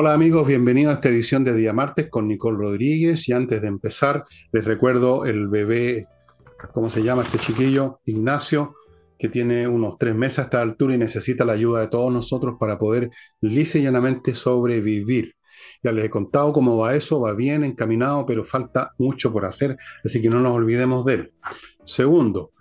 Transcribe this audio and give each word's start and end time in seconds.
Hola 0.00 0.14
amigos, 0.14 0.46
bienvenidos 0.46 0.92
a 0.92 0.94
esta 0.94 1.08
edición 1.08 1.42
de 1.42 1.52
Día 1.52 1.72
Martes 1.72 2.08
con 2.08 2.28
Nicole 2.28 2.56
Rodríguez 2.56 3.28
y 3.28 3.32
antes 3.32 3.60
de 3.60 3.66
empezar 3.66 4.26
les 4.52 4.64
recuerdo 4.64 5.24
el 5.24 5.48
bebé, 5.48 6.06
¿cómo 6.72 6.88
se 6.88 7.02
llama 7.02 7.22
este 7.22 7.38
chiquillo? 7.40 7.98
Ignacio, 8.04 8.76
que 9.18 9.28
tiene 9.28 9.66
unos 9.66 9.98
tres 9.98 10.14
meses 10.14 10.38
a 10.38 10.42
esta 10.42 10.60
altura 10.60 10.94
y 10.94 10.98
necesita 10.98 11.44
la 11.44 11.54
ayuda 11.54 11.80
de 11.80 11.88
todos 11.88 12.12
nosotros 12.12 12.54
para 12.60 12.78
poder 12.78 13.10
lisa 13.40 13.78
y 13.78 13.82
llanamente 13.82 14.36
sobrevivir. 14.36 15.34
Ya 15.82 15.90
les 15.90 16.04
he 16.04 16.10
contado 16.10 16.52
cómo 16.52 16.78
va 16.78 16.94
eso, 16.94 17.20
va 17.20 17.34
bien 17.34 17.64
encaminado, 17.64 18.24
pero 18.24 18.44
falta 18.44 18.92
mucho 18.98 19.32
por 19.32 19.46
hacer, 19.46 19.76
así 20.04 20.22
que 20.22 20.30
no 20.30 20.38
nos 20.38 20.52
olvidemos 20.52 21.04
de 21.06 21.14
él. 21.14 21.32
Segundo, 21.84 22.52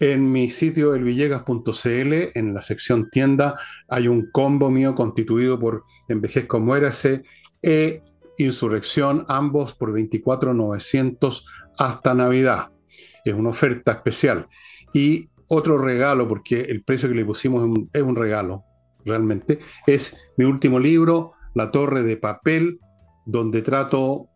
en 0.00 0.30
mi 0.30 0.50
sitio 0.50 0.94
elvillegas.cl, 0.94 2.12
en 2.34 2.54
la 2.54 2.62
sección 2.62 3.08
tienda, 3.10 3.54
hay 3.88 4.08
un 4.08 4.30
combo 4.30 4.70
mío 4.70 4.94
constituido 4.94 5.58
por 5.58 5.84
Envejezco 6.08 6.60
Muérase 6.60 7.22
e 7.62 8.02
Insurrección, 8.38 9.24
ambos 9.28 9.74
por 9.74 9.92
24,900 9.92 11.46
hasta 11.78 12.14
Navidad. 12.14 12.70
Es 13.24 13.34
una 13.34 13.50
oferta 13.50 13.92
especial. 13.92 14.48
Y 14.92 15.30
otro 15.48 15.78
regalo, 15.78 16.28
porque 16.28 16.62
el 16.62 16.82
precio 16.82 17.08
que 17.08 17.14
le 17.14 17.24
pusimos 17.24 17.62
es 17.62 17.68
un, 17.68 17.90
es 17.92 18.02
un 18.02 18.16
regalo, 18.16 18.64
realmente, 19.04 19.60
es 19.86 20.16
mi 20.36 20.44
último 20.44 20.78
libro, 20.78 21.32
La 21.54 21.70
Torre 21.70 22.02
de 22.02 22.16
Papel, 22.16 22.80
donde 23.24 23.62
trato 23.62 24.28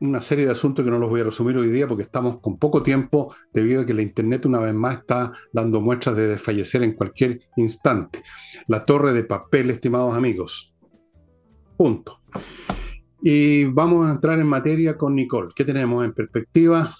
una 0.00 0.20
serie 0.20 0.44
de 0.44 0.52
asuntos 0.52 0.84
que 0.84 0.90
no 0.90 0.98
los 0.98 1.08
voy 1.08 1.22
a 1.22 1.24
resumir 1.24 1.56
hoy 1.56 1.68
día 1.68 1.88
porque 1.88 2.02
estamos 2.02 2.40
con 2.40 2.58
poco 2.58 2.82
tiempo 2.82 3.34
debido 3.52 3.82
a 3.82 3.86
que 3.86 3.94
la 3.94 4.02
Internet 4.02 4.44
una 4.44 4.60
vez 4.60 4.74
más 4.74 4.98
está 4.98 5.32
dando 5.52 5.80
muestras 5.80 6.16
de 6.16 6.28
desfallecer 6.28 6.82
en 6.82 6.92
cualquier 6.92 7.40
instante. 7.56 8.22
La 8.66 8.84
torre 8.84 9.12
de 9.12 9.24
papel, 9.24 9.70
estimados 9.70 10.14
amigos. 10.14 10.74
Punto. 11.76 12.20
Y 13.22 13.64
vamos 13.64 14.06
a 14.06 14.12
entrar 14.12 14.38
en 14.38 14.46
materia 14.46 14.96
con 14.96 15.14
Nicole. 15.14 15.52
¿Qué 15.54 15.64
tenemos 15.64 16.04
en 16.04 16.12
perspectiva? 16.12 16.94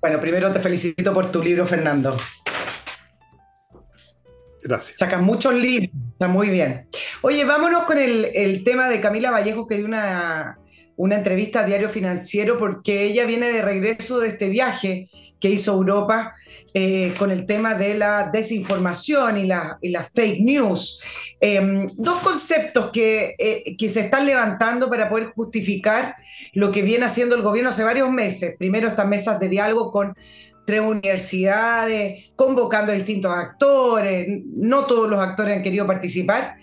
Bueno, 0.00 0.20
primero 0.20 0.50
te 0.50 0.60
felicito 0.60 1.14
por 1.14 1.30
tu 1.30 1.42
libro, 1.42 1.64
Fernando. 1.66 2.16
Gracias. 4.62 4.98
Sacas 4.98 5.22
muchos 5.22 5.54
libros, 5.54 5.90
está 6.12 6.26
muy 6.26 6.50
bien. 6.50 6.88
Oye, 7.22 7.44
vámonos 7.44 7.84
con 7.84 7.98
el, 7.98 8.24
el 8.34 8.64
tema 8.64 8.88
de 8.88 9.00
Camila 9.00 9.30
Vallejo, 9.30 9.66
que 9.66 9.76
dio 9.76 9.86
una 9.86 10.58
una 10.96 11.16
entrevista 11.16 11.60
a 11.60 11.66
Diario 11.66 11.88
Financiero 11.88 12.58
porque 12.58 13.04
ella 13.04 13.26
viene 13.26 13.50
de 13.52 13.62
regreso 13.62 14.18
de 14.18 14.28
este 14.28 14.48
viaje 14.48 15.08
que 15.40 15.50
hizo 15.50 15.74
Europa 15.74 16.34
eh, 16.72 17.14
con 17.18 17.30
el 17.30 17.46
tema 17.46 17.74
de 17.74 17.96
la 17.96 18.30
desinformación 18.32 19.38
y 19.38 19.46
la, 19.46 19.78
fake 20.14 20.40
news. 20.40 21.02
Em, 21.40 21.86
dos 21.96 22.20
conceptos 22.20 22.90
que, 22.90 23.34
eh, 23.38 23.76
que 23.76 23.88
se 23.88 24.00
están 24.00 24.26
levantando 24.26 24.88
para 24.88 25.08
poder 25.08 25.26
justificar 25.26 26.16
lo 26.54 26.72
que 26.72 26.82
viene 26.82 27.04
haciendo 27.04 27.34
el 27.34 27.42
gobierno 27.42 27.70
hace 27.70 27.84
varios 27.84 28.10
meses. 28.10 28.56
Primero 28.58 28.88
estas 28.88 29.06
mesas 29.06 29.38
de 29.38 29.48
diálogo 29.48 29.92
con 29.92 30.14
tres 30.66 30.80
universidades, 30.80 32.32
convocando 32.34 32.92
a 32.92 32.94
distintos 32.94 33.32
actores, 33.32 34.42
no 34.44 34.84
todos 34.84 35.08
los 35.08 35.20
actores 35.20 35.56
han 35.56 35.62
querido 35.62 35.86
participar. 35.86 36.56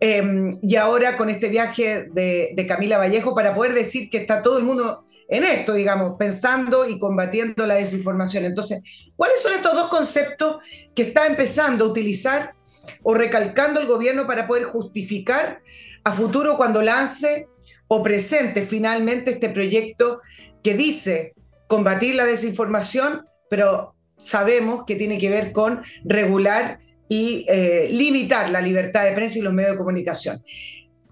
Em, 0.00 0.56
y 0.62 0.76
ahora 0.76 1.16
con 1.16 1.28
este 1.28 1.48
viaje 1.48 2.08
de, 2.12 2.64
Camila 2.68 2.98
Vallejo 2.98 3.34
para 3.34 3.54
poder 3.54 3.74
decir 3.74 4.08
que 4.10 4.18
está 4.18 4.42
todo 4.42 4.58
el 4.58 4.64
mundo 4.64 5.04
en 5.28 5.44
esto, 5.44 5.74
digamos, 5.74 6.14
pensando 6.18 6.88
y 6.88 6.98
combatiendo 6.98 7.66
la 7.66 7.74
desinformación. 7.74 8.44
Entonces, 8.44 9.10
¿cuáles 9.16 9.42
son 9.42 9.54
estos 9.54 9.74
dos 9.74 9.88
conceptos 9.88 10.58
que 10.94 11.02
está 11.02 11.26
empezando 11.26 11.84
a 11.84 11.88
utilizar 11.88 12.54
o 13.02 13.14
recalcando 13.14 13.80
el 13.80 13.86
gobierno 13.86 14.26
para 14.26 14.46
poder 14.46 14.64
justificar 14.64 15.60
a 16.04 16.12
futuro 16.12 16.56
cuando 16.56 16.80
lance 16.80 17.48
o 17.88 18.02
presente 18.02 18.62
finalmente 18.62 19.32
este 19.32 19.48
proyecto 19.48 20.20
que 20.62 20.74
dice 20.74 21.34
combatir 21.66 22.14
la 22.14 22.24
desinformación, 22.24 23.26
pero 23.50 23.94
sabemos 24.18 24.84
que 24.86 24.94
tiene 24.94 25.18
que 25.18 25.30
ver 25.30 25.52
con 25.52 25.82
regular 26.04 26.78
y 27.08 27.46
eh, 27.48 27.88
limitar 27.90 28.50
la 28.50 28.60
libertad 28.60 29.04
de 29.04 29.12
prensa 29.12 29.38
y 29.38 29.42
los 29.42 29.52
medios 29.52 29.72
de 29.72 29.78
comunicación. 29.78 30.38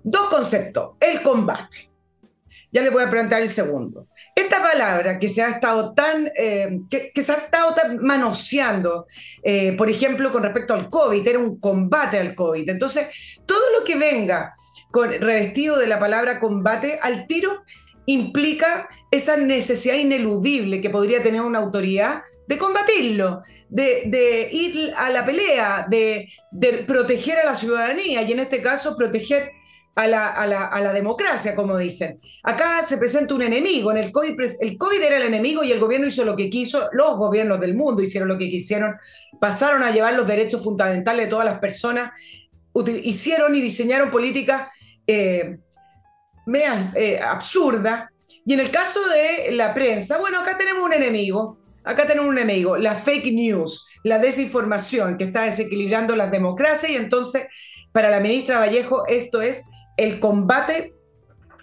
Dos 0.02 0.28
conceptos. 0.28 0.96
El 1.00 1.22
combate. 1.22 1.90
Ya 2.70 2.82
les 2.82 2.92
voy 2.92 3.02
a 3.02 3.10
preguntar 3.10 3.40
el 3.40 3.48
segundo. 3.48 4.08
Esta 4.34 4.62
palabra 4.62 5.18
que 5.18 5.30
se 5.30 5.42
ha 5.42 5.48
estado 5.48 5.94
tan, 5.94 6.30
eh, 6.36 6.80
que, 6.90 7.22
se 7.22 7.32
ha 7.32 7.36
estado 7.36 7.74
manoseando, 8.00 9.06
eh, 9.42 9.72
por 9.78 9.88
ejemplo, 9.88 10.30
con 10.30 10.42
respecto 10.42 10.74
al 10.74 10.90
COVID, 10.90 11.26
era 11.26 11.38
un 11.38 11.58
combate 11.58 12.18
al 12.18 12.34
COVID. 12.34 12.68
Entonces, 12.68 13.40
todo 13.46 13.62
lo 13.78 13.84
que 13.84 13.96
venga 13.96 14.52
con, 14.90 15.10
revestido 15.10 15.78
de 15.78 15.86
la 15.86 15.98
palabra 15.98 16.38
combate, 16.38 16.98
al 17.00 17.26
tiro 17.26 17.64
implica 18.06 18.88
esa 19.10 19.36
necesidad 19.36 19.96
ineludible 19.96 20.80
que 20.80 20.90
podría 20.90 21.22
tener 21.22 21.40
una 21.40 21.58
autoridad 21.58 22.22
de 22.46 22.56
combatirlo, 22.56 23.42
de, 23.68 24.48
ir 24.52 24.92
a 24.96 25.10
la 25.10 25.24
pelea, 25.24 25.86
de, 25.88 26.28
proteger 26.86 27.38
a 27.38 27.44
la 27.44 27.56
ciudadanía 27.56 28.22
y 28.22 28.32
en 28.32 28.40
este 28.40 28.62
caso 28.62 28.96
proteger 28.96 29.50
a 29.96 30.06
la, 30.06 30.92
democracia, 30.92 31.54
como 31.54 31.76
dicen. 31.76 32.20
Acá 32.44 32.82
se 32.82 32.98
presenta 32.98 33.34
un 33.34 33.42
enemigo, 33.42 33.90
en 33.90 33.96
el 33.96 34.12
COVID, 34.12 34.40
el 34.60 34.78
era 35.02 35.16
el 35.16 35.22
enemigo 35.22 35.64
y 35.64 35.72
el 35.72 35.80
gobierno 35.80 36.06
hizo 36.06 36.24
lo 36.24 36.36
que 36.36 36.48
quiso, 36.48 36.88
los 36.92 37.16
gobiernos 37.16 37.60
del 37.60 37.74
mundo 37.74 38.02
hicieron 38.02 38.28
lo 38.28 38.38
que 38.38 38.48
quisieron, 38.48 38.94
pasaron 39.40 39.82
a 39.82 39.90
llevar 39.90 40.14
los 40.14 40.26
derechos 40.26 40.62
fundamentales 40.62 41.26
de 41.26 41.30
todas 41.30 41.46
las 41.46 41.58
personas, 41.58 42.12
hicieron 43.02 43.54
y 43.56 43.60
diseñaron 43.60 44.10
políticas 44.10 44.68
eh, 45.06 45.58
eh, 46.54 47.20
absurdas. 47.20 48.10
Y 48.44 48.54
en 48.54 48.60
el 48.60 48.70
caso 48.70 49.00
de 49.08 49.52
la 49.52 49.74
prensa, 49.74 50.18
bueno, 50.18 50.40
acá 50.40 50.56
tenemos 50.56 50.84
un 50.84 50.92
enemigo, 50.92 51.58
Acá 51.86 52.04
tenemos 52.04 52.28
un 52.28 52.36
enemigo, 52.36 52.76
la 52.76 52.96
fake 52.96 53.32
news, 53.32 53.86
la 54.02 54.18
desinformación 54.18 55.16
que 55.16 55.22
está 55.22 55.42
desequilibrando 55.42 56.16
las 56.16 56.32
democracias 56.32 56.90
y 56.90 56.96
entonces 56.96 57.46
para 57.92 58.10
la 58.10 58.18
ministra 58.18 58.58
Vallejo 58.58 59.06
esto 59.06 59.40
es 59.40 59.62
el 59.96 60.18
combate 60.18 60.94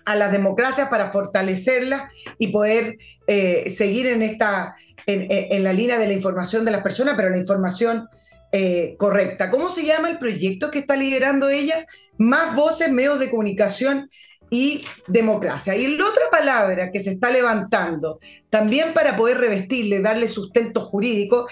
a 0.05 0.15
las 0.15 0.31
democracias 0.31 0.87
para 0.87 1.11
fortalecerlas 1.11 2.13
y 2.39 2.47
poder 2.47 2.95
eh, 3.27 3.69
seguir 3.69 4.07
en, 4.07 4.21
esta, 4.21 4.75
en, 5.05 5.61
la 5.61 5.73
línea 5.73 5.99
de 5.99 6.07
la 6.07 6.13
información 6.13 6.63
de 6.63 6.71
las 6.71 6.83
personas, 6.83 7.15
pero 7.17 7.29
la 7.29 7.37
información 7.37 8.07
eh, 8.53 8.95
correcta. 8.97 9.49
¿Cómo 9.49 9.69
se 9.69 9.83
llama 9.83 10.09
el 10.09 10.19
proyecto 10.19 10.71
que 10.71 10.79
está 10.79 10.95
liderando 10.95 11.49
ella? 11.49 11.85
Más 12.17 12.55
voces, 12.55 12.89
medios 12.91 13.19
de 13.19 13.29
comunicación 13.29 14.09
y 14.53 14.85
democracia. 15.07 15.75
Y 15.75 15.87
la 15.97 16.07
otra 16.07 16.29
palabra 16.29 16.91
que 16.91 16.99
se 16.99 17.09
está 17.09 17.31
levantando, 17.31 18.19
también 18.51 18.93
para 18.93 19.15
poder 19.15 19.39
revestirle, 19.39 19.99
darle 19.99 20.27
sustento 20.27 20.81
jurídico, 20.81 21.47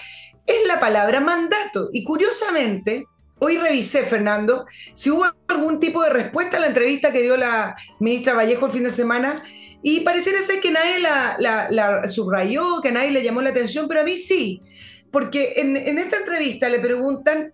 es 0.46 0.66
la 0.68 0.78
palabra 0.78 1.18
mandato. 1.18 1.88
Y 1.92 2.04
curiosamente, 2.04 3.06
hoy 3.40 3.58
revisé, 3.58 4.04
Fernando, 4.04 4.66
si 4.94 5.10
hubo 5.10 5.24
algún 5.48 5.80
tipo 5.80 6.00
de 6.04 6.10
respuesta 6.10 6.58
a 6.58 6.60
la 6.60 6.68
entrevista 6.68 7.12
que 7.12 7.22
dio 7.22 7.36
la 7.36 7.74
ministra 7.98 8.34
Vallejo 8.34 8.66
el 8.66 8.72
fin 8.72 8.84
de 8.84 8.92
semana, 8.92 9.42
y 9.82 10.00
pareciera 10.00 10.40
ser 10.40 10.60
que 10.60 10.70
nadie 10.70 11.00
la, 11.00 12.06
subrayó, 12.06 12.80
que 12.80 12.92
nadie 12.92 13.10
le 13.10 13.24
llamó 13.24 13.42
la 13.42 13.50
atención, 13.50 13.88
pero 13.88 14.02
a 14.02 14.04
mí 14.04 14.16
sí, 14.16 14.62
porque 15.10 15.54
en 15.56 15.98
esta 15.98 16.18
entrevista 16.18 16.68
le 16.68 16.78
preguntan 16.78 17.52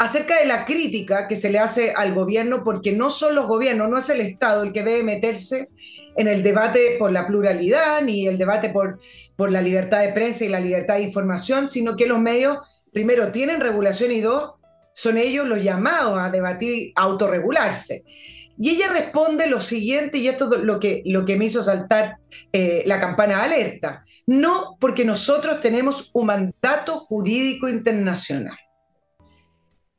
acerca 0.00 0.40
de 0.40 0.46
la 0.46 0.64
crítica 0.64 1.28
que 1.28 1.36
se 1.36 1.50
le 1.50 1.58
hace 1.58 1.92
al 1.94 2.14
gobierno, 2.14 2.64
porque 2.64 2.90
no 2.90 3.10
son 3.10 3.34
los 3.34 3.46
gobiernos, 3.46 3.90
no 3.90 3.98
es 3.98 4.08
el 4.08 4.22
Estado 4.22 4.62
el 4.62 4.72
que 4.72 4.82
debe 4.82 5.02
meterse 5.02 5.68
en 6.16 6.26
el 6.26 6.42
debate 6.42 6.96
por 6.98 7.12
la 7.12 7.26
pluralidad 7.26 8.00
ni 8.00 8.26
el 8.26 8.38
debate 8.38 8.70
por, 8.70 8.98
por 9.36 9.52
la 9.52 9.60
libertad 9.60 10.00
de 10.00 10.14
prensa 10.14 10.46
y 10.46 10.48
la 10.48 10.58
libertad 10.58 10.94
de 10.94 11.02
información, 11.02 11.68
sino 11.68 11.96
que 11.96 12.06
los 12.06 12.18
medios, 12.18 12.84
primero, 12.94 13.30
tienen 13.30 13.60
regulación 13.60 14.10
y 14.12 14.22
dos, 14.22 14.52
son 14.94 15.18
ellos 15.18 15.46
los 15.46 15.62
llamados 15.62 16.18
a 16.18 16.30
debatir, 16.30 16.92
a 16.96 17.02
autorregularse. 17.02 18.02
Y 18.58 18.70
ella 18.70 18.88
responde 18.88 19.48
lo 19.48 19.60
siguiente, 19.60 20.16
y 20.16 20.28
esto 20.28 20.50
es 20.54 20.62
lo 20.62 20.80
que, 20.80 21.02
lo 21.04 21.26
que 21.26 21.36
me 21.36 21.44
hizo 21.44 21.62
saltar 21.62 22.16
eh, 22.54 22.84
la 22.86 23.00
campana 23.00 23.36
de 23.36 23.42
alerta. 23.42 24.02
No 24.26 24.78
porque 24.80 25.04
nosotros 25.04 25.60
tenemos 25.60 26.10
un 26.14 26.24
mandato 26.24 27.00
jurídico 27.00 27.68
internacional. 27.68 28.56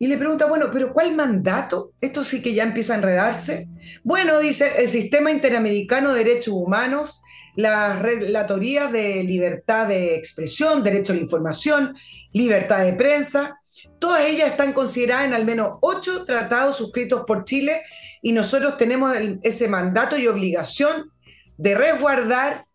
Y 0.02 0.08
le 0.08 0.18
pregunta, 0.18 0.48
bueno, 0.48 0.70
pero 0.74 0.92
¿cuál 0.94 1.16
mandato? 1.16 1.94
Esto 2.02 2.24
sí 2.24 2.42
que 2.42 2.56
ya 2.56 2.64
empieza 2.64 2.94
a 2.94 2.98
enredarse. 2.98 3.68
Bueno, 4.04 4.40
dice 4.40 4.72
el 4.80 4.88
Sistema 4.88 5.30
Interamericano 5.30 6.12
de 6.12 6.24
Derechos 6.24 6.56
Humanos, 6.56 7.22
las 7.56 8.02
relatorías 8.02 8.92
de 8.92 9.24
libertad 9.24 9.88
de 9.88 10.16
expresión, 10.16 10.84
derecho 10.84 11.14
a 11.14 11.18
la 11.18 11.22
información, 11.22 11.96
libertad 12.34 12.84
de 12.84 12.94
prensa, 12.94 13.60
todas 14.00 14.26
ellas 14.26 14.50
están 14.50 14.74
consideradas 14.74 15.26
en 15.26 15.36
al 15.36 15.46
menos 15.46 15.74
ocho 15.82 16.26
tratados 16.26 16.78
suscritos 16.78 17.22
por 17.28 17.44
Chile 17.44 17.84
y 18.24 18.32
nosotros 18.32 18.78
tenemos 18.78 19.16
ese 19.44 19.68
mandato 19.68 20.18
y 20.18 20.26
obligación 20.26 21.12
de 21.58 21.76
resguardar 21.76 22.66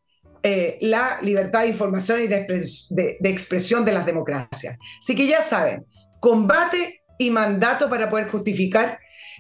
eh, 0.44 0.78
la 0.80 1.18
libertad 1.22 1.62
de 1.62 1.70
información 1.70 2.20
y 2.20 2.28
de, 2.28 2.46
de 3.18 3.28
expresión 3.28 3.84
de 3.84 3.90
las 3.90 4.06
democracias. 4.06 4.78
Así 5.00 5.16
que 5.16 5.26
ya 5.26 5.40
saben, 5.40 5.84
combate 6.20 7.02
y 7.18 7.30
mandato 7.30 7.88
para 7.88 8.08
poder 8.08 8.28
justificar 8.28 8.98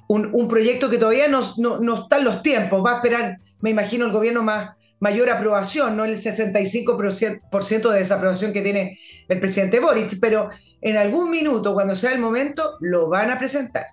un, 0.08 0.48
proyecto 0.48 0.88
que 0.88 0.98
todavía 0.98 1.28
no, 1.28 1.40
no, 1.58 2.02
está 2.02 2.18
en 2.18 2.24
los 2.24 2.42
tiempos. 2.42 2.84
Va 2.84 2.92
a 2.92 2.96
esperar, 2.96 3.38
me 3.60 3.70
imagino, 3.70 4.06
el 4.06 4.12
gobierno 4.12 4.42
más 4.42 4.70
mayor 5.00 5.28
aprobación, 5.30 5.96
no 5.96 6.04
el 6.04 6.16
65% 6.16 7.90
de 7.90 7.98
desaprobación 7.98 8.52
que 8.52 8.62
tiene 8.62 8.98
el 9.28 9.40
presidente 9.40 9.78
Boric, 9.78 10.18
pero 10.20 10.48
en 10.80 10.96
algún 10.96 11.30
minuto, 11.30 11.74
cuando 11.74 11.94
sea 11.94 12.12
el 12.12 12.18
momento, 12.18 12.76
lo 12.80 13.08
van 13.08 13.30
a 13.30 13.38
presentar. 13.38 13.84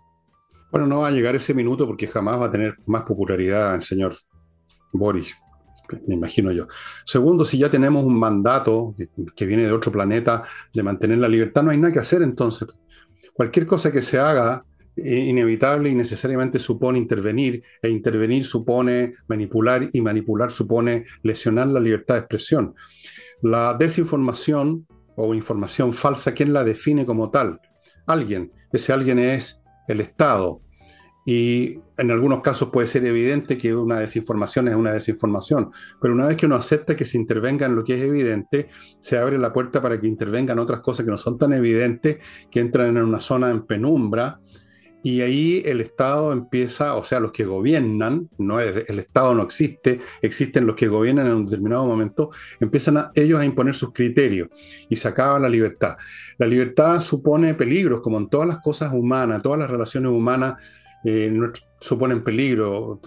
Bueno, 0.72 0.88
no 0.88 1.00
va 1.02 1.10
a 1.10 1.12
llegar 1.12 1.36
ese 1.36 1.54
minuto 1.54 1.86
porque 1.86 2.08
jamás 2.08 2.40
va 2.40 2.46
a 2.46 2.52
tener 2.52 2.78
más 2.86 3.04
popularidad 3.04 3.76
el 3.76 3.84
señor 3.84 4.16
Boric, 4.94 5.36
me 6.08 6.16
imagino 6.16 6.52
yo. 6.52 6.68
Segundo, 7.06 7.46
si 7.46 7.58
ya 7.58 7.70
tenemos 7.70 8.04
un 8.04 8.18
mandato 8.18 8.96
que, 9.36 9.46
viene 9.46 9.66
de 9.66 9.72
otro 9.72 9.92
planeta 9.92 10.42
de 10.74 10.84
mantener 10.84 11.18
la 11.18 11.28
libertad, 11.28 11.64
no 11.64 11.72
hay 11.72 11.78
nada 11.78 11.94
que 11.94 12.00
hacer 12.00 12.22
entonces. 12.22 12.70
Cualquier 13.34 13.66
cosa 13.66 13.92
que 13.92 14.02
se 14.02 14.20
haga 14.20 14.64
eh, 14.96 15.16
inevitable 15.16 15.90
y 15.90 15.96
necesariamente 15.96 16.60
supone 16.60 17.00
intervenir, 17.00 17.64
e 17.82 17.90
intervenir 17.90 18.44
supone 18.44 19.14
manipular 19.28 19.90
y 19.92 20.02
manipular 20.02 20.52
supone 20.52 21.06
lesionar 21.24 21.68
la 21.68 21.80
libertad 21.80 22.16
de 22.16 22.20
expresión. 22.20 22.76
La 23.42 23.74
desinformación 23.74 24.88
o 25.16 25.34
información 25.34 25.94
falsa, 25.94 26.34
¿quién 26.34 26.54
la 26.54 26.64
define 26.64 27.06
como 27.06 27.32
tal? 27.32 27.60
Alguien. 28.06 28.52
Ese 28.72 28.94
alguien 28.94 29.18
es 29.18 29.62
el 29.88 30.00
Estado. 30.00 30.62
Y 31.26 31.80
en 31.98 32.12
algunos 32.12 32.42
casos 32.42 32.70
puede 32.70 32.88
ser 32.88 33.06
evidente 33.06 33.58
que 33.58 33.74
una 33.74 34.00
desinformación 34.00 34.68
es 34.68 34.76
una 34.76 34.92
desinformación, 34.92 35.72
pero 36.02 36.14
una 36.14 36.28
vez 36.28 36.36
que 36.36 36.48
uno 36.48 36.56
acepta 36.56 36.96
que 36.96 37.06
se 37.06 37.18
intervenga 37.18 37.66
en 37.66 37.76
lo 37.76 37.84
que 37.84 37.96
es 37.96 38.04
evidente, 38.04 38.68
se 39.00 39.18
abre 39.18 39.38
la 39.38 39.54
puerta 39.54 39.82
para 39.82 40.00
que 40.00 40.08
intervengan 40.08 40.60
otras 40.60 40.82
cosas 40.82 41.06
que 41.06 41.12
no 41.12 41.18
son 41.18 41.38
tan 41.38 41.54
evidentes, 41.54 42.22
que 42.52 42.60
entran 42.60 42.98
en 42.98 43.04
una 43.04 43.22
zona 43.22 43.50
en 43.52 43.66
penumbra, 43.66 44.40
y 45.06 45.20
ahí 45.20 45.62
el 45.66 45.82
Estado 45.82 46.32
empieza, 46.32 46.96
o 46.96 47.04
sea, 47.04 47.20
los 47.20 47.34
que 47.34 47.44
gobiernan, 47.44 48.30
no 48.38 48.62
el 48.62 49.00
Estado 49.00 49.36
no 49.36 49.44
existe, 49.44 50.00
existen 50.22 50.66
los 50.66 50.78
que 50.78 50.88
gobiernan 50.88 51.28
en 51.28 51.34
un 51.34 51.46
determinado 51.46 51.86
momento, 51.86 52.32
empiezan 52.62 53.10
ellos 53.14 53.38
a 53.38 53.46
imponer 53.46 53.76
sus 53.76 53.92
criterios 53.92 54.48
y 54.90 54.96
se 54.96 55.10
acaba 55.10 55.40
la 55.40 55.50
libertad. 55.50 55.98
La 56.38 56.48
libertad 56.48 57.02
supone 57.02 57.54
peligros, 57.54 58.00
como 58.00 58.18
en 58.18 58.30
todas 58.30 58.48
las 58.48 58.60
cosas 58.60 58.94
humanas, 58.94 59.42
todas 59.42 59.60
las 59.60 59.70
relaciones 59.70 60.10
humanas 60.10 60.54
eh, 61.04 61.32
suponen 61.80 62.24
peligro. 62.24 63.02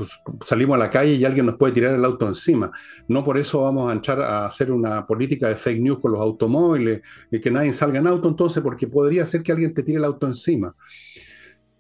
Salimos 0.45 0.77
a 0.77 0.79
la 0.79 0.91
calle 0.91 1.15
y 1.15 1.25
alguien 1.25 1.47
nos 1.47 1.57
puede 1.57 1.73
tirar 1.73 1.95
el 1.95 2.05
auto 2.05 2.27
encima. 2.29 2.71
No 3.09 3.25
por 3.25 3.39
eso 3.39 3.63
vamos 3.63 3.91
a 3.91 3.93
entrar 3.93 4.21
a 4.21 4.47
hacer 4.47 4.71
una 4.71 5.07
política 5.07 5.49
de 5.49 5.55
fake 5.55 5.81
news 5.81 6.01
con 6.01 6.13
los 6.13 6.21
automóviles, 6.21 7.01
y 7.31 7.41
que 7.41 7.51
nadie 7.51 7.73
salga 7.73 7.99
en 7.99 8.07
auto 8.07 8.29
entonces, 8.29 8.63
porque 8.63 8.87
podría 8.87 9.25
ser 9.27 9.43
que 9.43 9.53
alguien 9.53 9.73
te 9.73 9.83
tire 9.83 9.99
el 9.99 10.05
auto 10.05 10.27
encima. 10.27 10.75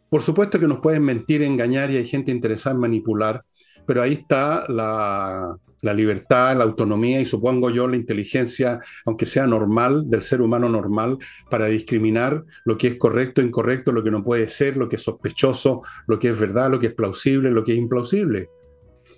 Por 0.08 0.22
supuesto 0.22 0.58
que 0.58 0.68
nos 0.68 0.80
pueden 0.80 1.02
mentir, 1.04 1.42
engañar 1.42 1.90
y 1.90 1.96
hay 1.96 2.06
gente 2.06 2.30
interesada 2.30 2.74
en 2.74 2.80
manipular, 2.80 3.44
pero 3.86 4.02
ahí 4.02 4.14
está 4.14 4.64
la, 4.68 5.54
libertad, 5.94 6.56
la 6.56 6.64
autonomía 6.64 7.20
y 7.20 7.26
supongo 7.26 7.70
yo 7.70 7.86
la 7.88 7.96
inteligencia, 7.96 8.78
aunque 9.04 9.26
sea 9.26 9.46
normal, 9.46 10.08
del 10.08 10.22
ser 10.22 10.40
humano 10.40 10.68
normal, 10.68 11.18
para 11.50 11.66
discriminar 11.66 12.44
lo 12.64 12.76
que 12.76 12.88
es 12.88 12.96
correcto, 12.96 13.42
incorrecto, 13.42 13.92
lo 13.92 14.02
que 14.02 14.10
no 14.10 14.24
puede 14.24 14.48
ser, 14.48 14.76
lo 14.76 14.88
que 14.88 14.96
es 14.96 15.02
sospechoso, 15.02 15.82
lo 16.06 16.18
que 16.18 16.30
es 16.30 16.38
verdad, 16.38 16.70
lo 16.70 16.80
que 16.80 16.88
es 16.88 16.94
plausible, 16.94 17.50
lo 17.50 17.64
que 17.64 17.72
es 17.72 17.78
implausible 17.78 18.50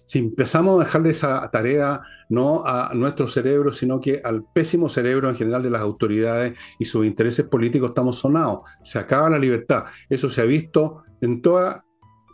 si 0.08 0.20
empezamos 0.20 0.80
a 0.80 0.84
dejarle 0.84 1.10
esa 1.10 1.50
tarea 1.50 2.00
no 2.30 2.64
a 2.64 2.94
nuestro 2.94 3.28
cerebro, 3.28 3.74
sino 3.74 4.00
que 4.00 4.22
al 4.24 4.42
pésimo 4.54 4.88
cerebro 4.88 5.28
en 5.28 5.36
general 5.36 5.62
de 5.62 5.68
las 5.68 5.82
autoridades 5.82 6.58
y 6.78 6.86
sus 6.86 7.04
intereses 7.04 7.44
políticos, 7.44 7.90
estamos 7.90 8.18
sonados. 8.18 8.60
Se 8.82 8.98
acaba 8.98 9.28
la 9.28 9.38
libertad. 9.38 9.84
Eso 10.08 10.30
se 10.30 10.40
ha 10.40 10.44
visto 10.44 11.02
en 11.20 11.42
toda 11.42 11.84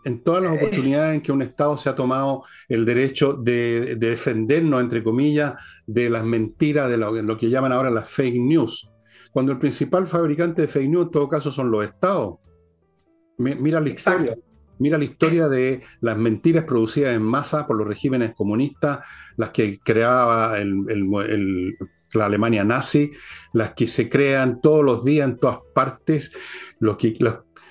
en 0.04 0.22
todas 0.22 0.42
las 0.42 0.52
eh. 0.52 0.56
oportunidades 0.56 1.14
en 1.14 1.20
que 1.20 1.32
un 1.32 1.42
Estado 1.42 1.76
se 1.76 1.88
ha 1.88 1.96
tomado 1.96 2.44
el 2.68 2.84
derecho 2.84 3.34
de, 3.34 3.96
defendernos, 3.96 4.80
entre 4.80 5.02
comillas, 5.02 5.54
de 5.86 6.10
las 6.10 6.24
mentiras, 6.24 6.90
de 6.90 6.96
lo, 6.96 7.36
que 7.38 7.50
llaman 7.50 7.72
ahora 7.72 7.90
las 7.90 8.08
fake 8.08 8.36
news. 8.36 8.90
Cuando 9.32 9.52
el 9.52 9.58
principal 9.58 10.06
fabricante 10.06 10.62
de 10.62 10.68
fake 10.68 10.88
news, 10.88 11.06
en 11.06 11.10
todo 11.10 11.28
caso, 11.28 11.50
son 11.50 11.70
los 11.70 11.84
Estados. 11.84 12.36
Mira 13.38 13.80
la 13.80 13.88
historia. 13.88 14.36
Mira 14.78 14.98
la 14.98 15.04
historia 15.04 15.48
de 15.48 15.82
las 16.00 16.16
mentiras 16.16 16.64
producidas 16.64 17.14
en 17.14 17.22
masa 17.22 17.66
por 17.66 17.76
los 17.76 17.86
regímenes 17.86 18.34
comunistas, 18.34 19.00
las 19.36 19.50
que 19.50 19.78
creaba 19.78 20.56
la 20.58 22.26
Alemania 22.26 22.64
nazi, 22.64 23.12
las 23.52 23.72
que 23.74 23.86
se 23.86 24.08
crean 24.08 24.60
todos 24.60 24.84
los 24.84 25.04
días 25.04 25.28
en 25.28 25.38
todas 25.38 25.58
partes, 25.74 26.32
que, 26.98 27.18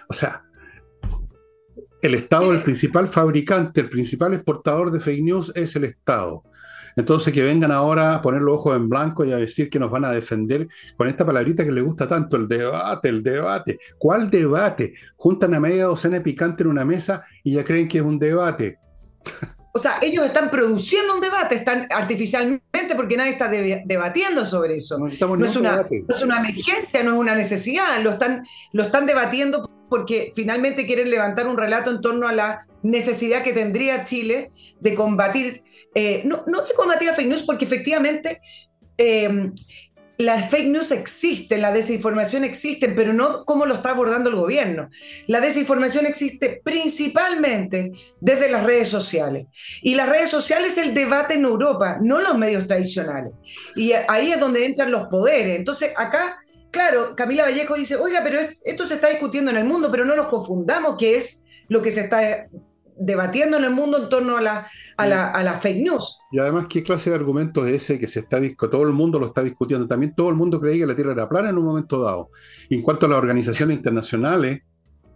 o 0.08 0.14
sea, 0.14 0.43
el 2.04 2.16
Estado, 2.16 2.52
el 2.52 2.62
principal 2.62 3.08
fabricante, 3.08 3.80
el 3.80 3.90
principal 3.90 4.34
exportador 4.34 4.92
de 4.92 5.00
fake 5.00 5.24
news 5.24 5.54
es 5.56 5.74
el 5.78 5.86
Estado. 5.86 6.44
Entonces 6.98 7.34
que 7.34 7.42
vengan 7.42 7.72
ahora 7.72 8.16
a 8.16 8.22
poner 8.22 8.42
los 8.42 8.58
ojos 8.58 8.76
en 8.76 8.90
blanco 8.90 9.24
y 9.24 9.32
a 9.32 9.38
decir 9.38 9.70
que 9.70 9.80
nos 9.80 9.90
van 9.90 10.04
a 10.04 10.12
defender 10.12 10.68
con 10.98 11.08
esta 11.08 11.26
palabrita 11.26 11.64
que 11.64 11.72
les 11.72 11.84
gusta 11.84 12.06
tanto, 12.06 12.36
el 12.36 12.50
debate, 12.50 13.08
el 13.08 13.24
debate. 13.24 13.80
¿Cuál 13.98 14.30
debate? 14.30 14.94
Juntan 15.16 15.54
a 15.56 15.62
media 15.62 15.86
docena 15.86 16.18
de 16.18 16.22
picante 16.22 16.64
en 16.64 16.70
una 16.70 16.84
mesa 16.84 17.24
y 17.42 17.54
ya 17.54 17.64
creen 17.64 17.88
que 17.88 18.00
es 18.00 18.04
un 18.04 18.20
debate. 18.20 18.80
O 19.72 19.80
sea, 19.80 20.00
ellos 20.02 20.26
están 20.26 20.52
produciendo 20.52 21.16
un 21.16 21.22
debate, 21.22 21.56
están 21.56 21.88
artificialmente 21.90 22.96
porque 22.96 23.16
nadie 23.16 23.32
está 23.32 23.48
debatiendo 23.48 24.46
sobre 24.46 24.76
eso. 24.76 25.00
No, 25.00 25.08
es 25.08 25.20
una, 25.22 25.78
no, 25.78 25.86
es 26.10 26.22
una, 26.22 26.38
emergencia, 26.38 27.02
no 27.02 27.14
es 27.14 27.18
una 27.18 27.34
necesidad, 27.34 28.00
lo 28.04 28.12
están, 28.12 28.44
lo 28.74 28.84
están 28.84 29.08
debatiendo 29.08 29.68
porque 29.90 30.32
finalmente 30.36 30.86
quieren 30.86 31.10
levantar 31.10 31.48
un 31.48 31.58
relato 31.58 31.92
en 31.92 32.02
torno 32.02 32.28
a 32.28 32.34
la 32.34 32.60
necesidad 32.82 33.44
que 33.44 33.54
tendría 33.54 34.04
Chile 34.04 34.52
de 34.80 34.96
combatir, 34.96 35.64
eh, 35.96 36.24
no, 36.26 36.44
de 36.46 36.74
combatir 36.76 37.10
a 37.10 37.14
fake 37.14 37.28
news, 37.28 37.44
porque 37.44 37.66
efectivamente 37.66 38.42
eh, 38.98 39.52
las 40.18 40.50
fake 40.50 40.68
news 40.68 40.92
existen, 40.92 41.62
la 41.62 41.72
desinformación 41.72 42.44
existe, 42.44 42.90
pero 42.90 43.14
no 43.14 43.46
como 43.46 43.66
lo 43.66 43.76
está 43.76 43.92
abordando 43.92 44.30
el 44.30 44.36
gobierno. 44.36 44.90
La 45.28 45.42
desinformación 45.42 46.06
existe 46.06 46.62
principalmente 46.64 47.92
desde 48.22 48.50
las 48.50 48.64
redes 48.64 48.90
sociales. 48.90 49.48
Y 49.82 49.96
las 49.96 50.08
redes 50.08 50.30
sociales 50.30 50.78
es 50.78 50.86
el 50.86 50.94
debate 50.94 51.34
en 51.34 51.46
Europa, 51.46 51.98
no 52.02 52.22
los 52.22 52.38
medios 52.38 52.68
tradicionales. 52.68 53.34
Y 53.76 53.94
ahí 53.94 54.32
es 54.32 54.40
donde 54.40 54.66
entran 54.66 54.92
los 54.92 55.08
poderes. 55.08 55.58
Entonces, 55.58 55.92
acá 55.98 56.38
claro, 56.74 57.16
Camila 57.16 57.44
Vallejo 57.44 57.76
dice, 57.76 57.96
oiga, 57.96 58.22
pero 58.24 58.40
esto 58.66 58.86
se 58.86 58.96
está 58.96 59.08
discutiendo 59.08 59.52
en 59.52 59.58
el 59.58 59.66
mundo, 59.66 59.90
pero 59.92 60.04
no 60.04 60.16
nos 60.16 60.28
confundamos 60.28 60.98
que 60.98 61.16
es 61.16 61.46
lo 61.70 61.82
que 61.82 61.92
se 61.92 62.02
está 62.02 62.48
debatiendo 62.98 63.58
en 63.58 63.64
el 63.64 63.72
mundo 63.72 63.98
en 63.98 64.10
torno 64.10 64.38
a 64.38 64.42
la, 64.42 64.68
a 64.98 65.44
la, 65.44 65.60
fake 65.62 65.84
news. 65.84 66.18
Y 66.32 66.40
además, 66.40 66.66
¿qué 66.68 66.84
clase 66.84 67.12
de 67.12 67.16
argumento 67.16 67.66
es 67.66 67.84
ese 67.84 68.00
que 68.00 68.08
se 68.08 68.20
está 68.20 68.40
todo 68.58 68.84
el 68.84 68.92
mundo 68.92 69.20
lo 69.20 69.28
está 69.28 69.44
discutiendo? 69.44 69.88
También 69.88 70.16
todo 70.16 70.30
el 70.30 70.36
mundo 70.36 70.60
creía 70.60 70.82
que 70.82 70.88
la 70.88 70.96
Tierra 70.96 71.14
era 71.14 71.30
plana 71.30 71.50
en 71.50 71.58
un 71.58 71.66
momento 71.66 72.02
dado. 72.02 72.30
Y 72.70 72.76
en 72.76 72.82
cuanto 72.82 73.06
a 73.06 73.10
las 73.10 73.20
organizaciones 73.20 73.78
internacionales, 73.78 74.62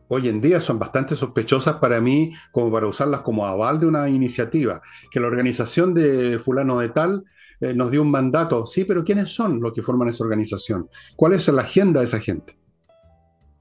hoy 0.09 0.29
en 0.29 0.39
día 0.39 0.61
son 0.61 0.77
bastante 0.77 1.15
sospechosas 1.15 1.75
para 1.77 1.99
mí 1.99 2.31
como 2.51 2.71
para 2.71 2.87
usarlas 2.87 3.21
como 3.21 3.45
aval 3.45 3.79
de 3.79 3.87
una 3.87 4.07
iniciativa. 4.09 4.79
Que 5.11 5.19
la 5.19 5.27
organización 5.27 5.93
de 5.95 6.39
fulano 6.39 6.79
de 6.79 6.89
tal 6.89 7.23
eh, 7.59 7.73
nos 7.73 7.91
dio 7.91 8.01
un 8.01 8.11
mandato. 8.11 8.65
Sí, 8.65 8.85
pero 8.85 9.03
¿quiénes 9.03 9.33
son 9.33 9.59
los 9.59 9.73
que 9.73 9.81
forman 9.81 10.09
esa 10.09 10.23
organización? 10.23 10.89
¿Cuál 11.15 11.33
es 11.33 11.47
la 11.47 11.61
agenda 11.61 11.99
de 11.99 12.05
esa 12.05 12.19
gente? 12.19 12.57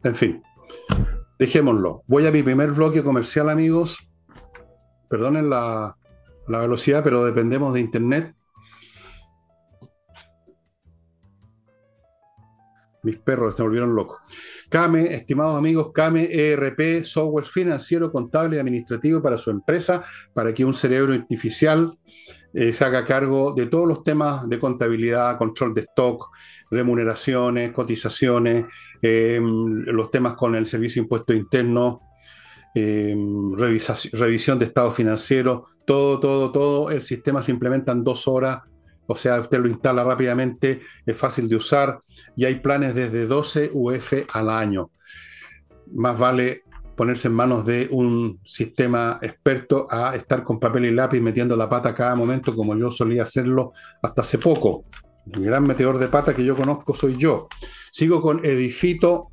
En 0.03 0.15
fin, 0.15 0.43
dejémoslo. 1.39 2.03
Voy 2.07 2.27
a 2.27 2.33
mi 2.33 2.43
primer 2.43 2.73
bloque 2.73 3.03
comercial, 3.03 3.49
amigos. 3.49 4.09
Perdonen 5.09 5.49
la, 5.49 5.97
la 6.49 6.61
velocidad, 6.61 7.03
pero 7.03 7.25
dependemos 7.25 7.75
de 7.75 7.81
Internet. 7.81 8.35
Mis 13.03 13.19
perros 13.19 13.55
se 13.57 13.63
volvieron 13.63 13.95
locos. 13.95 14.19
CAME, 14.69 15.15
estimados 15.15 15.57
amigos, 15.57 15.93
CAME 15.95 16.29
ERP, 16.29 17.05
software 17.05 17.45
financiero, 17.45 18.11
contable 18.11 18.57
y 18.57 18.59
administrativo 18.59 19.23
para 19.23 19.39
su 19.39 19.51
empresa, 19.51 20.03
para 20.35 20.53
que 20.53 20.65
un 20.65 20.75
cerebro 20.75 21.13
artificial 21.13 21.89
eh, 22.59 22.73
se 22.73 22.87
haga 22.87 23.05
cargo 23.05 23.53
de 23.53 23.67
todos 23.67 23.87
los 23.87 24.03
temas 24.03 24.49
de 24.49 24.59
contabilidad, 24.59 25.37
control 25.37 25.75
de 25.75 25.83
stock, 25.83 26.31
remuneraciones, 26.71 27.71
cotizaciones, 27.71 28.65
eh, 29.03 29.39
los 29.43 30.11
temas 30.11 30.33
con 30.33 30.55
el 30.55 30.65
Servicio 30.65 31.03
de 31.03 31.05
Impuestos 31.05 31.37
Internos, 31.37 31.99
eh, 32.75 33.15
revisión 33.53 34.59
de 34.59 34.65
estado 34.65 34.91
financiero, 34.91 35.65
todo, 35.85 36.19
todo, 36.19 36.51
todo. 36.51 36.91
El 36.91 37.03
sistema 37.03 37.43
se 37.43 37.53
implementa 37.53 37.93
en 37.93 38.03
dos 38.03 38.27
horas, 38.27 38.63
o 39.07 39.15
sea, 39.15 39.39
usted 39.39 39.59
lo 39.59 39.69
instala 39.69 40.03
rápidamente, 40.03 40.81
es 41.05 41.15
fácil 41.15 41.51
de 41.51 41.57
usar 41.57 42.01
y 42.39 42.47
hay 42.47 42.61
planes 42.61 42.95
desde 42.95 43.27
12 43.27 43.71
UF 43.75 44.15
al 44.33 44.49
año. 44.49 44.91
Más 45.93 46.19
vale 46.19 46.63
ponerse 46.97 47.29
en 47.29 47.35
manos 47.35 47.65
de 47.67 47.89
un 47.91 48.41
sistema 48.45 49.19
experto 49.21 49.87
a 49.91 50.17
estar 50.17 50.43
con 50.43 50.59
papel 50.59 50.87
y 50.87 50.91
lápiz 50.91 51.21
metiendo 51.21 51.55
la 51.57 51.69
pata 51.69 51.95
cada 51.95 52.17
momento 52.17 52.55
como 52.57 52.77
yo 52.77 52.91
solía 52.91 53.25
hacerlo 53.25 53.73
hasta 54.03 54.23
hace 54.23 54.39
poco. 54.39 54.85
El 55.33 55.45
gran 55.45 55.65
meteor 55.65 55.99
de 55.99 56.09
pata 56.09 56.35
que 56.35 56.45
yo 56.45 56.57
conozco 56.57 56.95
soy 56.95 57.17
yo. 57.17 57.49
Sigo 57.93 58.23
con 58.23 58.45
Edifito. 58.45 59.29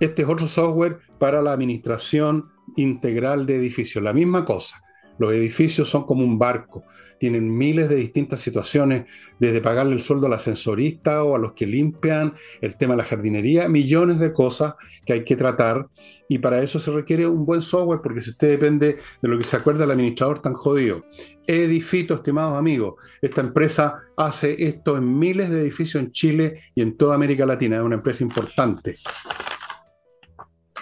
Este 0.00 0.22
es 0.22 0.28
otro 0.28 0.48
software 0.48 0.98
para 1.18 1.40
la 1.40 1.52
administración 1.52 2.50
integral 2.76 3.46
de 3.46 3.56
edificios, 3.56 4.02
la 4.02 4.12
misma 4.12 4.44
cosa. 4.44 4.83
Los 5.18 5.32
edificios 5.32 5.88
son 5.88 6.04
como 6.04 6.24
un 6.24 6.38
barco, 6.38 6.84
tienen 7.18 7.56
miles 7.56 7.88
de 7.88 7.96
distintas 7.96 8.40
situaciones, 8.40 9.04
desde 9.38 9.60
pagarle 9.60 9.94
el 9.94 10.02
sueldo 10.02 10.26
al 10.26 10.34
ascensorista 10.34 11.24
o 11.24 11.34
a 11.34 11.38
los 11.38 11.52
que 11.52 11.66
limpian, 11.66 12.34
el 12.60 12.76
tema 12.76 12.94
de 12.94 12.98
la 12.98 13.04
jardinería, 13.04 13.68
millones 13.68 14.18
de 14.18 14.32
cosas 14.32 14.74
que 15.06 15.14
hay 15.14 15.24
que 15.24 15.36
tratar 15.36 15.88
y 16.28 16.38
para 16.38 16.62
eso 16.62 16.78
se 16.78 16.90
requiere 16.90 17.26
un 17.26 17.44
buen 17.46 17.62
software 17.62 18.00
porque 18.02 18.22
si 18.22 18.30
usted 18.30 18.48
depende 18.48 18.96
de 19.22 19.28
lo 19.28 19.38
que 19.38 19.44
se 19.44 19.56
acuerda 19.56 19.84
el 19.84 19.90
administrador 19.90 20.40
tan 20.40 20.54
jodido. 20.54 21.04
Edifito, 21.46 22.14
estimados 22.14 22.58
amigos, 22.58 22.94
esta 23.20 23.40
empresa 23.40 24.02
hace 24.16 24.66
esto 24.66 24.96
en 24.96 25.18
miles 25.18 25.50
de 25.50 25.60
edificios 25.60 26.02
en 26.02 26.12
Chile 26.12 26.54
y 26.74 26.82
en 26.82 26.96
toda 26.96 27.14
América 27.14 27.44
Latina, 27.44 27.76
es 27.76 27.82
una 27.82 27.96
empresa 27.96 28.24
importante. 28.24 28.96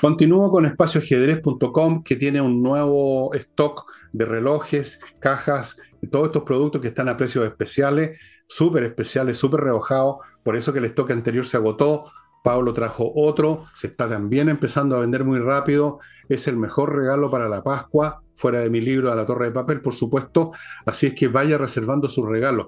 Continúo 0.02 0.50
con 0.50 0.66
espacioajedrez.com 0.66 2.02
que 2.02 2.16
tiene 2.16 2.40
un 2.40 2.60
nuevo 2.60 3.32
stock 3.34 3.88
de 4.12 4.24
relojes, 4.24 4.98
cajas, 5.20 5.76
todos 6.10 6.26
estos 6.26 6.42
productos 6.42 6.80
que 6.80 6.88
están 6.88 7.08
a 7.08 7.16
precios 7.16 7.44
especiales, 7.44 8.18
súper 8.48 8.82
especiales, 8.82 9.36
súper 9.36 9.60
rebajados. 9.60 10.16
Por 10.42 10.56
eso 10.56 10.72
que 10.72 10.80
el 10.80 10.86
stock 10.86 11.12
anterior 11.12 11.46
se 11.46 11.56
agotó. 11.56 12.10
Pablo 12.42 12.72
trajo 12.72 13.12
otro, 13.14 13.66
se 13.76 13.86
está 13.86 14.08
también 14.08 14.48
empezando 14.48 14.96
a 14.96 14.98
vender 14.98 15.22
muy 15.22 15.38
rápido. 15.38 16.00
Es 16.28 16.48
el 16.48 16.56
mejor 16.56 16.96
regalo 16.96 17.30
para 17.30 17.48
la 17.48 17.62
Pascua, 17.62 18.24
fuera 18.34 18.58
de 18.58 18.70
mi 18.70 18.80
libro 18.80 19.08
de 19.08 19.14
la 19.14 19.24
Torre 19.24 19.44
de 19.44 19.52
Papel, 19.52 19.82
por 19.82 19.94
supuesto. 19.94 20.50
Así 20.84 21.06
es 21.06 21.14
que 21.14 21.28
vaya 21.28 21.58
reservando 21.58 22.08
sus 22.08 22.28
regalos. 22.28 22.66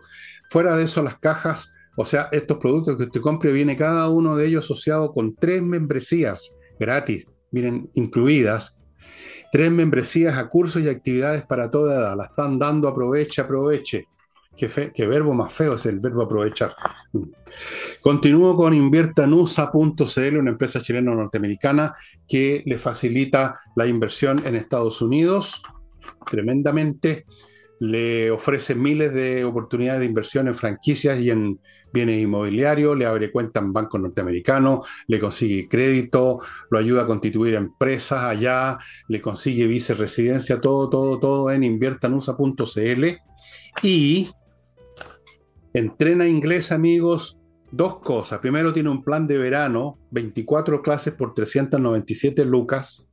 Fuera 0.50 0.76
de 0.76 0.84
eso, 0.84 1.02
las 1.02 1.18
cajas, 1.18 1.72
o 1.96 2.06
sea, 2.06 2.28
estos 2.30 2.58
productos 2.58 2.96
que 2.96 3.02
usted 3.02 3.20
compre, 3.20 3.50
viene 3.50 3.76
cada 3.76 4.08
uno 4.08 4.36
de 4.36 4.46
ellos 4.46 4.66
asociado 4.66 5.12
con 5.12 5.34
tres 5.34 5.60
membresías 5.62 6.52
gratis, 6.78 7.26
miren, 7.50 7.90
incluidas. 7.94 8.80
Tres 9.52 9.70
membresías 9.70 10.36
a 10.36 10.48
cursos 10.48 10.82
y 10.82 10.88
actividades 10.88 11.42
para 11.42 11.70
toda 11.70 11.94
edad. 11.94 12.16
La 12.16 12.24
están 12.24 12.58
dando, 12.58 12.88
aproveche, 12.88 13.40
aproveche. 13.40 14.08
Qué, 14.56 15.06
verbo 15.06 15.32
más 15.32 15.52
feo 15.52 15.74
es 15.74 15.86
el 15.86 16.00
verbo 16.00 16.22
aprovechar. 16.22 16.74
Continúo 18.00 18.56
con 18.56 18.72
inviertanusa.cl, 18.72 20.36
una 20.36 20.50
empresa 20.50 20.80
chilena 20.80 21.14
norteamericana 21.14 21.94
que 22.26 22.62
le 22.64 22.78
facilita 22.78 23.58
la 23.74 23.86
inversión 23.86 24.40
en 24.46 24.54
Estados 24.54 25.02
Unidos 25.02 25.62
tremendamente 26.30 27.26
le 27.84 28.30
ofrece 28.30 28.74
miles 28.74 29.12
de 29.12 29.44
oportunidades 29.44 30.00
de 30.00 30.06
inversión 30.06 30.48
en 30.48 30.54
franquicias 30.54 31.20
y 31.20 31.30
en 31.30 31.60
bienes 31.92 32.22
inmobiliarios, 32.22 32.96
le 32.96 33.06
abre 33.06 33.30
cuenta 33.30 33.60
en 33.60 33.72
bancos 33.72 34.00
norteamericanos, 34.00 34.86
le 35.06 35.18
consigue 35.18 35.68
crédito, 35.68 36.38
lo 36.70 36.78
ayuda 36.78 37.02
a 37.02 37.06
constituir 37.06 37.54
empresas 37.54 38.22
allá, 38.24 38.78
le 39.08 39.20
consigue 39.20 39.66
viceresidencia, 39.66 40.60
todo, 40.60 40.88
todo, 40.88 41.18
todo 41.20 41.50
en 41.50 41.62
inviertanusa.cl 41.62 43.04
y 43.82 44.30
entrena 45.72 46.26
inglés, 46.26 46.72
amigos. 46.72 47.38
Dos 47.70 47.98
cosas. 47.98 48.38
Primero 48.38 48.72
tiene 48.72 48.88
un 48.88 49.02
plan 49.02 49.26
de 49.26 49.36
verano, 49.36 49.98
24 50.12 50.80
clases 50.80 51.12
por 51.12 51.34
397 51.34 52.44
lucas 52.44 53.10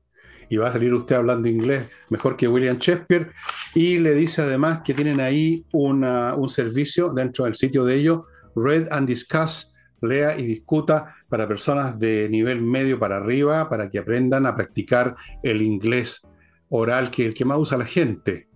y 0.52 0.58
va 0.58 0.68
a 0.68 0.72
salir 0.74 0.94
usted 0.94 1.16
hablando 1.16 1.48
inglés 1.48 1.86
mejor 2.10 2.36
que 2.36 2.46
William 2.46 2.78
Shakespeare. 2.78 3.32
Y 3.74 4.00
le 4.00 4.14
dice 4.14 4.42
además 4.42 4.82
que 4.84 4.94
tienen 4.94 5.22
ahí 5.22 5.66
un 5.72 6.50
servicio 6.50 7.14
dentro 7.14 7.46
del 7.46 7.56
sitio 7.56 7.86
de 7.86 7.96
ellos, 7.96 8.24
Read 8.54 8.92
and 8.92 9.08
Discuss, 9.08 9.74
lea 10.02 10.38
y 10.38 10.46
discuta 10.46 11.16
para 11.30 11.48
personas 11.48 11.98
de 11.98 12.28
nivel 12.30 12.62
medio 12.62 13.00
para 13.00 13.16
arriba, 13.16 13.70
para 13.70 13.90
que 13.90 13.98
aprendan 13.98 14.46
a 14.46 14.54
practicar 14.54 15.16
el 15.42 15.62
inglés 15.62 16.20
oral, 16.68 17.10
que 17.12 17.24
es 17.24 17.28
el 17.30 17.34
que 17.34 17.46
más 17.46 17.58
usa 17.58 17.78
la 17.78 17.86
gente. 17.86 18.50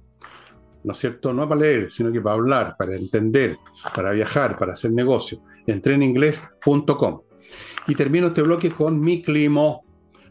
¿No 0.84 0.92
es 0.92 0.98
cierto? 0.98 1.32
No 1.32 1.48
para 1.48 1.62
leer, 1.62 1.94
sino 1.94 2.12
que 2.12 2.20
para 2.20 2.36
hablar, 2.36 2.76
para 2.78 2.94
entender, 2.98 3.56
para 3.96 4.12
viajar, 4.12 4.58
para 4.60 4.74
hacer 4.74 4.92
negocio. 4.92 5.42
Entreninglés.com. 5.66 7.22
Y 7.88 7.96
termino 7.96 8.28
este 8.28 8.42
bloque 8.42 8.70
con 8.70 9.00
mi 9.00 9.22
clima 9.22 9.78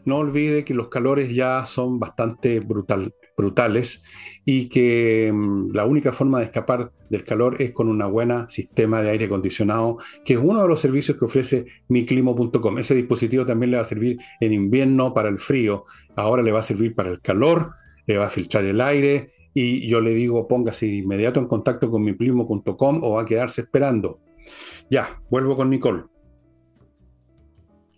no 0.05 0.17
olvide 0.17 0.63
que 0.63 0.73
los 0.73 0.87
calores 0.87 1.33
ya 1.33 1.65
son 1.65 1.99
bastante 1.99 2.59
brutal, 2.59 3.13
brutales 3.37 4.03
y 4.45 4.67
que 4.69 5.31
mm, 5.33 5.71
la 5.73 5.85
única 5.85 6.11
forma 6.11 6.39
de 6.39 6.45
escapar 6.45 6.91
del 7.09 7.23
calor 7.23 7.61
es 7.61 7.71
con 7.71 7.89
un 7.89 7.99
buen 8.11 8.49
sistema 8.49 9.01
de 9.01 9.09
aire 9.09 9.25
acondicionado, 9.25 9.97
que 10.23 10.33
es 10.33 10.39
uno 10.41 10.61
de 10.61 10.67
los 10.67 10.79
servicios 10.79 11.17
que 11.17 11.25
ofrece 11.25 11.65
miclimo.com. 11.87 12.77
Ese 12.77 12.95
dispositivo 12.95 13.45
también 13.45 13.71
le 13.71 13.77
va 13.77 13.83
a 13.83 13.87
servir 13.87 14.17
en 14.39 14.53
invierno 14.53 15.13
para 15.13 15.29
el 15.29 15.37
frío, 15.37 15.83
ahora 16.15 16.41
le 16.41 16.51
va 16.51 16.59
a 16.59 16.63
servir 16.63 16.95
para 16.95 17.09
el 17.09 17.21
calor, 17.21 17.71
le 18.05 18.17
va 18.17 18.27
a 18.27 18.29
filtrar 18.29 18.63
el 18.65 18.81
aire 18.81 19.31
y 19.53 19.87
yo 19.87 20.01
le 20.01 20.13
digo 20.13 20.47
póngase 20.47 20.85
de 20.85 20.95
inmediato 20.95 21.39
en 21.39 21.47
contacto 21.47 21.89
con 21.89 22.03
miclimo.com 22.03 22.99
o 23.03 23.13
va 23.13 23.21
a 23.21 23.25
quedarse 23.25 23.61
esperando. 23.61 24.19
Ya, 24.89 25.21
vuelvo 25.29 25.55
con 25.55 25.69
Nicole. 25.69 26.03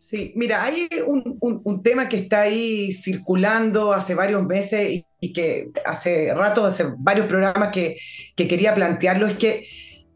Sí, 0.09 0.31
mira, 0.37 0.63
hay 0.63 0.87
un, 1.05 1.83
tema 1.83 2.07
que 2.07 2.15
está 2.15 2.43
ahí 2.43 2.93
circulando 2.93 3.91
hace 3.91 4.15
varios 4.15 4.41
meses 4.45 5.03
y, 5.19 5.33
que 5.33 5.67
hace 5.85 6.33
rato, 6.33 6.63
hace 6.63 6.85
varios 6.97 7.27
programas 7.27 7.73
que, 7.73 7.97
quería 8.37 8.73
plantearlo, 8.73 9.27
es 9.27 9.35
que 9.35 9.67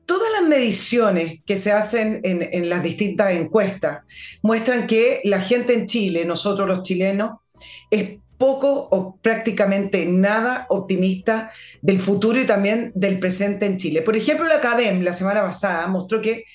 todas 0.06 0.32
las 0.32 0.48
mediciones 0.48 1.42
que 1.46 1.58
se 1.58 1.74
hacen 1.74 2.22
en, 2.24 2.42
en, 2.54 2.70
las 2.70 2.84
distintas 2.84 3.34
encuestas 3.34 4.06
muestran 4.42 4.88
que 4.88 5.20
la 5.26 5.42
gente 5.42 5.74
en 5.74 5.88
Chile, 5.88 6.24
nosotros 6.24 6.70
los 6.70 6.84
chilenos, 6.84 7.40
es 7.90 8.12
poco 8.42 8.88
o 8.90 9.18
prácticamente 9.18 10.04
nada 10.08 10.66
optimista 10.70 11.52
del 11.84 12.00
futuro 12.00 12.42
y 12.42 12.48
también 12.48 12.92
del 12.96 13.20
presente 13.20 13.68
en 13.68 13.78
Chile. 13.78 14.02
Por 14.02 14.18
ejemplo, 14.18 14.48
la 14.48 14.60
CADEM 14.60 15.04
la 15.04 15.14
semana 15.14 15.44
pasada 15.44 15.86
mostró 15.86 16.24
que 16.24 16.46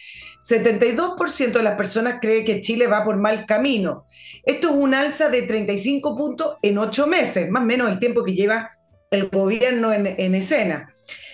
72% 0.40 1.52
de 1.52 1.62
las 1.62 1.76
personas 1.76 2.18
cree 2.20 2.44
que 2.44 2.58
Chile 2.58 2.88
va 2.88 3.04
por 3.04 3.16
mal 3.18 3.46
camino. 3.46 4.04
Esto 4.42 4.70
es 4.70 4.74
un 4.74 4.94
alza 4.94 5.28
de 5.28 5.42
35 5.42 6.16
puntos 6.16 6.56
en 6.60 6.76
ocho 6.78 7.06
meses, 7.06 7.48
más 7.50 7.62
o 7.62 7.66
menos 7.66 7.88
el 7.88 8.00
tiempo 8.00 8.24
que 8.24 8.34
lleva 8.34 8.72
el 9.12 9.28
gobierno 9.28 9.92
en, 9.92 10.34
escena. 10.34 10.90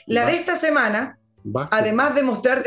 La 0.06 0.26
de 0.26 0.34
esta 0.34 0.54
semana, 0.54 1.18
además 1.70 2.14
de 2.14 2.22
mostrar 2.22 2.62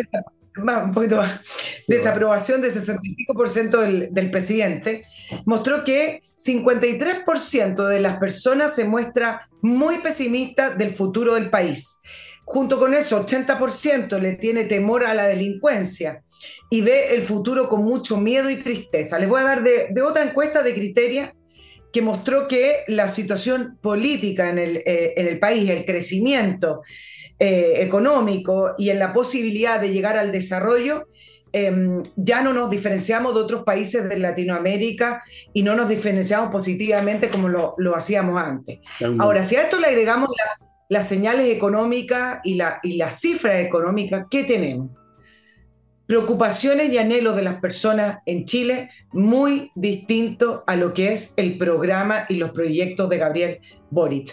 un 0.57 0.91
poquito 0.91 1.17
más, 1.17 1.39
desaprobación 1.88 2.62
de 2.62 2.69
65% 2.69 3.79
del, 3.79 4.07
del 4.12 4.31
presidente, 4.31 5.03
mostró 5.45 5.83
que 5.83 6.24
53% 6.35 7.88
de 7.88 8.00
las 8.00 8.17
personas 8.17 8.75
se 8.75 8.85
muestra 8.85 9.47
muy 9.62 10.00
pesimista 10.00 10.69
del 10.69 10.93
futuro 10.93 11.35
del 11.35 11.50
país. 11.50 12.01
Junto 12.45 12.77
con 12.77 12.93
eso, 12.93 13.25
80% 13.25 14.19
le 14.19 14.35
tiene 14.35 14.65
temor 14.65 15.03
a 15.03 15.15
la 15.15 15.25
delincuencia 15.25 16.24
y 16.69 16.81
ve 16.81 17.15
el 17.15 17.24
futuro 17.24 17.67
con 17.67 17.83
mucho 17.83 18.17
miedo 18.17 18.51
y 18.51 18.62
tristeza. 18.62 19.17
Les 19.17 19.27
voy 19.27 19.41
a 19.41 19.45
dar 19.45 19.63
de, 19.63 20.01
otra 20.03 20.24
encuesta 20.24 20.62
de 20.62 20.75
Criteria 20.75 21.35
que 21.91 22.03
mostró 22.03 22.47
que 22.47 22.83
la 22.88 23.07
situación 23.07 23.79
política 23.81 24.50
en 24.50 24.59
el, 24.59 24.77
eh, 24.77 25.13
en 25.17 25.27
el 25.27 25.39
país, 25.39 25.69
el 25.69 25.85
crecimiento 25.85 26.81
eh, 27.39 27.75
económico 27.80 28.75
y 28.77 28.89
en 28.89 29.00
la 29.00 29.13
posibilidad 29.13 29.80
de 29.80 29.92
llegar 29.92 30.18
al 30.18 30.32
desarrollo, 30.32 31.08
em, 31.51 32.04
ya 32.15 32.42
no 32.42 32.54
nos 32.54 32.70
diferenciamos 32.70 33.34
de 33.34 33.42
otros 33.42 33.63
países 33.63 34.08
de 34.10 34.20
Latinoamérica 34.20 35.24
y 35.54 35.63
no 35.63 35.75
nos 35.75 35.89
diferenciamos 35.89 36.51
positivamente 36.51 37.30
como 37.30 37.48
lo, 37.48 37.75
lo 37.77 37.96
hacíamos 37.96 38.42
antes. 38.42 38.80
Ahora, 39.20 39.44
si 39.44 39.56
a 39.56 39.63
esto 39.63 39.80
le 39.80 39.88
agregamos 39.88 40.30
la 40.30 40.65
las 40.89 41.08
señales 41.08 41.50
económicas 41.50 42.39
y, 42.44 42.56
la, 42.56 42.80
y 42.84 42.98
las 42.98 43.20
cifras 43.20 43.56
económicas 43.58 44.27
que 44.30 44.44
tenemos. 44.44 44.92
Preocupaciones 46.06 46.92
y 46.92 47.00
anhelos 47.00 47.36
de 47.36 47.42
las 47.42 47.60
personas 47.60 48.20
en 48.27 48.46
Chile 48.46 48.89
muy 49.12 49.72
distinto 49.74 50.63
a 50.68 50.75
lo 50.75 50.94
que 50.94 51.12
es 51.12 51.34
el 51.38 51.58
programa 51.58 52.25
y 52.30 52.36
los 52.36 52.51
proyectos 52.51 53.10
de 53.10 53.18
Gabriel 53.18 53.60
Boric. 53.89 54.32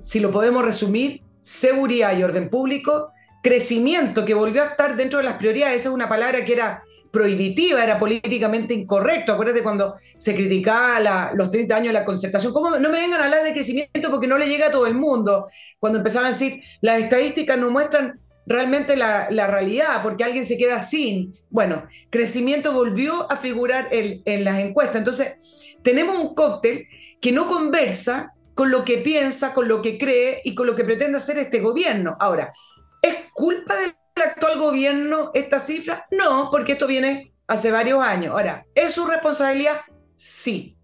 Si 0.00 0.18
lo 0.18 0.32
podemos 0.32 0.64
resumir, 0.64 1.22
seguridad 1.42 2.16
y 2.16 2.22
orden 2.22 2.48
público, 2.48 3.12
crecimiento 3.42 4.24
que 4.24 4.34
volvió 4.34 4.62
a 4.62 4.66
estar 4.66 4.96
dentro 4.96 5.18
de 5.18 5.24
las 5.24 5.36
prioridades, 5.36 5.80
esa 5.80 5.88
es 5.88 5.94
una 5.94 6.08
palabra 6.08 6.44
que 6.44 6.52
era 6.52 6.82
prohibitiva, 7.10 7.82
era 7.82 7.98
políticamente 7.98 8.72
incorrecto. 8.72 9.32
Acuérdate 9.32 9.62
cuando 9.62 9.96
se 10.16 10.34
criticaba 10.34 11.32
los 11.34 11.50
30 11.50 11.74
años 11.74 11.88
de 11.88 11.92
la 11.92 12.04
concertación. 12.04 12.52
¿Cómo 12.52 12.70
no 12.70 12.88
me 12.88 13.00
vengan 13.00 13.20
a 13.20 13.24
hablar 13.24 13.42
de 13.42 13.52
crecimiento 13.52 14.10
porque 14.10 14.28
no 14.28 14.38
le 14.38 14.48
llega 14.48 14.68
a 14.68 14.70
todo 14.70 14.86
el 14.86 14.94
mundo? 14.94 15.48
Cuando 15.80 15.98
empezaban 15.98 16.26
a 16.26 16.32
decir, 16.32 16.62
las 16.80 17.00
estadísticas 17.00 17.58
no 17.58 17.70
muestran 17.70 18.20
realmente 18.46 18.96
la, 18.96 19.28
realidad, 19.28 20.02
porque 20.02 20.22
alguien 20.24 20.44
se 20.44 20.56
queda 20.56 20.80
sin. 20.80 21.34
Bueno, 21.50 21.84
crecimiento 22.10 22.72
volvió 22.72 23.30
a 23.30 23.36
figurar 23.36 23.88
en 23.90 24.44
las 24.44 24.60
encuestas. 24.60 24.96
Entonces, 24.96 25.76
tenemos 25.82 26.16
un 26.16 26.34
cóctel 26.34 26.86
que 27.20 27.32
no 27.32 27.48
conversa 27.48 28.34
con 28.54 28.70
lo 28.70 28.84
que 28.84 28.98
piensa, 28.98 29.54
con 29.54 29.68
lo 29.68 29.82
que 29.82 29.98
cree 29.98 30.40
y 30.44 30.54
con 30.54 30.66
lo 30.66 30.74
que 30.74 30.84
pretende 30.84 31.16
hacer 31.16 31.38
este 31.38 31.60
gobierno. 31.60 32.16
Ahora, 32.20 32.52
¿es 33.00 33.14
culpa 33.32 33.76
del 33.76 33.92
el 34.14 34.22
actual 34.22 34.58
gobierno 34.58 35.30
esta 35.34 35.58
cifra? 35.58 36.06
No, 36.10 36.48
porque 36.50 36.72
esto 36.72 36.86
viene 36.86 37.32
hace 37.46 37.70
varios 37.70 38.02
años. 38.02 38.32
Ahora, 38.32 38.66
¿es 38.74 38.92
su 38.92 39.06
responsabilidad? 39.06 39.80
Sí. 40.14 40.76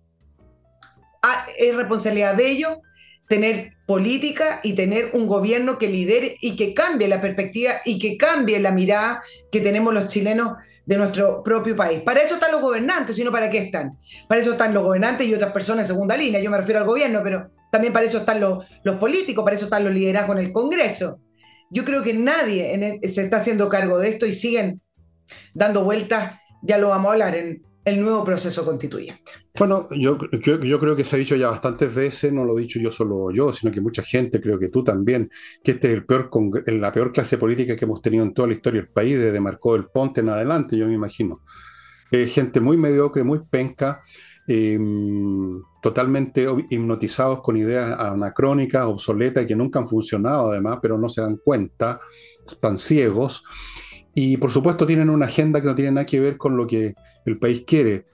ah, 1.23 1.47
es 1.57 1.75
responsabilidad 1.77 2.35
de 2.35 2.49
ellos 2.49 2.79
tener 3.29 3.75
política 3.87 4.61
y 4.63 4.73
tener 4.73 5.11
un 5.13 5.27
gobierno 5.27 5.77
que 5.77 5.89
lidere 5.89 6.37
y 6.41 6.57
que 6.57 6.73
cambie 6.73 7.09
la 7.09 7.21
perspectiva 7.21 7.83
y 7.85 7.99
que 7.99 8.17
cambie 8.17 8.59
la 8.59 8.71
mirada 8.71 9.23
que 9.53 9.61
tenemos 9.61 9.93
los 9.93 10.07
chilenos 10.07 10.57
de 10.87 10.97
nuestro 10.97 11.43
propio 11.43 11.77
país. 11.77 12.01
Para 12.01 12.23
eso 12.23 12.35
están 12.35 12.53
los 12.53 12.63
gobernantes, 12.63 13.17
sino 13.17 13.31
para 13.31 13.51
qué 13.51 13.59
están. 13.59 13.99
Para 14.27 14.41
eso 14.41 14.53
están 14.53 14.73
los 14.73 14.83
gobernantes 14.83 15.27
y 15.27 15.35
otras 15.35 15.53
personas 15.53 15.85
en 15.85 15.95
segunda 15.95 16.17
línea. 16.17 16.41
Yo 16.41 16.51
me 16.51 16.57
refiero 16.57 16.81
al 16.81 16.87
gobierno, 16.87 17.21
pero 17.23 17.51
también 17.71 17.93
para 17.93 18.07
eso 18.07 18.19
están 18.19 18.41
los, 18.41 18.65
políticos, 18.99 19.45
para 19.45 19.57
eso 19.57 19.67
están 19.67 19.85
los 19.85 19.93
liderazgos 19.93 20.37
en 20.37 20.47
el 20.47 20.53
Congreso. 20.53 21.21
Yo 21.71 21.85
creo 21.85 22.03
que 22.03 22.15
nadie 22.15 22.99
e, 23.03 23.09
se 23.09 23.23
está 23.23 23.37
haciendo 23.37 23.69
cargo 23.69 23.99
de 23.99 24.09
esto 24.09 24.27
y 24.27 24.33
siguen 24.33 24.81
dando 25.55 25.85
vueltas, 25.85 26.39
ya 26.63 26.79
lo 26.79 26.89
vamos 26.89 27.11
a 27.11 27.13
hablar, 27.13 27.37
en 27.37 27.63
el 27.85 28.01
nuevo 28.01 28.25
proceso 28.25 28.65
constituyente. 28.65 29.23
Bueno, 29.59 29.87
yo, 29.91 30.19
creo 30.19 30.97
que 30.97 31.05
se 31.05 31.17
ha 31.17 31.19
dicho 31.19 31.37
ya 31.37 31.49
bastantes 31.49 31.95
veces, 31.95 32.33
no 32.33 32.45
lo 32.45 32.57
he 32.57 32.63
dicho 32.63 32.79
yo 32.79 32.91
solo 32.91 33.31
yo, 33.33 33.53
sino 33.53 33.73
que 33.73 33.81
mucha 33.81 34.03
gente, 34.03 34.41
creo 34.41 34.59
que 34.59 34.69
tú 34.69 34.85
también, 34.85 35.31
que 35.63 35.73
este 35.73 35.89
es 35.89 35.95
el 35.95 36.07
peor 36.07 36.31
la 36.67 36.93
peor 36.93 37.13
clase 37.13 37.39
política 37.39 37.77
que 37.77 37.85
hemos 37.85 38.01
tenido 38.01 38.25
en 38.25 38.35
toda 38.35 38.49
la 38.49 38.55
historia 38.55 38.83
del 38.83 38.91
país, 38.91 39.19
desde 39.19 39.41
Marcó 39.41 39.73
del 39.73 39.87
Ponte 39.87 40.21
en 40.21 40.29
adelante, 40.29 40.77
yo 40.77 40.87
me 40.87 40.95
imagino. 40.95 41.43
gente 42.11 42.61
muy 42.61 42.77
mediocre, 42.77 43.25
muy 43.25 43.41
penca, 43.51 44.03
em, 44.49 45.62
totalmente 45.83 46.47
hipnotizados 46.71 47.43
con 47.43 47.57
ideas 47.57 47.99
anacrónicas, 48.00 48.85
obsoletas, 48.85 49.47
que 49.47 49.55
nunca 49.55 49.78
han 49.78 49.87
funcionado 49.87 50.50
además, 50.50 50.78
pero 50.83 50.99
no 50.99 51.09
se 51.09 51.21
dan 51.21 51.37
cuenta, 51.37 52.00
están 52.47 52.78
ciegos. 52.78 53.45
Y 54.14 54.37
por 54.38 54.50
supuesto 54.50 54.87
tienen 54.87 55.11
una 55.11 55.26
agenda 55.26 55.61
que 55.61 55.67
no 55.67 55.75
tiene 55.75 55.93
nada 55.93 56.07
que 56.07 56.19
ver 56.19 56.37
con 56.37 56.57
lo 56.57 56.67
que 56.67 56.95
el 57.25 57.38
país 57.38 57.62
quiere. 57.67 58.07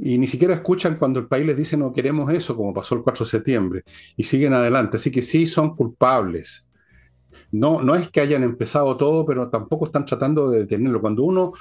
Y 0.00 0.18
ni 0.18 0.26
siquiera 0.26 0.54
escuchan 0.54 0.96
cuando 0.96 1.20
el 1.20 1.26
país 1.26 1.46
les 1.46 1.56
dice 1.56 1.76
no 1.76 1.92
queremos 1.92 2.30
eso, 2.30 2.56
como 2.56 2.74
pasó 2.74 2.94
el 2.94 3.02
4 3.02 3.24
de 3.24 3.30
septiembre, 3.30 3.82
y 4.16 4.24
siguen 4.24 4.54
adelante. 4.54 4.96
Así 4.96 5.10
que 5.10 5.22
sí 5.22 5.46
son 5.46 5.76
culpables. 5.76 6.66
No, 7.50 7.82
no 7.82 7.94
es 7.94 8.10
que 8.10 8.20
hayan 8.20 8.42
empezado 8.42 8.96
todo, 8.96 9.24
pero 9.24 9.48
tampoco 9.50 9.86
están 9.86 10.04
tratando 10.04 10.50
de 10.50 10.60
detenerlo. 10.60 11.00
Cuando 11.00 11.22
uno 11.24 11.52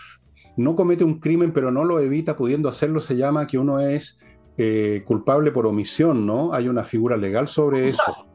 no 0.57 0.75
comete 0.75 1.03
un 1.03 1.19
crimen, 1.19 1.51
pero 1.51 1.71
no 1.71 1.83
lo 1.83 1.99
evita 1.99 2.35
pudiendo 2.35 2.69
hacerlo, 2.69 2.99
se 2.99 3.15
llama 3.15 3.47
que 3.47 3.57
uno 3.57 3.79
es 3.79 4.17
eh, 4.57 5.03
culpable 5.05 5.51
por 5.51 5.65
omisión, 5.65 6.25
¿no? 6.25 6.53
Hay 6.53 6.67
una 6.67 6.83
figura 6.83 7.15
legal 7.15 7.47
sobre 7.47 7.87
eso. 7.87 8.27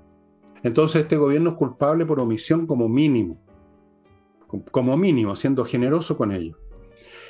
Entonces 0.63 1.03
este 1.03 1.17
gobierno 1.17 1.51
es 1.51 1.57
culpable 1.57 2.07
por 2.07 2.21
omisión 2.21 2.67
como 2.67 2.89
mínimo. 2.89 3.39
Como 4.71 4.97
mínimo, 4.97 5.35
siendo 5.35 5.65
generoso 5.65 6.17
con 6.17 6.33
ellos 6.33 6.57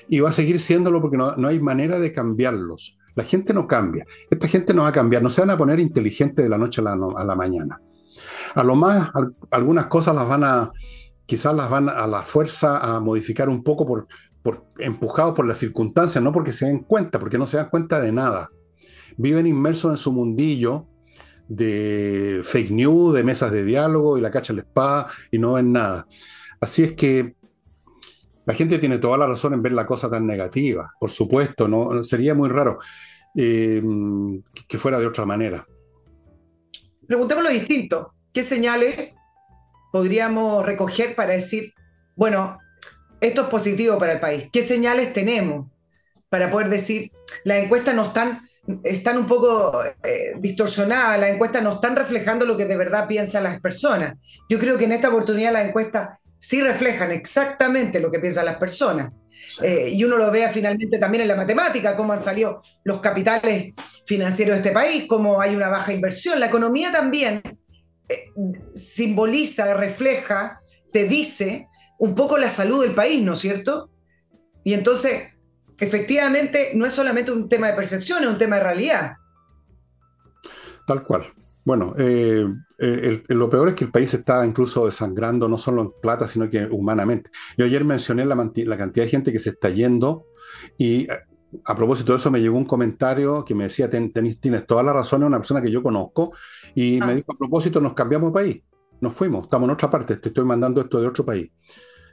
y 0.08 0.20
va 0.20 0.30
a 0.30 0.32
seguir 0.32 0.60
siéndolo 0.60 1.00
porque 1.00 1.16
no, 1.16 1.34
hay 1.46 1.60
manera 1.60 1.98
de 1.98 2.12
cambiarlos. 2.12 2.98
La 3.14 3.24
gente 3.24 3.52
no 3.52 3.66
cambia. 3.66 4.06
Esta 4.30 4.48
gente 4.48 4.72
no 4.74 4.82
va 4.82 4.88
a 4.88 4.92
cambiar, 4.92 5.22
no 5.22 5.30
se 5.30 5.42
van 5.42 5.50
a 5.50 5.58
poner 5.58 5.80
inteligentes 5.80 6.44
de 6.44 6.48
la 6.48 6.58
noche 6.58 6.80
a 6.80 7.24
la, 7.24 7.36
mañana. 7.36 7.80
A 8.54 8.62
lo 8.62 8.74
más, 8.74 9.10
algunas 9.50 9.86
cosas 9.86 10.14
las 10.14 10.28
van 10.28 10.44
a, 10.44 10.72
quizás 11.26 11.54
las 11.54 11.68
van 11.68 11.88
a 11.88 12.06
la 12.06 12.22
fuerza 12.22 12.78
a 12.78 13.00
modificar 13.00 13.48
un 13.48 13.62
poco 13.62 13.86
por, 13.86 14.06
empujados 14.78 15.34
por 15.34 15.46
las 15.46 15.58
circunstancias, 15.58 16.22
no 16.22 16.32
porque 16.32 16.52
se 16.52 16.66
den 16.66 16.80
cuenta, 16.80 17.18
porque 17.18 17.38
no 17.38 17.46
se 17.46 17.56
dan 17.56 17.68
cuenta 17.68 18.00
de 18.00 18.12
nada. 18.12 18.50
Viven 19.16 19.46
inmersos 19.46 19.92
en 19.92 19.96
su 19.96 20.12
mundillo 20.12 20.86
de 21.48 22.40
fake 22.44 22.70
news, 22.70 23.14
de 23.14 23.24
mesas 23.24 23.52
de 23.52 23.64
diálogo 23.64 24.16
y 24.16 24.20
la 24.20 24.30
cacha 24.30 24.52
la 24.52 24.62
espada 24.62 25.06
y 25.30 25.38
no 25.38 25.54
ven 25.54 25.72
nada. 25.72 26.06
Así 26.60 26.82
es 26.82 26.92
que 26.92 27.34
la 28.44 28.54
gente 28.54 28.78
tiene 28.78 28.98
toda 28.98 29.18
la 29.18 29.26
razón 29.26 29.54
en 29.54 29.62
ver 29.62 29.72
la 29.72 29.86
cosa 29.86 30.10
tan 30.10 30.26
negativa, 30.26 30.92
por 30.98 31.10
supuesto, 31.10 31.68
no 31.68 32.02
sería 32.02 32.34
muy 32.34 32.48
raro 32.48 32.78
eh, 33.36 33.82
que 34.66 34.78
fuera 34.78 34.98
de 34.98 35.06
otra 35.06 35.24
manera. 35.24 35.66
Preguntemos 37.06 37.44
lo 37.44 37.50
distinto. 37.50 38.14
¿Qué 38.32 38.42
señales 38.42 39.12
podríamos 39.92 40.64
recoger 40.64 41.14
para 41.14 41.34
decir, 41.34 41.74
bueno, 42.16 42.58
esto 43.22 43.42
es 43.42 43.48
positivo 43.48 43.98
para 43.98 44.12
el 44.12 44.20
país? 44.20 44.48
¿Qué 44.52 44.62
señales 44.62 45.12
tenemos 45.12 45.68
para 46.28 46.50
poder 46.50 46.68
decir, 46.68 47.12
las 47.44 47.62
encuestas 47.62 47.94
no 47.94 48.06
están, 48.06 48.40
están 48.82 49.16
un 49.16 49.26
poco 49.26 49.80
eh, 50.02 50.34
distorsionadas, 50.38 51.20
las 51.20 51.30
encuestas 51.30 51.62
no 51.62 51.74
están 51.74 51.94
reflejando 51.94 52.44
lo 52.44 52.56
que 52.56 52.64
de 52.64 52.76
verdad 52.76 53.06
piensan 53.06 53.44
las 53.44 53.60
personas? 53.60 54.16
Yo 54.48 54.58
creo 54.58 54.76
que 54.76 54.86
en 54.86 54.92
esta 54.92 55.08
oportunidad 55.08 55.52
las 55.52 55.68
encuestas 55.68 56.18
sí 56.38 56.60
reflejan 56.60 57.12
exactamente 57.12 58.00
lo 58.00 58.10
que 58.10 58.18
piensan 58.18 58.46
las 58.46 58.56
personas. 58.56 59.12
Eh, 59.62 59.90
y 59.90 60.02
uno 60.02 60.16
lo 60.16 60.30
vea 60.30 60.48
finalmente 60.48 60.98
también 60.98 61.22
en 61.22 61.28
la 61.28 61.36
matemática, 61.36 61.94
cómo 61.94 62.12
han 62.12 62.22
salido 62.22 62.60
los 62.82 63.00
capitales 63.00 63.72
financieros 64.04 64.54
de 64.54 64.62
este 64.62 64.72
país, 64.72 65.04
cómo 65.08 65.40
hay 65.40 65.54
una 65.54 65.68
baja 65.68 65.92
inversión. 65.92 66.40
La 66.40 66.46
economía 66.46 66.90
también 66.90 67.40
eh, 68.08 68.24
simboliza, 68.74 69.74
refleja, 69.74 70.60
te 70.90 71.04
dice 71.04 71.68
un 72.02 72.16
poco 72.16 72.36
la 72.36 72.50
salud 72.50 72.82
del 72.82 72.96
país, 72.96 73.22
¿no 73.22 73.34
es 73.34 73.38
cierto? 73.38 73.88
Y 74.64 74.72
entonces, 74.74 75.22
efectivamente, 75.78 76.72
no 76.74 76.84
es 76.84 76.92
solamente 76.92 77.30
un 77.30 77.48
tema 77.48 77.68
de 77.68 77.74
percepción, 77.74 78.24
es 78.24 78.28
un 78.28 78.38
tema 78.38 78.56
de 78.56 78.62
realidad. 78.64 79.12
Tal 80.84 81.04
cual. 81.04 81.22
Bueno, 81.64 81.92
eh, 81.96 82.44
lo 83.28 83.48
peor 83.48 83.68
es 83.68 83.74
que 83.76 83.84
el 83.84 83.92
país 83.92 84.12
está 84.14 84.44
incluso 84.44 84.86
desangrando, 84.86 85.48
no 85.48 85.58
solo 85.58 85.82
en 85.82 85.92
plata, 86.02 86.26
sino 86.26 86.50
que 86.50 86.64
humanamente. 86.64 87.30
Yo 87.56 87.66
ayer 87.66 87.84
mencioné 87.84 88.24
la, 88.24 88.36
cantidad 88.36 89.04
de 89.04 89.08
gente 89.08 89.30
que 89.30 89.38
se 89.38 89.50
está 89.50 89.70
yendo 89.70 90.26
y 90.76 91.08
eh, 91.08 91.20
a 91.64 91.76
propósito 91.76 92.14
de 92.14 92.18
eso 92.18 92.32
me 92.32 92.40
llegó 92.40 92.58
un 92.58 92.64
comentario 92.64 93.44
que 93.44 93.54
me 93.54 93.64
decía, 93.64 93.88
tienes 93.88 94.66
toda 94.66 94.82
la 94.82 94.92
razón, 94.92 95.22
es 95.22 95.28
una 95.28 95.38
persona 95.38 95.62
que 95.62 95.70
yo 95.70 95.84
conozco, 95.84 96.34
y 96.74 96.98
me 96.98 97.12
ah. 97.12 97.14
dijo, 97.14 97.32
a 97.32 97.38
propósito, 97.38 97.80
nos 97.80 97.94
cambiamos 97.94 98.30
de 98.30 98.34
país, 98.34 98.62
nos 99.00 99.14
fuimos, 99.14 99.44
estamos 99.44 99.68
en 99.68 99.74
otra 99.74 99.88
parte, 99.88 100.16
te 100.16 100.30
estoy 100.30 100.44
mandando 100.44 100.80
esto 100.80 101.00
de 101.00 101.06
otro 101.06 101.24
país. 101.24 101.48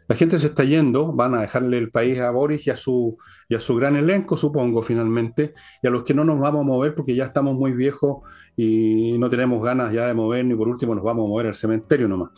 La 0.10 0.15
gente 0.15 0.39
se 0.39 0.48
está 0.48 0.63
yendo, 0.63 1.13
van 1.13 1.36
a 1.36 1.41
dejarle 1.41 1.78
el 1.78 1.91
país 1.91 2.19
a 2.19 2.32
Boris 2.32 2.65
y 2.65 2.72
a 2.72 2.76
su, 2.76 3.19
y 3.48 3.54
a 3.54 3.60
su 3.60 3.76
gran 3.76 3.95
elenco, 3.95 4.36
supongo, 4.38 4.82
finalmente, 4.82 5.54
y 5.84 5.88
a 5.88 5.91
los 5.91 6.04
que 6.04 6.15
no 6.15 6.24
nos 6.24 6.39
vamos 6.39 6.62
a 6.62 6.67
mover 6.67 6.95
porque 6.95 7.13
ya 7.13 7.26
estamos 7.26 7.54
muy 7.54 7.74
viejos 7.74 8.28
y 8.58 9.17
no 9.19 9.30
tenemos 9.30 9.63
ganas 9.63 9.93
ya 9.93 10.08
de 10.08 10.15
mover, 10.15 10.45
ni 10.45 10.56
por 10.56 10.67
último 10.67 10.95
nos 10.95 11.04
vamos 11.04 11.26
a 11.26 11.28
mover 11.28 11.45
al 11.45 11.54
cementerio 11.54 12.08
nomás. 12.08 12.32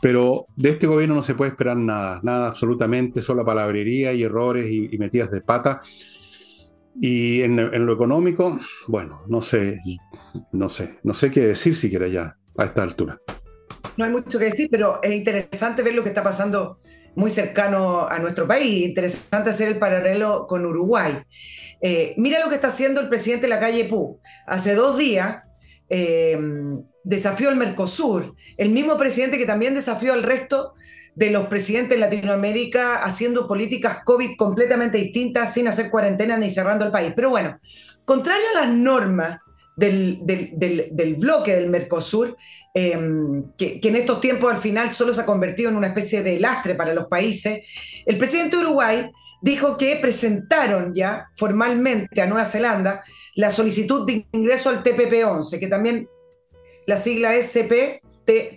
Pero 0.00 0.46
de 0.54 0.68
este 0.68 0.86
gobierno 0.86 1.16
no 1.16 1.22
se 1.22 1.34
puede 1.34 1.50
esperar 1.50 1.76
nada, 1.76 2.20
nada 2.22 2.46
absolutamente, 2.46 3.20
solo 3.20 3.44
palabrería 3.44 4.12
y 4.12 4.22
errores 4.22 4.70
y, 4.70 4.96
metidas 4.96 5.32
de 5.32 5.40
pata. 5.40 5.80
Y 7.00 7.42
en, 7.42 7.58
en, 7.58 7.84
lo 7.84 7.94
económico, 7.94 8.60
bueno, 8.86 9.22
no 9.26 9.42
sé, 9.42 9.80
no 10.52 10.68
sé, 10.68 11.00
no 11.02 11.14
sé 11.14 11.32
qué 11.32 11.40
decir 11.40 11.74
siquiera 11.74 12.06
ya 12.06 12.36
a 12.56 12.64
esta 12.64 12.84
altura. 12.84 13.20
No 13.96 14.04
hay 14.04 14.10
mucho 14.12 14.38
que 14.38 14.44
decir, 14.44 14.68
pero 14.70 15.00
es 15.02 15.12
interesante 15.12 15.82
ver 15.82 15.94
lo 15.94 16.04
que 16.04 16.10
está 16.10 16.22
pasando 16.22 16.78
muy 17.14 17.30
cercano 17.30 18.06
a 18.08 18.18
nuestro 18.18 18.46
país. 18.46 18.86
Interesante 18.88 19.50
hacer 19.50 19.68
el 19.68 19.78
paralelo 19.78 20.46
con 20.46 20.64
Uruguay. 20.64 21.18
Eh, 21.80 22.14
mira 22.16 22.40
lo 22.40 22.48
que 22.48 22.54
está 22.56 22.68
haciendo 22.68 23.00
el 23.00 23.08
presidente 23.08 23.42
de 23.42 23.50
la 23.50 23.60
calle 23.60 23.84
Pú. 23.84 24.20
Hace 24.46 24.74
dos 24.74 24.96
días 24.96 25.42
eh, 25.88 26.38
desafió 27.04 27.48
al 27.48 27.56
Mercosur, 27.56 28.34
el 28.56 28.70
mismo 28.70 28.96
presidente 28.96 29.36
que 29.36 29.46
también 29.46 29.74
desafió 29.74 30.12
al 30.12 30.22
resto 30.22 30.74
de 31.14 31.30
los 31.30 31.48
presidentes 31.48 31.98
de 31.98 32.00
Latinoamérica 32.00 33.02
haciendo 33.02 33.46
políticas 33.46 33.98
COVID 34.04 34.36
completamente 34.36 34.98
distintas, 34.98 35.52
sin 35.52 35.68
hacer 35.68 35.90
cuarentena 35.90 36.36
ni 36.36 36.48
cerrando 36.50 36.86
el 36.86 36.92
país. 36.92 37.12
Pero 37.14 37.30
bueno, 37.30 37.58
contrario 38.04 38.46
a 38.54 38.60
las 38.62 38.74
normas 38.74 39.40
del, 39.90 41.16
bloque 41.18 41.54
del 41.54 41.68
Mercosur, 41.68 42.36
em, 42.74 43.52
que, 43.56 43.80
en 43.82 43.96
estos 43.96 44.20
tiempos 44.20 44.52
al 44.52 44.60
final 44.60 44.90
solo 44.90 45.12
se 45.12 45.22
ha 45.22 45.26
convertido 45.26 45.70
en 45.70 45.76
una 45.76 45.88
especie 45.88 46.22
de 46.22 46.38
lastre 46.38 46.74
para 46.74 46.94
los 46.94 47.06
países, 47.06 47.62
el 48.06 48.18
presidente 48.18 48.56
de 48.56 48.62
Uruguay 48.62 49.10
dijo 49.40 49.76
que 49.76 49.96
presentaron 49.96 50.94
ya 50.94 51.26
formalmente 51.36 52.20
a 52.20 52.26
Nueva 52.26 52.44
Zelanda 52.44 53.02
la 53.34 53.50
solicitud 53.50 54.06
de 54.06 54.26
ingreso 54.32 54.70
al 54.70 54.84
TPP-11, 54.84 55.58
que 55.58 55.66
también 55.66 56.08
la 56.86 56.96
sigla 56.96 57.34
es. 57.34 57.52
¿Qué 58.24 58.52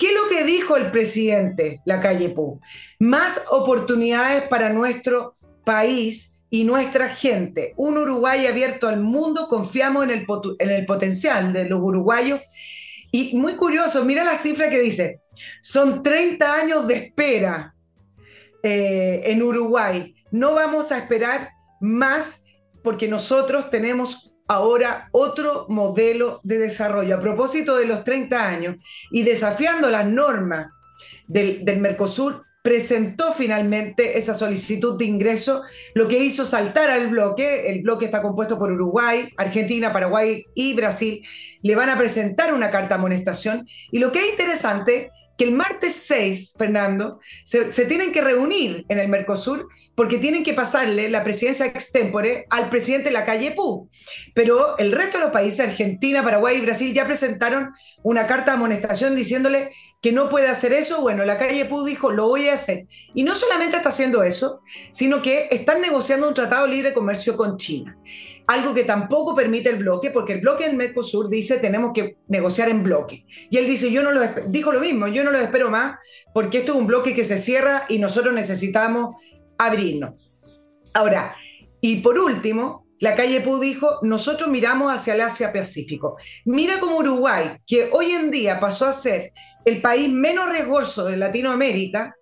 es 0.00 0.14
lo 0.14 0.28
que 0.28 0.44
dijo 0.44 0.76
el 0.76 0.90
presidente 0.90 1.80
La 1.84 2.00
Calle 2.00 2.30
Pou? 2.30 2.60
Más 2.98 3.40
oportunidades 3.50 4.48
para 4.48 4.70
nuestro 4.70 5.34
país 5.64 6.33
y 6.54 6.62
nuestra 6.62 7.08
gente. 7.08 7.74
Un 7.76 7.98
Uruguay 7.98 8.46
abierto 8.46 8.86
al 8.86 9.00
mundo, 9.00 9.48
confiamos 9.48 10.04
en 10.04 10.10
el, 10.10 10.26
en 10.60 10.70
el 10.70 10.86
potencial 10.86 11.52
de 11.52 11.68
los 11.68 11.80
uruguayos. 11.80 12.42
Y 13.10 13.36
muy 13.36 13.56
curioso, 13.56 14.04
mira 14.04 14.22
la 14.22 14.36
cifra 14.36 14.70
que 14.70 14.78
dice, 14.78 15.20
son 15.60 16.04
30 16.04 16.54
años 16.54 16.86
de 16.86 16.94
espera 16.94 17.74
eh, 18.62 19.22
en 19.24 19.42
Uruguay. 19.42 20.14
No 20.30 20.54
vamos 20.54 20.92
a 20.92 20.98
esperar 20.98 21.50
más 21.80 22.44
porque 22.84 23.08
nosotros 23.08 23.68
tenemos 23.68 24.36
ahora 24.46 25.08
otro 25.10 25.66
modelo 25.68 26.38
de 26.44 26.58
desarrollo. 26.58 27.16
A 27.16 27.20
propósito 27.20 27.76
de 27.76 27.86
los 27.86 28.04
30 28.04 28.48
años 28.48 28.76
y 29.10 29.24
desafiando 29.24 29.90
las 29.90 30.06
normas 30.06 30.68
del, 31.26 31.64
del 31.64 31.80
Mercosur, 31.80 32.44
presentó 32.64 33.34
finalmente 33.34 34.16
esa 34.16 34.32
solicitud 34.32 34.96
de 34.96 35.04
ingreso, 35.04 35.62
lo 35.94 36.08
que 36.08 36.24
hizo 36.24 36.46
saltar 36.46 36.88
al 36.88 37.08
bloque. 37.08 37.70
El 37.70 37.82
bloque 37.82 38.06
está 38.06 38.22
compuesto 38.22 38.58
por 38.58 38.72
Uruguay, 38.72 39.28
Argentina, 39.36 39.92
Paraguay 39.92 40.46
y 40.54 40.72
Brasil. 40.72 41.22
Le 41.60 41.74
van 41.74 41.90
a 41.90 41.98
presentar 41.98 42.54
una 42.54 42.70
carta 42.70 42.94
amonestación. 42.94 43.68
Y 43.92 43.98
lo 43.98 44.12
que 44.12 44.20
es 44.20 44.30
interesante 44.30 45.10
que 45.36 45.44
el 45.44 45.52
martes 45.52 45.94
6, 46.06 46.54
Fernando, 46.56 47.20
se, 47.44 47.64
tienen 47.86 48.12
que 48.12 48.20
reunir 48.20 48.84
en 48.88 48.98
el 48.98 49.08
Mercosur 49.08 49.68
porque 49.94 50.18
tienen 50.18 50.44
que 50.44 50.54
pasarle 50.54 51.08
la 51.08 51.24
presidencia 51.24 51.66
extempore 51.66 52.46
al 52.50 52.68
presidente 52.68 53.08
de 53.08 53.14
la 53.14 53.24
calle 53.24 53.52
Pú. 53.52 53.88
Pero 54.34 54.78
el 54.78 54.92
resto 54.92 55.18
de 55.18 55.24
los 55.24 55.32
países, 55.32 55.60
Argentina, 55.60 56.22
Paraguay 56.22 56.58
y 56.58 56.60
Brasil, 56.60 56.92
ya 56.92 57.06
presentaron 57.06 57.72
una 58.02 58.26
carta 58.26 58.52
de 58.52 58.56
amonestación 58.58 59.14
diciéndole 59.16 59.70
que 60.00 60.12
no 60.12 60.28
puede 60.28 60.48
hacer 60.48 60.72
eso. 60.72 61.00
Bueno, 61.00 61.24
la 61.24 61.38
calle 61.38 61.64
Pú 61.64 61.84
dijo, 61.84 62.10
lo 62.10 62.28
voy 62.28 62.48
a 62.48 62.54
hacer. 62.54 62.86
Y 63.14 63.22
no 63.22 63.34
solamente 63.34 63.76
está 63.76 63.88
haciendo 63.88 64.22
eso, 64.22 64.60
sino 64.90 65.22
que 65.22 65.48
están 65.50 65.80
negociando 65.80 66.28
un 66.28 66.34
tratado 66.34 66.66
de 66.66 66.72
libre 66.72 66.94
comercio 66.94 67.36
con 67.36 67.56
China 67.56 67.96
algo 68.46 68.74
que 68.74 68.84
tampoco 68.84 69.34
permite 69.34 69.70
el 69.70 69.76
bloque, 69.76 70.10
porque 70.10 70.34
el 70.34 70.40
bloque 70.40 70.66
en 70.66 70.76
Mercosur 70.76 71.28
dice 71.28 71.58
tenemos 71.58 71.92
que 71.92 72.16
negociar 72.28 72.68
en 72.68 72.82
bloque. 72.82 73.24
Y 73.50 73.56
él 73.56 73.66
dice, 73.66 73.90
yo 73.90 74.02
no 74.02 74.12
lo 74.12 74.20
dijo 74.48 74.72
lo 74.72 74.80
mismo, 74.80 75.08
yo 75.08 75.24
no 75.24 75.30
lo 75.30 75.38
espero 75.38 75.70
más, 75.70 75.96
porque 76.32 76.58
esto 76.58 76.72
es 76.72 76.78
un 76.78 76.86
bloque 76.86 77.14
que 77.14 77.24
se 77.24 77.38
cierra 77.38 77.84
y 77.88 77.98
nosotros 77.98 78.34
necesitamos 78.34 79.16
abrirnos. 79.58 80.30
Ahora, 80.92 81.34
y 81.80 81.96
por 81.96 82.18
último, 82.18 82.84
la 83.00 83.14
calle 83.14 83.40
Pú 83.40 83.58
dijo, 83.58 83.98
nosotros 84.02 84.48
miramos 84.48 84.92
hacia 84.92 85.14
el 85.14 85.20
Asia-Pacífico. 85.22 86.16
Mira 86.44 86.80
como 86.80 86.96
Uruguay, 86.96 87.58
que 87.66 87.90
hoy 87.92 88.12
en 88.12 88.30
día 88.30 88.60
pasó 88.60 88.86
a 88.86 88.92
ser 88.92 89.32
el 89.64 89.80
país 89.80 90.08
menos 90.08 90.50
riesgoso 90.50 91.04
de 91.04 91.16
Latinoamérica, 91.16 92.14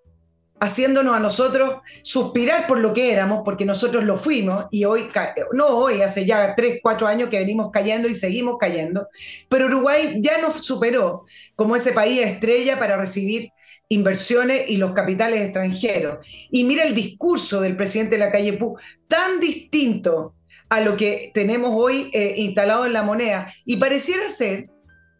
haciéndonos 0.62 1.16
a 1.16 1.18
nosotros 1.18 1.81
suspirar 2.03 2.68
por 2.68 2.79
lo 2.79 2.94
que 2.94 3.12
éramos, 3.12 3.42
porque 3.44 3.64
nosotros 3.64 4.05
lo 4.05 4.16
fuimos 4.16 4.66
y 4.70 4.85
hoy, 4.85 5.09
no 5.55 5.66
hoy, 5.66 6.03
hace 6.03 6.25
ya 6.25 6.55
tres, 6.55 6.79
cuatro 6.81 7.09
años 7.09 7.31
que 7.31 7.38
venimos 7.38 7.72
cayendo 7.72 8.09
y 8.09 8.14
seguimos 8.14 8.59
cayendo, 8.61 9.09
pero 9.48 9.66
Uruguay 9.66 10.20
ya 10.20 10.38
nos 10.38 10.64
superó 10.64 11.25
como 11.57 11.75
ese 11.75 11.90
país 11.90 12.20
estrella 12.20 12.79
para 12.79 12.96
recibir 12.96 13.51
inversiones 13.88 14.62
y 14.68 14.77
los 14.77 14.92
capitales 14.92 15.40
extranjeros. 15.40 16.25
Y 16.53 16.62
mira 16.62 16.85
el 16.85 16.94
discurso 16.94 17.61
del 17.61 17.77
presidente 17.77 18.14
de 18.14 18.25
la 18.25 18.31
calle 18.31 18.53
Pú, 18.53 18.79
tan 19.09 19.40
distinto 19.40 20.37
a 20.68 20.81
lo 20.81 20.96
que 20.96 21.33
tenemos 21.35 21.72
hoy 21.75 22.09
eh, 22.12 22.35
instalado 22.37 22.87
en 22.87 22.92
la 22.92 23.03
moneda. 23.03 23.53
Y 23.64 23.79
pareciera 23.79 24.29
ser 24.29 24.68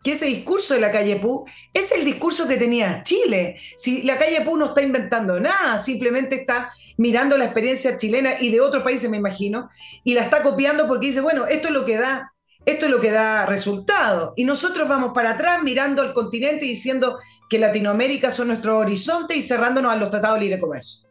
que 0.03 0.13
ese 0.13 0.27
discurso 0.27 0.75
de 0.75 0.81
la 0.81 0.91
calle 0.91 1.17
Pú 1.17 1.45
es 1.73 1.93
el 1.93 2.05
discurso 2.05 2.49
que 2.49 2.57
tenía 2.57 3.03
Chile. 3.03 3.57
Si 3.77 4.03
la 4.03 4.19
calle 4.19 4.41
Pú 4.43 4.57
no 4.57 4.67
está 4.67 4.83
inventando 4.83 5.39
nada, 5.39 5.79
simplemente 5.79 6.35
está 6.37 6.71
mirando 6.97 7.37
la 7.37 7.45
experiencia 7.45 7.97
chilena 7.97 8.41
y 8.41 8.51
de 8.51 8.61
otros 8.61 8.83
países, 8.83 9.09
me 9.09 9.17
imagino, 9.17 9.69
y 10.05 10.15
la 10.15 10.23
está 10.23 10.43
copiando 10.43 10.89
porque 10.89 11.07
dice, 11.07 11.21
bueno, 11.21 11.47
esto 11.47 11.69
es 11.69 11.75
lo 11.75 11.85
que 11.85 11.97
da, 11.97 12.33
esto 12.67 12.87
es 12.87 12.91
lo 12.91 13.01
que 13.01 13.11
da 13.11 13.47
resultado. 13.47 14.33
Y 14.37 14.45
nosotros 14.45 14.89
vamos 14.89 15.13
para 15.15 15.31
atrás 15.31 15.63
mirando 15.63 16.03
al 16.03 16.13
continente 16.13 16.65
y 16.65 16.71
diciendo 16.71 17.19
que 17.49 17.59
Latinoamérica 17.59 18.31
son 18.31 18.49
nuestro 18.49 18.79
horizonte 18.79 19.37
y 19.37 19.43
cerrándonos 19.43 19.93
a 19.93 19.97
los 19.97 20.11
tratados 20.11 20.39
de 20.39 20.45
libre 20.45 20.61
comercio. 20.61 21.09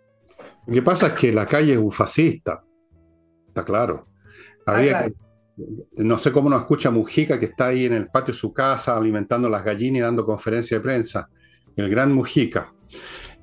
Lo 0.68 0.74
que 0.74 0.82
pasa 0.82 1.08
es 1.08 1.14
que 1.14 1.32
la 1.32 1.48
calle 1.48 1.74
es 1.74 1.80
un 1.80 1.92
fascista, 1.92 2.64
está 3.48 3.64
claro. 3.64 4.08
Ah, 4.66 4.76
Había 4.76 5.06
que 5.06 5.14
no 5.98 6.18
sé 6.18 6.32
cómo 6.32 6.50
nos 6.50 6.62
escucha 6.62 6.92
Mujica, 6.92 7.40
que 7.40 7.48
está 7.48 7.68
ahí 7.68 7.86
en 7.86 7.94
el 7.94 8.08
patio 8.08 8.34
de 8.34 8.40
su 8.40 8.54
casa 8.54 8.96
alimentando 8.96 9.50
las 9.50 9.64
gallinas 9.64 10.00
y 10.00 10.02
dando 10.02 10.26
conferencia 10.26 10.78
de 10.78 10.84
prensa. 10.84 11.30
El 11.76 11.90
gran 11.90 12.14
Mujica. 12.14 12.74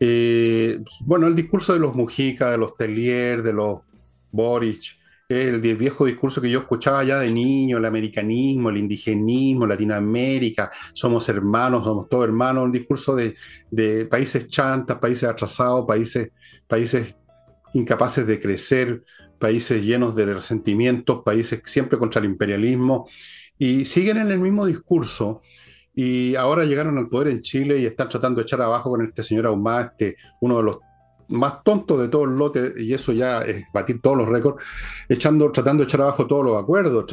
Eh, 0.00 0.80
bueno, 1.00 1.26
el 1.26 1.34
discurso 1.34 1.72
de 1.72 1.80
los 1.80 1.94
Mujica, 1.94 2.50
de 2.50 2.58
los 2.58 2.76
Tellier, 2.76 3.42
de 3.42 3.52
los 3.52 3.80
Boric, 4.30 4.98
el, 5.28 5.64
el, 5.64 5.76
viejo 5.76 6.06
discurso 6.06 6.40
que 6.40 6.48
yo 6.48 6.60
escuchaba 6.60 7.04
ya 7.04 7.18
de 7.18 7.30
niño, 7.30 7.76
el 7.76 7.84
americanismo, 7.84 8.70
el 8.70 8.78
indigenismo, 8.78 9.66
Latinoamérica, 9.66 10.70
somos 10.94 11.28
hermanos, 11.28 11.84
somos 11.84 12.08
todos 12.08 12.24
hermanos, 12.24 12.64
un 12.64 12.72
discurso 12.72 13.14
de, 13.14 13.34
de 13.70 14.06
países 14.06 14.48
chantas, 14.48 14.98
países 14.98 15.28
atrasados, 15.28 15.84
países, 15.86 16.30
países 16.66 17.14
incapaces 17.74 18.26
de 18.26 18.40
crecer, 18.40 19.02
países 19.38 19.84
llenos 19.84 20.14
de 20.14 20.26
resentimientos, 20.26 21.22
países 21.24 21.62
siempre 21.66 21.98
contra 21.98 22.20
el 22.20 22.26
imperialismo, 22.26 23.08
y 23.58 23.84
siguen 23.84 24.18
en 24.18 24.30
el 24.30 24.38
mismo 24.38 24.66
discurso. 24.66 25.42
Y 25.94 26.36
ahora 26.36 26.64
llegaron 26.64 26.96
al 26.96 27.08
poder 27.08 27.28
en 27.28 27.40
Chile 27.40 27.78
y 27.78 27.86
están 27.86 28.08
tratando 28.08 28.38
de 28.38 28.44
echar 28.44 28.62
abajo 28.62 28.90
con 28.90 29.02
este 29.02 29.22
señor 29.22 29.46
Ahumada, 29.46 29.82
este, 29.82 30.16
uno 30.40 30.58
de 30.58 30.62
los 30.62 30.78
más 31.28 31.62
tontos 31.62 32.00
de 32.00 32.08
todo 32.08 32.24
el 32.24 32.36
lote, 32.36 32.72
y 32.78 32.92
eso 32.94 33.12
ya 33.12 33.40
es 33.42 33.64
batir 33.72 34.00
todos 34.00 34.16
los 34.16 34.28
récords, 34.28 34.62
echando, 35.08 35.50
tratando 35.50 35.82
de 35.82 35.88
echar 35.88 36.00
abajo 36.00 36.26
todos 36.26 36.44
los 36.44 36.62
acuerdos. 36.62 37.04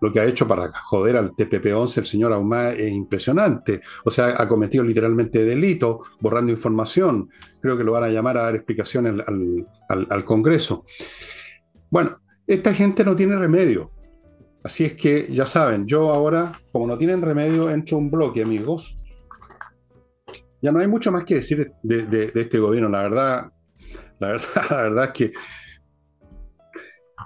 Lo 0.00 0.12
que 0.12 0.20
ha 0.20 0.24
hecho 0.24 0.46
para 0.46 0.70
joder 0.72 1.16
al 1.16 1.32
TPP-11 1.32 1.98
el 1.98 2.04
señor 2.04 2.32
Ahumada 2.32 2.72
es 2.72 2.92
impresionante. 2.92 3.80
O 4.04 4.10
sea, 4.10 4.34
ha 4.36 4.48
cometido 4.48 4.84
literalmente 4.84 5.44
delito, 5.44 6.00
borrando 6.20 6.52
información. 6.52 7.30
Creo 7.60 7.78
que 7.78 7.84
lo 7.84 7.92
van 7.92 8.04
a 8.04 8.10
llamar 8.10 8.36
a 8.36 8.42
dar 8.42 8.56
explicaciones 8.56 9.24
al 9.88 10.24
Congreso. 10.24 10.84
Bueno, 11.90 12.18
esta 12.46 12.72
gente 12.72 13.04
no 13.04 13.16
tiene 13.16 13.36
remedio. 13.36 13.90
Así 14.62 14.84
es 14.84 14.94
que 14.94 15.26
ya 15.30 15.46
saben, 15.46 15.86
yo 15.86 16.10
ahora, 16.10 16.52
como 16.72 16.86
no 16.86 16.98
tienen 16.98 17.22
remedio, 17.22 17.70
entro 17.70 17.98
un 17.98 18.10
bloque, 18.10 18.42
amigos. 18.42 18.96
Ya 20.60 20.72
no 20.72 20.80
hay 20.80 20.88
mucho 20.88 21.12
más 21.12 21.24
que 21.24 21.36
decir 21.36 21.72
de, 21.82 22.32
este 22.34 22.58
gobierno. 22.58 22.88
La 22.88 23.02
verdad, 23.02 23.52
la 24.18 24.28
verdad, 24.28 24.48
la 24.70 24.76
verdad 24.82 25.04
es 25.04 25.10
que 25.12 25.32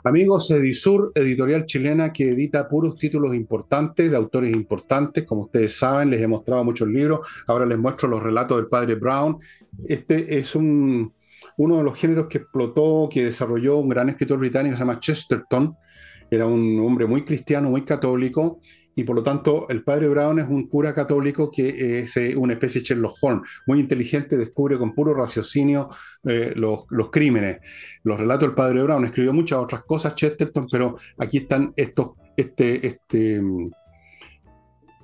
Amigos, 0.02 0.50
Edisur, 0.50 1.12
editorial 1.14 1.66
chilena 1.66 2.10
que 2.10 2.30
edita 2.30 2.66
puros 2.66 2.96
títulos 2.96 3.34
importantes, 3.34 4.10
de 4.10 4.16
autores 4.16 4.54
importantes. 4.54 5.24
Como 5.24 5.42
ustedes 5.42 5.76
saben, 5.76 6.08
les 6.10 6.22
he 6.22 6.28
mostrado 6.28 6.64
muchos 6.64 6.88
libros. 6.88 7.20
Ahora 7.46 7.66
les 7.66 7.78
muestro 7.78 8.08
los 8.08 8.22
relatos 8.22 8.56
del 8.56 8.68
padre 8.68 8.94
Brown. 8.94 9.36
Este 9.84 10.38
es 10.38 10.54
un, 10.54 11.12
uno 11.60 11.76
de 11.76 11.84
los 11.84 11.94
géneros 11.94 12.26
que 12.26 12.38
explotó, 12.38 13.06
que 13.12 13.26
desarrolló 13.26 13.76
un 13.76 13.90
gran 13.90 14.08
escritor 14.08 14.38
británico 14.38 14.72
que 14.72 14.78
se 14.78 14.80
llama 14.80 14.98
Chesterton. 14.98 15.76
Era 16.30 16.46
un 16.46 16.80
hombre 16.80 17.06
muy 17.06 17.22
cristiano, 17.22 17.68
muy 17.68 17.82
católico, 17.82 18.60
y 18.94 19.04
por 19.04 19.14
lo 19.14 19.22
tanto 19.22 19.68
el 19.68 19.84
padre 19.84 20.08
Brown 20.08 20.38
es 20.38 20.48
un 20.48 20.68
cura 20.68 20.94
católico 20.94 21.50
que 21.50 22.00
es 22.00 22.16
eh, 22.16 22.34
una 22.34 22.54
especie 22.54 22.80
de 22.80 22.86
Sherlock 22.86 23.14
Holmes, 23.20 23.46
muy 23.66 23.78
inteligente, 23.78 24.38
descubre 24.38 24.78
con 24.78 24.94
puro 24.94 25.12
raciocinio 25.12 25.88
eh, 26.24 26.54
los, 26.56 26.84
los, 26.88 27.10
crímenes. 27.10 27.58
Los 28.04 28.18
relatos 28.18 28.48
del 28.48 28.54
padre 28.54 28.82
Brown, 28.82 29.04
escribió 29.04 29.34
muchas 29.34 29.58
otras 29.58 29.84
cosas 29.84 30.14
Chesterton, 30.14 30.66
pero 30.72 30.96
aquí 31.18 31.38
están 31.38 31.74
estos, 31.76 32.12
este, 32.38 32.86
este, 32.86 33.42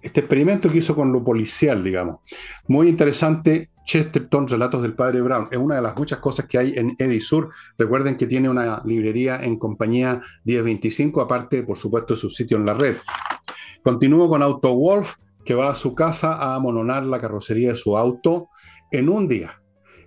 este 0.00 0.20
experimento 0.20 0.70
que 0.70 0.78
hizo 0.78 0.94
con 0.94 1.12
lo 1.12 1.22
policial, 1.22 1.84
digamos. 1.84 2.20
Muy 2.66 2.88
interesante, 2.88 3.68
Chesterton, 3.86 4.46
Relatos 4.48 4.82
del 4.82 4.94
Padre 4.94 5.22
Brown. 5.22 5.48
Es 5.50 5.56
una 5.56 5.76
de 5.76 5.82
las 5.82 5.96
muchas 5.96 6.18
cosas 6.18 6.46
que 6.46 6.58
hay 6.58 6.74
en 6.76 6.94
Edisur. 6.98 7.48
Recuerden 7.78 8.16
que 8.16 8.26
tiene 8.26 8.50
una 8.50 8.82
librería 8.84 9.42
en 9.42 9.58
compañía 9.58 10.20
1025, 10.44 11.20
aparte, 11.22 11.62
por 11.62 11.78
supuesto, 11.78 12.14
su 12.14 12.28
sitio 12.28 12.58
en 12.58 12.66
la 12.66 12.74
red. 12.74 12.96
Continúo 13.82 14.28
con 14.28 14.42
Auto 14.42 14.74
Wolf, 14.74 15.14
que 15.44 15.54
va 15.54 15.70
a 15.70 15.74
su 15.74 15.94
casa 15.94 16.34
a 16.34 16.56
amononar 16.56 17.04
la 17.04 17.20
carrocería 17.20 17.70
de 17.70 17.76
su 17.76 17.96
auto 17.96 18.50
en 18.90 19.08
un 19.08 19.28
día. 19.28 19.62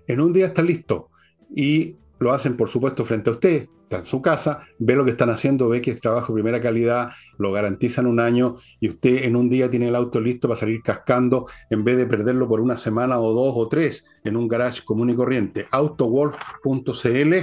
En 0.06 0.20
un 0.20 0.32
día 0.32 0.46
está 0.46 0.62
listo. 0.62 1.08
Y 1.52 1.96
lo 2.18 2.32
hacen, 2.32 2.56
por 2.56 2.68
supuesto, 2.68 3.04
frente 3.04 3.30
a 3.30 3.32
usted 3.32 3.66
está 3.90 3.98
en 3.98 4.06
su 4.06 4.22
casa, 4.22 4.60
ve 4.78 4.94
lo 4.94 5.04
que 5.04 5.10
están 5.10 5.30
haciendo, 5.30 5.68
ve 5.68 5.82
que 5.82 5.90
es 5.90 6.00
trabajo 6.00 6.32
de 6.32 6.36
primera 6.40 6.62
calidad, 6.62 7.10
lo 7.38 7.50
garantizan 7.50 8.06
un 8.06 8.20
año 8.20 8.54
y 8.78 8.88
usted 8.88 9.24
en 9.24 9.34
un 9.34 9.50
día 9.50 9.68
tiene 9.68 9.88
el 9.88 9.96
auto 9.96 10.20
listo 10.20 10.46
para 10.46 10.60
salir 10.60 10.80
cascando 10.80 11.48
en 11.70 11.82
vez 11.82 11.96
de 11.96 12.06
perderlo 12.06 12.46
por 12.46 12.60
una 12.60 12.78
semana 12.78 13.18
o 13.18 13.32
dos 13.32 13.52
o 13.56 13.68
tres 13.68 14.06
en 14.22 14.36
un 14.36 14.46
garage 14.46 14.84
común 14.84 15.10
y 15.10 15.16
corriente. 15.16 15.66
Autowolf.cl. 15.72 17.34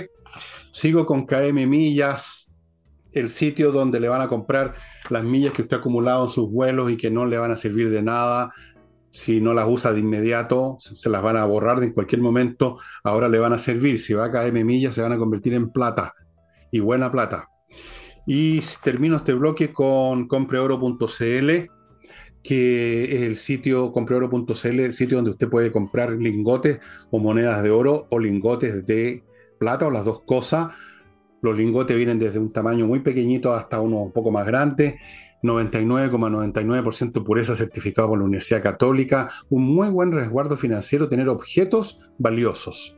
Sigo 0.71 1.05
con 1.05 1.25
KM 1.25 1.67
Millas, 1.67 2.49
el 3.11 3.29
sitio 3.29 3.73
donde 3.73 3.99
le 3.99 4.07
van 4.07 4.21
a 4.21 4.29
comprar 4.29 4.73
las 5.09 5.25
millas 5.25 5.51
que 5.51 5.63
usted 5.63 5.75
ha 5.75 5.79
acumulado 5.81 6.23
en 6.25 6.29
sus 6.29 6.49
vuelos 6.49 6.89
y 6.89 6.95
que 6.95 7.11
no 7.11 7.25
le 7.25 7.37
van 7.37 7.51
a 7.51 7.57
servir 7.57 7.89
de 7.89 8.01
nada 8.01 8.51
si 9.09 9.41
no 9.41 9.53
las 9.53 9.67
usa 9.67 9.91
de 9.91 9.99
inmediato, 9.99 10.77
se 10.79 11.09
las 11.09 11.21
van 11.21 11.37
a 11.37 11.45
borrar 11.45 11.81
en 11.81 11.91
cualquier 11.91 12.21
momento, 12.21 12.77
ahora 13.03 13.27
le 13.27 13.39
van 13.39 13.51
a 13.51 13.57
servir. 13.59 13.99
Si 13.99 14.13
va 14.13 14.25
a 14.25 14.31
KM 14.31 14.63
millas, 14.63 14.95
se 14.95 15.01
van 15.01 15.11
a 15.11 15.17
convertir 15.17 15.53
en 15.53 15.71
plata 15.71 16.13
y 16.71 16.79
buena 16.79 17.11
plata. 17.11 17.49
Y 18.25 18.61
termino 18.83 19.17
este 19.17 19.33
bloque 19.33 19.71
con 19.71 20.27
compreoro.cl, 20.27 21.49
que 22.43 23.03
es 23.15 23.21
el 23.21 23.37
sitio 23.37 23.91
compreoro.cl, 23.91 24.79
el 24.79 24.93
sitio 24.93 25.17
donde 25.17 25.31
usted 25.31 25.49
puede 25.49 25.71
comprar 25.71 26.11
lingotes 26.11 26.79
o 27.11 27.19
monedas 27.19 27.63
de 27.63 27.69
oro 27.69 28.05
o 28.09 28.19
lingotes 28.19 28.85
de 28.85 29.23
plata 29.59 29.87
o 29.87 29.91
las 29.91 30.05
dos 30.05 30.21
cosas. 30.23 30.73
Los 31.41 31.57
lingotes 31.57 31.95
vienen 31.95 32.19
desde 32.19 32.39
un 32.39 32.51
tamaño 32.51 32.87
muy 32.87 32.99
pequeñito 32.99 33.53
hasta 33.53 33.79
uno 33.79 33.97
un 33.97 34.11
poco 34.11 34.31
más 34.31 34.45
grande. 34.45 34.97
99,99% 35.43 37.23
pureza 37.23 37.55
certificado 37.55 38.09
por 38.09 38.17
la 38.17 38.25
Universidad 38.25 38.63
Católica, 38.63 39.29
un 39.49 39.63
muy 39.63 39.89
buen 39.89 40.11
resguardo 40.11 40.57
financiero, 40.57 41.09
tener 41.09 41.29
objetos 41.29 41.99
valiosos. 42.17 42.93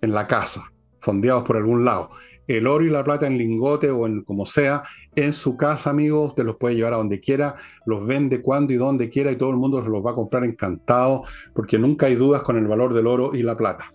en 0.00 0.12
la 0.12 0.28
casa, 0.28 0.72
fondeados 1.00 1.42
por 1.42 1.56
algún 1.56 1.84
lado. 1.84 2.10
El 2.48 2.66
oro 2.66 2.84
y 2.84 2.90
la 2.90 3.04
plata 3.04 3.26
en 3.26 3.38
lingote 3.38 3.90
o 3.90 4.06
en 4.06 4.22
como 4.22 4.44
sea, 4.46 4.82
en 5.14 5.32
su 5.32 5.56
casa, 5.56 5.90
amigos, 5.90 6.30
usted 6.30 6.44
los 6.44 6.56
puede 6.56 6.74
llevar 6.74 6.94
a 6.94 6.96
donde 6.96 7.20
quiera, 7.20 7.54
los 7.86 8.06
vende 8.06 8.42
cuando 8.42 8.72
y 8.72 8.76
donde 8.76 9.08
quiera 9.08 9.30
y 9.30 9.36
todo 9.36 9.50
el 9.50 9.56
mundo 9.56 9.80
los 9.80 10.04
va 10.04 10.10
a 10.10 10.14
comprar 10.14 10.44
encantado, 10.44 11.22
porque 11.54 11.78
nunca 11.78 12.06
hay 12.06 12.16
dudas 12.16 12.42
con 12.42 12.56
el 12.56 12.66
valor 12.66 12.94
del 12.94 13.06
oro 13.06 13.34
y 13.34 13.42
la 13.42 13.56
plata. 13.56 13.92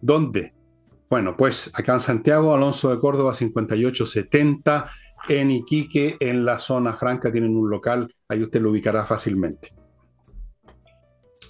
¿Dónde? 0.00 0.54
Bueno, 1.08 1.36
pues 1.36 1.70
acá 1.74 1.94
en 1.94 2.00
Santiago, 2.00 2.54
Alonso 2.54 2.90
de 2.90 3.00
Córdoba 3.00 3.32
5870, 3.32 4.86
en 5.28 5.50
Iquique, 5.50 6.16
en 6.20 6.44
la 6.44 6.58
zona 6.58 6.94
franca, 6.94 7.32
tienen 7.32 7.56
un 7.56 7.70
local, 7.70 8.14
ahí 8.28 8.42
usted 8.42 8.60
lo 8.60 8.70
ubicará 8.70 9.04
fácilmente. 9.04 9.72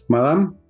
Madame. 0.08 0.65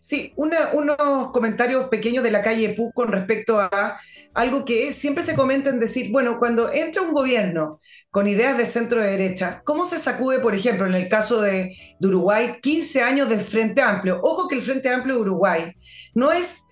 Sí, 0.00 0.32
unos 0.36 1.30
comentarios 1.30 1.88
pequeños 1.88 2.24
de 2.24 2.30
la 2.30 2.40
calle 2.40 2.70
Pú 2.70 2.90
con 2.92 3.08
respecto 3.08 3.60
a 3.60 3.98
algo 4.32 4.64
que 4.64 4.92
siempre 4.92 5.22
se 5.22 5.34
comenta 5.34 5.68
en 5.68 5.78
decir, 5.78 6.10
bueno, 6.10 6.38
cuando 6.38 6.72
entra 6.72 7.02
un 7.02 7.12
gobierno 7.12 7.80
con 8.10 8.26
ideas 8.26 8.56
de 8.56 8.64
centro 8.64 9.02
derecha, 9.02 9.60
¿cómo 9.62 9.84
se 9.84 9.98
sacude, 9.98 10.38
por 10.38 10.54
ejemplo, 10.54 10.86
en 10.86 10.94
el 10.94 11.10
caso 11.10 11.42
de, 11.42 11.76
Uruguay, 12.00 12.56
15 12.62 13.02
años 13.02 13.28
del 13.28 13.40
Frente 13.40 13.82
Amplio? 13.82 14.20
Ojo 14.22 14.48
que 14.48 14.54
el 14.54 14.62
Frente 14.62 14.88
Amplio 14.88 15.16
de 15.16 15.20
Uruguay 15.20 15.72
no 16.14 16.32
es 16.32 16.62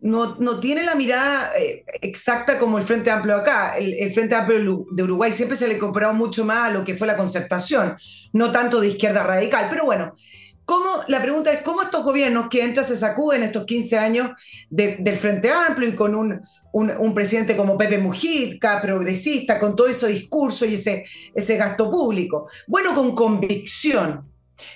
no, 0.00 0.36
no, 0.36 0.60
tiene 0.60 0.84
la 0.84 0.94
mirada 0.94 1.50
eh, 1.58 1.84
exacta 2.00 2.56
como 2.60 2.78
el 2.78 2.84
Frente 2.84 3.10
Amplio 3.10 3.34
acá. 3.34 3.76
El, 3.76 4.12
Frente 4.12 4.36
Amplio 4.36 4.86
de 4.92 5.02
Uruguay 5.02 5.32
siempre 5.32 5.56
se 5.56 5.66
le 5.66 5.76
comprado 5.76 6.14
mucho 6.14 6.44
más 6.44 6.68
a 6.68 6.70
lo 6.70 6.84
que 6.84 6.96
fue 6.96 7.08
la 7.08 7.16
concertación, 7.16 7.96
no 8.32 8.52
tanto 8.52 8.80
de 8.80 8.86
izquierda 8.86 9.24
radical. 9.24 9.66
Pero 9.68 9.86
bueno, 9.86 10.12
¿Cómo, 10.68 11.02
la 11.06 11.22
pregunta 11.22 11.50
es, 11.50 11.62
¿cómo 11.62 11.80
estos 11.80 12.04
gobiernos 12.04 12.50
que 12.50 12.62
entran 12.62 12.84
se 12.84 12.94
sacuden 12.94 13.42
estos 13.42 13.64
15 13.64 13.98
años 13.98 14.32
del 14.68 15.16
Frente 15.16 15.50
Amplio 15.50 15.88
y 15.88 15.94
con 15.94 16.14
un, 16.14 16.42
un, 16.72 17.14
presidente 17.14 17.56
como 17.56 17.78
Pepe 17.78 17.96
Mujica, 17.96 18.78
progresista, 18.78 19.58
con 19.58 19.74
todo 19.74 19.88
ese 19.88 20.08
discurso 20.08 20.66
y 20.66 20.74
ese, 20.74 21.06
ese 21.34 21.56
gasto 21.56 21.90
público? 21.90 22.50
Bueno, 22.66 22.94
con 22.94 23.14
convicción. 23.14 24.30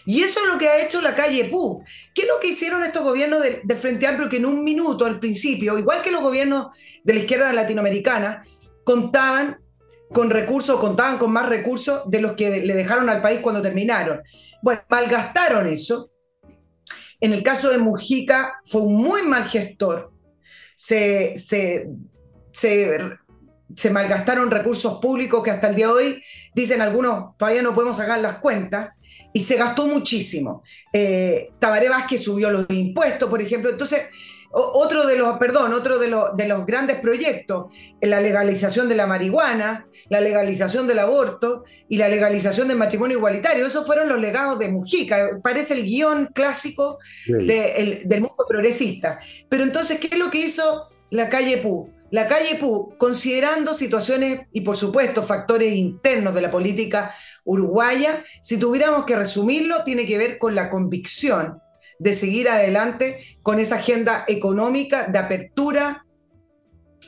Y 0.06 0.22
eso 0.22 0.40
es 0.40 0.46
lo 0.46 0.56
que 0.56 0.70
ha 0.70 0.82
hecho 0.82 1.02
la 1.02 1.14
calle 1.14 1.44
PU. 1.50 1.84
¿Qué 2.14 2.22
es 2.22 2.28
lo 2.28 2.40
que 2.40 2.48
hicieron 2.48 2.82
estos 2.84 3.02
gobiernos 3.02 3.42
del, 3.42 3.60
del 3.62 3.76
Frente 3.76 4.06
Amplio 4.06 4.30
que 4.30 4.38
en 4.38 4.46
un 4.46 4.64
minuto 4.64 5.04
al 5.04 5.20
principio, 5.20 5.78
igual 5.78 6.00
que 6.00 6.10
los 6.10 6.22
gobiernos 6.22 6.68
de 7.04 7.12
la 7.12 7.20
izquierda 7.20 7.52
latinoamericana, 7.52 8.40
contaban 8.82 9.58
con 10.12 10.30
recursos, 10.30 10.78
contaban 10.78 11.18
con 11.18 11.32
más 11.32 11.48
recursos 11.48 12.02
de 12.06 12.20
los 12.20 12.32
que 12.32 12.64
le 12.64 12.74
dejaron 12.74 13.08
al 13.08 13.22
país 13.22 13.40
cuando 13.40 13.62
terminaron. 13.62 14.22
Bueno, 14.62 14.82
malgastaron 14.88 15.66
eso. 15.66 16.10
En 17.20 17.32
el 17.32 17.42
caso 17.42 17.70
de 17.70 17.78
Mujica 17.78 18.54
fue 18.64 18.82
un 18.82 18.94
muy 18.94 19.22
mal 19.22 19.44
gestor. 19.44 20.12
Se, 20.76 21.36
se, 21.36 21.88
se, 22.52 23.90
malgastaron 23.90 24.50
recursos 24.50 24.98
públicos 24.98 25.42
que 25.42 25.50
hasta 25.50 25.68
el 25.68 25.76
día 25.76 25.86
de 25.86 25.92
hoy, 25.92 26.22
dicen 26.54 26.80
algunos, 26.80 27.36
todavía 27.36 27.62
no 27.62 27.74
podemos 27.74 27.96
sacar 27.96 28.18
las 28.20 28.38
cuentas, 28.38 28.90
y 29.32 29.42
se 29.42 29.56
gastó 29.56 29.86
muchísimo. 29.86 30.62
Eh, 30.92 31.50
Tabaré 31.58 31.88
Vázquez 31.88 32.22
subió 32.22 32.50
los 32.50 32.66
impuestos, 32.70 33.28
por 33.28 33.40
ejemplo. 33.40 33.70
Entonces, 33.70 34.02
otro 34.52 35.06
de 35.06 35.16
los, 35.16 35.38
perdón, 35.38 35.72
otro 35.72 35.98
de, 35.98 36.08
los, 36.08 36.36
de 36.36 36.46
los 36.46 36.66
grandes 36.66 36.98
proyectos, 36.98 37.66
la 38.00 38.20
legalización 38.20 38.88
de 38.88 38.94
la 38.94 39.06
marihuana, 39.06 39.86
la 40.08 40.20
legalización 40.20 40.86
del 40.86 40.98
aborto 40.98 41.64
y 41.88 41.96
la 41.96 42.08
legalización 42.08 42.68
del 42.68 42.76
matrimonio 42.76 43.16
igualitario. 43.16 43.66
Esos 43.66 43.86
fueron 43.86 44.08
los 44.08 44.20
legados 44.20 44.58
de 44.58 44.68
Mujica. 44.68 45.40
Parece 45.42 45.74
el 45.74 45.84
guion 45.84 46.30
clásico 46.34 46.98
del 47.26 48.20
mundo 48.20 48.44
progresista. 48.46 49.18
Pero 49.48 49.64
entonces, 49.64 49.98
¿qué 49.98 50.08
es 50.08 50.18
lo 50.18 50.30
que 50.30 50.38
hizo 50.38 50.88
la 51.10 51.30
calle 51.30 51.56
Pú? 51.58 51.90
La 52.10 52.26
calle 52.26 52.56
Pú, 52.56 52.94
considerando 52.98 53.72
situaciones 53.72 54.42
y 54.52 54.60
por 54.60 54.76
supuesto 54.76 55.22
factores 55.22 55.72
internos 55.72 56.34
de 56.34 56.42
la 56.42 56.50
política 56.50 57.14
uruguaya, 57.44 58.22
si 58.42 58.58
tuviéramos 58.58 59.06
que 59.06 59.16
resumirlo, 59.16 59.82
tiene 59.82 60.06
que 60.06 60.18
ver 60.18 60.36
con 60.36 60.54
la 60.54 60.68
convicción 60.68 61.62
de 61.98 62.12
seguir 62.12 62.48
adelante 62.48 63.18
con 63.42 63.58
esa 63.58 63.76
agenda 63.76 64.24
económica 64.28 65.06
de 65.06 65.18
apertura 65.18 66.04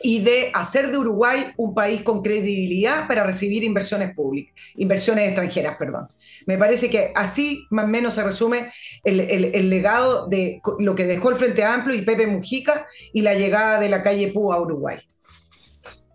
y 0.02 0.20
de 0.20 0.50
hacer 0.52 0.90
de 0.90 0.98
Uruguay 0.98 1.52
un 1.56 1.74
país 1.74 2.02
con 2.02 2.22
credibilidad 2.22 3.06
para 3.06 3.24
recibir 3.24 3.62
inversiones 3.64 4.14
públicas, 4.14 4.54
inversiones 4.76 5.28
extranjeras, 5.28 5.76
perdón. 5.78 6.08
Me 6.46 6.58
parece 6.58 6.90
que 6.90 7.12
así 7.14 7.66
más 7.70 7.84
o 7.84 7.88
menos 7.88 8.14
se 8.14 8.22
resume 8.22 8.70
el, 9.04 9.70
legado 9.70 10.26
de 10.26 10.60
lo 10.78 10.94
que 10.94 11.06
dejó 11.06 11.30
el 11.30 11.36
Frente 11.36 11.64
Amplio 11.64 11.96
y 11.96 12.02
Pepe 12.02 12.26
Mujica 12.26 12.86
y 13.12 13.22
la 13.22 13.34
llegada 13.34 13.78
de 13.78 13.88
la 13.88 14.02
calle 14.02 14.32
Pú 14.32 14.52
a 14.52 14.60
Uruguay. 14.60 14.98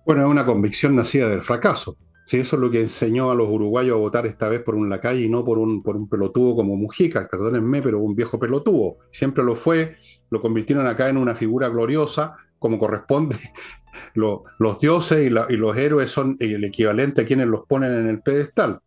Bueno, 0.05 0.23
es 0.23 0.27
una 0.27 0.45
convicción 0.45 0.95
nacida 0.95 1.29
del 1.29 1.41
fracaso. 1.41 1.97
Sí, 2.29 2.37
eso 2.37 2.57
es 2.57 2.61
lo 2.61 2.69
que 2.69 2.81
enseñó 2.81 3.31
a 3.31 3.33
los 3.33 3.49
uruguayos 3.49 3.95
a 3.95 3.97
votar 3.97 4.27
esta 4.27 4.49
vez 4.49 4.61
por 4.61 4.75
un 4.75 4.87
lacalle 4.87 5.21
y 5.21 5.29
no 5.29 5.43
por 5.43 5.57
un, 5.57 5.81
pelotudo 6.07 6.57
como 6.57 6.77
Mujica, 6.77 7.27
perdónenme, 7.27 7.81
pero 7.81 7.97
un 7.97 8.13
viejo 8.13 8.37
pelotudo. 8.37 8.99
Siempre 9.09 9.43
lo 9.43 9.55
fue, 9.55 9.97
lo 10.29 10.39
convirtieron 10.39 10.85
acá 10.85 11.09
en 11.09 11.17
una 11.17 11.33
figura 11.33 11.69
gloriosa, 11.69 12.35
como 12.59 12.77
corresponde. 12.77 13.35
los 14.13 14.79
dioses 14.79 15.25
y, 15.25 15.31
los 15.31 15.75
héroes 15.75 16.11
son 16.11 16.35
el 16.39 16.63
equivalente 16.65 17.21
a 17.21 17.25
quienes 17.25 17.47
los 17.47 17.65
ponen 17.65 17.93
en 17.93 18.07
el 18.07 18.21
pedestal. 18.21 18.79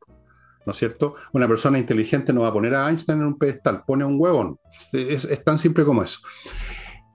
¿No 0.64 0.70
es 0.70 0.78
cierto? 0.78 1.16
Una 1.32 1.48
persona 1.48 1.80
inteligente 1.80 2.32
no 2.32 2.42
va 2.42 2.48
a 2.48 2.52
poner 2.52 2.76
a 2.76 2.88
Einstein 2.88 3.18
en 3.18 3.26
un 3.26 3.38
pedestal, 3.38 3.82
pone 3.84 4.04
un 4.04 4.20
huevón. 4.20 4.60
Es, 4.92 5.24
es 5.24 5.42
tan 5.42 5.58
simple 5.58 5.84
como 5.84 6.04
eso. 6.04 6.20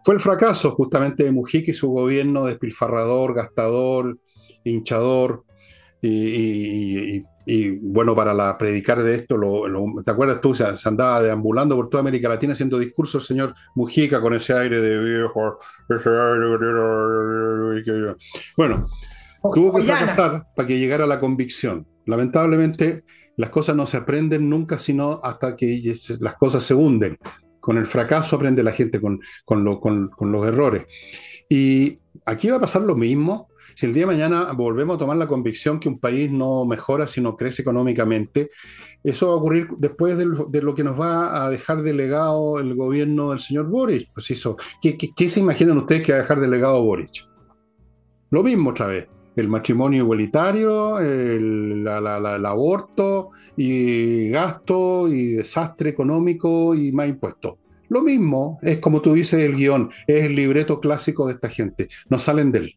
Fue 0.03 0.13
el 0.13 0.19
fracaso 0.19 0.71
justamente 0.71 1.23
de 1.23 1.31
Mujica 1.31 1.71
y 1.71 1.73
su 1.73 1.87
gobierno 1.87 2.43
despilfarrador, 2.43 3.33
gastador, 3.33 4.19
hinchador, 4.65 5.45
y, 6.01 7.69
bueno, 7.81 8.15
para 8.15 8.33
la, 8.33 8.57
predicar 8.57 9.01
de 9.01 9.15
esto, 9.15 9.39
¿te 10.03 10.11
acuerdas 10.11 10.41
tú? 10.41 10.53
Se, 10.53 10.65
andaba 10.85 11.21
deambulando 11.21 11.75
por 11.75 11.89
toda 11.89 12.01
América 12.01 12.29
Latina 12.29 12.53
haciendo 12.53 12.77
discursos 12.77 13.23
el 13.23 13.27
señor 13.27 13.53
Mujica 13.75 14.21
con 14.21 14.33
ese 14.33 14.53
aire 14.53 14.81
de 14.81 15.03
viejo. 15.03 15.57
Bueno, 18.55 18.87
tuvo 19.53 19.75
que 19.75 19.83
fracasar 19.83 20.45
para 20.55 20.67
que 20.67 20.79
llegara 20.79 21.07
la 21.07 21.19
convicción. 21.19 21.87
Lamentablemente, 22.05 23.03
las 23.35 23.49
cosas 23.49 23.75
no 23.75 23.85
se 23.85 23.97
aprenden 23.97 24.49
nunca, 24.49 24.79
sino 24.79 25.19
hasta 25.23 25.55
que 25.55 25.97
las 26.19 26.35
cosas 26.35 26.63
se 26.63 26.73
hunden. 26.73 27.17
Con 27.59 27.77
el 27.77 27.85
fracaso 27.85 28.37
aprende 28.37 28.63
la 28.63 28.71
gente 28.71 29.01
con, 29.01 29.19
con, 29.43 30.09
con 30.09 30.31
los 30.31 30.47
errores. 30.47 30.85
Y 31.49 31.99
aquí 32.25 32.49
va 32.49 32.57
a 32.57 32.61
pasar 32.61 32.81
lo 32.83 32.95
mismo 32.95 33.49
si 33.75 33.85
el 33.85 33.93
día 33.93 34.03
de 34.03 34.13
mañana 34.13 34.51
volvemos 34.53 34.95
a 34.95 34.99
tomar 34.99 35.17
la 35.17 35.27
convicción 35.27 35.79
que 35.79 35.89
un 35.89 35.99
país 35.99 36.31
no 36.31 36.65
mejora 36.65 37.07
sino 37.07 37.35
crece 37.35 37.61
económicamente, 37.61 38.49
eso 39.03 39.27
va 39.27 39.33
a 39.33 39.37
ocurrir 39.37 39.67
después 39.77 40.17
de 40.17 40.61
lo, 40.61 40.75
que 40.75 40.83
nos 40.83 40.99
va 40.99 41.45
a 41.45 41.49
dejar 41.49 41.81
de 41.81 41.93
legado 41.93 42.59
el 42.59 42.75
gobierno 42.75 43.29
del 43.29 43.39
señor 43.39 43.67
Boric. 43.67 44.09
Pues 44.13 44.31
eso, 44.31 44.57
¿qué, 44.81 45.29
se 45.29 45.39
imaginan 45.39 45.77
ustedes 45.77 46.03
que 46.03 46.11
va 46.11 46.19
a 46.19 46.21
dejar 46.21 46.39
de 46.39 46.47
legado 46.47 46.83
Boric? 46.83 47.27
Lo 48.31 48.43
mismo 48.43 48.71
otra 48.71 48.87
vez 48.87 49.07
el 49.37 49.47
matrimonio 49.47 50.03
igualitario, 50.03 50.99
el, 50.99 51.87
aborto 51.87 53.29
y 53.55 54.29
gasto 54.29 55.07
y 55.07 55.33
desastre 55.33 55.91
económico 55.91 56.73
y 56.73 56.91
más 56.91 57.07
impuestos. 57.07 57.53
Lo 57.89 58.01
mismo 58.01 58.59
es 58.63 58.79
como 58.79 58.99
tú 58.99 59.13
dices 59.13 59.45
el 59.45 59.55
guion, 59.55 59.91
es 60.07 60.25
el 60.25 60.35
libreto 60.35 60.79
clásico 60.79 61.27
de 61.27 61.33
esta 61.33 61.49
gente, 61.49 61.87
no 62.09 62.17
salen 62.17 62.51
de 62.51 62.59
él. 62.59 62.75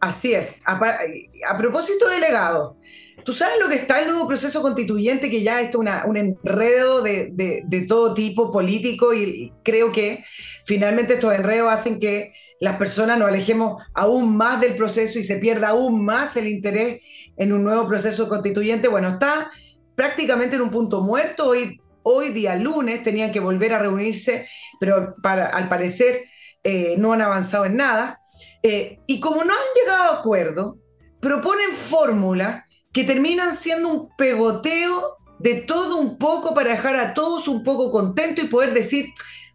Así 0.00 0.34
es. 0.34 0.62
A, 0.66 1.56
propósito 1.56 2.08
de 2.08 2.20
legado, 2.20 2.76
¿tú 3.24 3.32
sabes 3.32 3.56
lo 3.60 3.68
que 3.68 3.76
está 3.76 4.00
el 4.00 4.08
nuevo 4.08 4.26
proceso 4.26 4.60
constituyente 4.60 5.30
que 5.30 5.42
ya 5.42 5.60
es 5.60 5.74
un 5.74 6.16
enredo 6.16 7.02
de, 7.02 7.86
todo 7.88 8.14
tipo 8.14 8.52
político 8.52 9.14
y 9.14 9.52
creo 9.62 9.90
que 9.92 10.24
finalmente 10.66 11.14
estos 11.14 11.34
enredos 11.34 11.72
hacen 11.72 11.98
que 11.98 12.32
las 12.60 12.76
personas 12.76 13.18
nos 13.18 13.28
alejemos 13.28 13.82
aún 13.94 14.36
más 14.36 14.60
del 14.60 14.76
proceso 14.76 15.18
y 15.18 15.24
se 15.24 15.36
pierda 15.36 15.68
aún 15.68 16.04
más 16.04 16.36
el 16.36 16.46
interés 16.46 17.02
en 17.36 17.52
un 17.52 17.64
nuevo 17.64 17.86
proceso 17.86 18.28
constituyente? 18.28 18.88
Bueno, 18.88 19.08
está 19.08 19.50
prácticamente 19.94 20.56
en 20.56 20.62
un 20.62 20.70
punto 20.70 21.00
muerto. 21.00 21.48
Hoy, 21.48 21.80
hoy 22.02 22.30
día 22.30 22.54
lunes 22.56 23.02
tenían 23.02 23.32
que 23.32 23.40
volver 23.40 23.74
a 23.74 23.78
reunirse, 23.78 24.46
pero 24.78 25.14
para, 25.22 25.46
al 25.46 25.68
parecer 25.68 26.24
eh, 26.62 26.96
no 26.98 27.12
han 27.12 27.22
avanzado 27.22 27.64
en 27.64 27.76
nada. 27.76 28.20
Eh, 28.68 28.98
y 29.06 29.20
como 29.20 29.44
no 29.44 29.52
han 29.52 29.74
llegado 29.76 30.02
a 30.10 30.18
acuerdo, 30.18 30.78
proponen 31.20 31.70
fórmulas 31.70 32.64
que 32.92 33.04
terminan 33.04 33.52
siendo 33.52 33.88
un 33.88 34.08
pegoteo 34.16 35.18
de 35.38 35.60
todo 35.60 35.98
un 35.98 36.18
poco 36.18 36.52
para 36.52 36.72
dejar 36.72 36.96
a 36.96 37.14
todos 37.14 37.46
un 37.46 37.62
poco 37.62 37.92
contentos 37.92 38.44
y 38.44 38.48
poder 38.48 38.74
decir, 38.74 39.06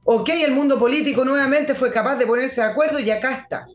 ok, 0.06 0.30
el 0.30 0.54
mundo 0.54 0.80
político 0.80 1.26
nuevamente 1.26 1.76
fue 1.76 1.92
capaz 1.92 2.16
de 2.16 2.26
ponerse 2.26 2.62
de 2.62 2.68
acuerdo 2.68 3.00
y 3.00 3.12
acá 3.12 3.34
está. 3.34 3.66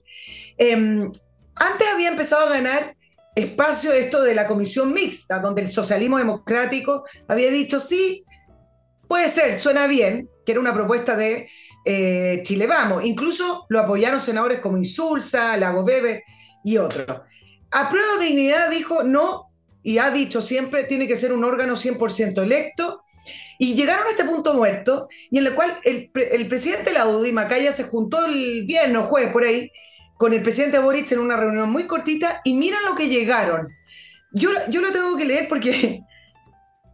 Em, 0.56 1.12
antes 1.54 1.86
había 1.92 2.08
empezado 2.08 2.46
a 2.46 2.54
ganar 2.54 2.96
espacio 3.34 3.92
esto 3.92 4.22
de 4.22 4.34
la 4.34 4.46
comisión 4.46 4.94
mixta, 4.94 5.38
donde 5.40 5.60
el 5.60 5.68
socialismo 5.68 6.16
democrático 6.16 7.04
había 7.28 7.50
dicho, 7.50 7.78
sí, 7.78 8.24
puede 9.06 9.28
ser, 9.28 9.52
suena 9.52 9.86
bien, 9.86 10.30
que 10.46 10.52
era 10.52 10.62
una 10.62 10.72
propuesta 10.72 11.14
de 11.14 11.50
eh, 11.88 12.40
Chile 12.42 12.66
Vamos. 12.66 13.04
Incluso 13.04 13.64
lo 13.68 13.78
apoyaron 13.78 14.18
senadores 14.18 14.58
como 14.58 14.76
Insulza, 14.76 15.56
Lago 15.56 15.82
Weber 15.82 16.22
y 16.64 16.78
otros. 16.78 17.20
A 17.70 17.88
prueba 17.88 18.18
de 18.18 18.26
dignidad 18.26 18.68
dijo 18.70 19.04
no, 19.04 19.52
y 19.84 19.98
ha 19.98 20.10
dicho 20.10 20.42
siempre, 20.42 20.84
tiene 20.84 21.06
que 21.06 21.14
ser 21.14 21.32
un 21.32 21.44
órgano 21.44 21.74
100% 21.74 22.42
electo. 22.42 23.02
Y 23.58 23.74
llegaron 23.74 24.06
a 24.06 24.10
este 24.10 24.24
punto 24.24 24.52
muerto, 24.52 25.08
y 25.30 25.38
en 25.38 25.46
el 25.46 25.54
cual 25.54 25.78
el, 25.84 26.10
presidente 26.48 26.92
de 26.92 27.32
Macaya, 27.32 27.72
se 27.72 27.84
juntó 27.84 28.26
el 28.26 28.64
viernes 28.66 28.98
o 28.98 29.04
jueves 29.04 29.32
por 29.32 29.44
ahí 29.44 29.70
con 30.18 30.32
el 30.34 30.42
presidente 30.42 30.78
Boric 30.78 31.10
en 31.12 31.20
una 31.20 31.36
reunión 31.36 31.70
muy 31.70 31.86
cortita, 31.86 32.40
y 32.44 32.52
miran 32.52 32.84
lo 32.84 32.94
que 32.94 33.08
llegaron. 33.08 33.68
Yo, 34.32 34.50
yo 34.68 34.80
lo 34.82 34.92
tengo 34.92 35.16
que 35.16 35.24
leer 35.24 35.48
porque 35.48 36.02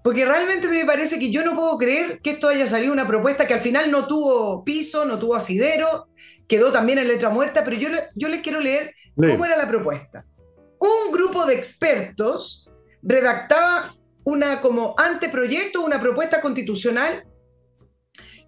porque 0.02 0.24
realmente 0.24 0.68
me 0.68 0.84
parece 0.84 1.18
que 1.18 1.30
yo 1.30 1.44
no 1.44 1.54
puedo 1.54 1.78
creer 1.78 2.20
que 2.20 2.32
esto 2.32 2.48
haya 2.48 2.66
salido 2.66 2.92
una 2.92 3.06
propuesta 3.06 3.46
que 3.46 3.54
al 3.54 3.60
final 3.60 3.90
no 3.90 4.06
tuvo 4.06 4.64
piso, 4.64 5.04
no 5.04 5.18
tuvo 5.18 5.36
asidero, 5.36 6.08
quedó 6.48 6.72
también 6.72 6.98
en 6.98 7.08
letra 7.08 7.28
muerta, 7.28 7.62
pero 7.64 7.76
yo, 7.76 7.88
yo 8.14 8.28
les 8.28 8.42
quiero 8.42 8.60
leer 8.60 8.94
cómo 9.14 9.44
era 9.44 9.56
la 9.56 9.68
propuesta. 9.68 10.24
Un 10.78 11.12
grupo 11.12 11.46
de 11.46 11.54
expertos 11.54 12.68
redactaba 13.02 13.94
una 14.24 14.60
como 14.60 14.94
anteproyecto, 14.98 15.84
una 15.84 16.00
propuesta 16.00 16.40
constitucional, 16.40 17.24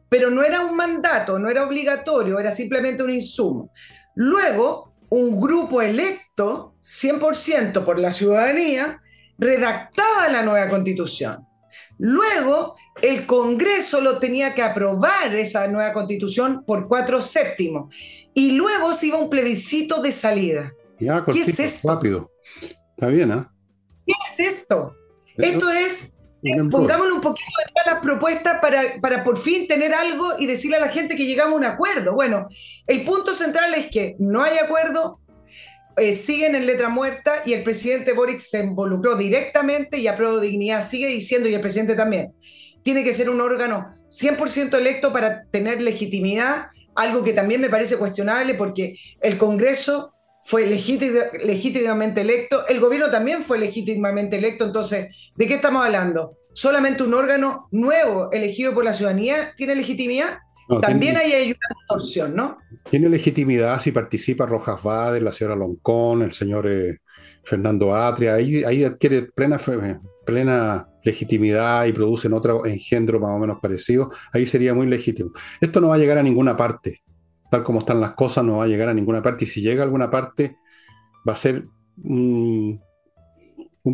pero 0.08 0.30
no 0.30 0.42
era 0.42 0.60
un 0.60 0.76
mandato, 0.76 1.38
no 1.38 1.48
era 1.48 1.64
obligatorio, 1.64 2.38
era 2.38 2.50
simplemente 2.50 3.02
un 3.02 3.10
insumo. 3.10 3.72
Luego, 4.16 4.94
un 5.08 5.40
grupo 5.40 5.82
electo 5.82 6.74
100% 6.80 7.84
por 7.84 7.98
la 7.98 8.10
ciudadanía 8.10 9.00
redactaba 9.38 10.28
la 10.28 10.42
nueva 10.42 10.68
constitución. 10.68 11.43
Luego, 11.98 12.76
el 13.02 13.26
Congreso 13.26 14.00
lo 14.00 14.18
tenía 14.18 14.54
que 14.54 14.62
aprobar 14.62 15.34
esa 15.34 15.66
nueva 15.68 15.92
constitución 15.92 16.64
por 16.66 16.88
cuatro 16.88 17.20
séptimos. 17.20 17.94
Y 18.34 18.52
luego 18.52 18.92
se 18.92 19.08
iba 19.08 19.18
un 19.18 19.30
plebiscito 19.30 20.02
de 20.02 20.12
salida. 20.12 20.72
¿Qué 20.98 21.40
es 21.40 21.60
esto? 21.60 21.88
Rápido. 21.88 22.30
Está 22.96 23.08
bien, 23.08 23.32
¿ah? 23.32 23.52
¿Qué 24.06 24.12
es 24.32 24.58
esto? 24.58 24.94
esto 25.36 25.68
es, 25.70 26.18
pongámosle 26.70 27.12
un 27.12 27.20
poquito 27.20 27.50
de 27.84 27.90
las 27.90 28.00
propuestas 28.00 28.60
para, 28.60 29.00
para 29.00 29.24
por 29.24 29.36
fin 29.36 29.66
tener 29.66 29.94
algo 29.94 30.38
y 30.38 30.46
decirle 30.46 30.76
a 30.76 30.80
la 30.80 30.88
gente 30.88 31.16
que 31.16 31.26
llegamos 31.26 31.54
a 31.54 31.56
un 31.56 31.64
acuerdo. 31.64 32.14
Bueno, 32.14 32.46
el 32.86 33.02
punto 33.02 33.34
central 33.34 33.74
es 33.74 33.90
que 33.90 34.14
no 34.18 34.42
hay 34.42 34.58
acuerdo, 34.58 35.20
eh, 35.96 36.12
siguen 36.12 36.54
en 36.54 36.66
letra 36.66 36.88
muerta 36.88 37.42
y 37.44 37.52
el 37.52 37.62
presidente 37.62 38.12
Boric 38.12 38.40
se 38.40 38.60
involucró 38.60 39.16
directamente 39.16 39.98
y 39.98 40.08
a 40.08 40.16
prueba 40.16 40.36
de 40.36 40.48
dignidad 40.48 40.84
sigue 40.84 41.06
diciendo, 41.06 41.48
y 41.48 41.54
el 41.54 41.60
presidente 41.60 41.94
también, 41.94 42.32
tiene 42.82 43.04
que 43.04 43.12
ser 43.12 43.30
un 43.30 43.40
órgano 43.40 43.94
100% 44.08 44.76
electo 44.76 45.12
para 45.12 45.44
tener 45.44 45.80
legitimidad, 45.80 46.66
algo 46.94 47.24
que 47.24 47.32
también 47.32 47.60
me 47.60 47.70
parece 47.70 47.96
cuestionable 47.96 48.54
porque 48.54 48.94
el 49.20 49.38
Congreso 49.38 50.14
fue 50.44 50.66
legítimamente 50.66 52.20
electo, 52.20 52.66
el 52.66 52.78
gobierno 52.78 53.10
también 53.10 53.42
fue 53.42 53.58
legítimamente 53.58 54.36
electo, 54.36 54.66
entonces, 54.66 55.32
¿de 55.34 55.46
qué 55.46 55.54
estamos 55.54 55.84
hablando? 55.84 56.36
¿Solamente 56.52 57.02
un 57.02 57.14
órgano 57.14 57.66
nuevo 57.70 58.30
elegido 58.30 58.74
por 58.74 58.84
la 58.84 58.92
ciudadanía 58.92 59.54
tiene 59.56 59.74
legitimidad? 59.74 60.38
También 60.80 61.16
hay, 61.16 61.32
hay, 61.32 61.48
una 61.48 61.76
distorsión, 61.78 62.34
¿no? 62.34 62.58
Tiene 62.90 63.08
legitimidad 63.08 63.80
si 63.80 63.92
participa 63.92 64.46
Rojas 64.46 64.82
Vade, 64.82 65.20
la 65.20 65.32
señora 65.32 65.56
Loncón, 65.56 66.22
el 66.22 66.32
señor 66.32 66.66
eh, 66.66 66.98
Fernando 67.44 67.94
Atria, 67.94 68.34
ahí, 68.34 68.64
ahí 68.64 68.84
adquiere 68.84 69.22
plena, 69.34 69.58
plena 70.24 70.88
legitimidad 71.04 71.84
y 71.86 71.92
producen 71.92 72.32
otro 72.32 72.64
engendro 72.64 73.20
más 73.20 73.30
o 73.30 73.38
menos 73.38 73.58
parecido, 73.60 74.10
ahí 74.32 74.46
sería 74.46 74.74
muy 74.74 74.86
legítimo. 74.86 75.32
Esto 75.60 75.80
no 75.80 75.88
va 75.88 75.96
a 75.96 75.98
llegar 75.98 76.18
a 76.18 76.22
ninguna 76.22 76.56
parte, 76.56 77.02
tal 77.50 77.62
como 77.62 77.80
están 77.80 78.00
las 78.00 78.12
cosas, 78.12 78.44
no 78.44 78.58
va 78.58 78.64
a 78.64 78.68
llegar 78.68 78.88
a 78.88 78.94
ninguna 78.94 79.22
parte, 79.22 79.44
y 79.44 79.48
si 79.48 79.60
llega 79.60 79.82
a 79.82 79.84
alguna 79.84 80.10
parte, 80.10 80.56
va 81.28 81.34
a 81.34 81.36
ser 81.36 81.66
un 82.02 82.80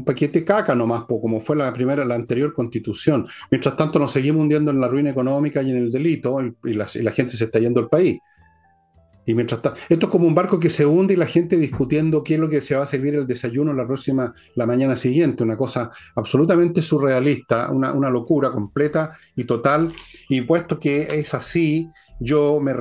paquete 0.04 0.44
caca 0.44 0.74
nomás, 0.74 1.04
como 1.06 1.40
fue 1.40 1.56
la 1.56 1.72
primera, 1.72 2.04
la 2.04 2.14
anterior 2.14 2.54
constitución. 2.54 3.26
Mientras 3.50 3.76
tanto 3.76 3.98
nos 3.98 4.12
seguimos 4.12 4.42
hundiendo 4.42 4.70
en 4.70 4.80
la 4.80 4.86
ruina 4.86 5.10
económica 5.10 5.62
y 5.62 5.70
en 5.70 5.76
el 5.76 5.90
delito, 5.90 6.40
y 6.64 6.74
la, 6.74 6.86
gente 6.86 7.36
se 7.36 7.44
está 7.44 7.58
yendo 7.58 7.80
al 7.80 7.88
país. 7.88 8.18
Y 9.26 9.34
mientras 9.34 9.60
esto 9.88 10.06
es 10.06 10.10
como 10.10 10.26
un 10.26 10.34
barco 10.34 10.58
que 10.58 10.70
se 10.70 10.86
hunde 10.86 11.14
y 11.14 11.16
la 11.16 11.26
gente 11.26 11.56
discutiendo 11.56 12.24
qué 12.24 12.34
es 12.34 12.40
lo 12.40 12.48
que 12.48 12.60
se 12.60 12.74
va 12.74 12.84
a 12.84 12.86
servir 12.86 13.14
el 13.14 13.26
desayuno 13.26 13.72
la 13.72 13.86
próxima, 13.86 14.32
la 14.54 14.66
mañana 14.66 14.96
siguiente, 14.96 15.42
una 15.42 15.56
cosa 15.56 15.90
absolutamente 16.16 16.82
surrealista, 16.82 17.70
una, 17.70 18.10
locura 18.10 18.50
completa 18.50 19.12
y 19.34 19.44
total. 19.44 19.92
Y 20.28 20.42
puesto 20.42 20.78
que 20.78 21.02
es 21.02 21.34
así, 21.34 21.88
yo 22.20 22.60
me... 22.60 22.72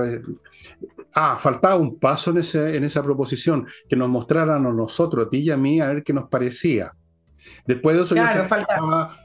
Ah, 1.13 1.37
faltaba 1.41 1.75
un 1.77 1.97
paso 1.97 2.31
en, 2.31 2.37
ese, 2.37 2.75
en 2.75 2.83
esa 2.83 3.01
proposición, 3.01 3.65
que 3.89 3.95
nos 3.95 4.09
mostraran 4.09 4.65
a 4.65 4.71
nosotros, 4.71 5.25
a 5.25 5.29
ti 5.29 5.39
y 5.39 5.51
a 5.51 5.57
mí, 5.57 5.79
a 5.79 5.87
ver 5.87 6.03
qué 6.03 6.13
nos 6.13 6.29
parecía. 6.29 6.93
Después 7.65 7.95
de 7.95 8.03
eso 8.03 8.15
yo 8.15 8.23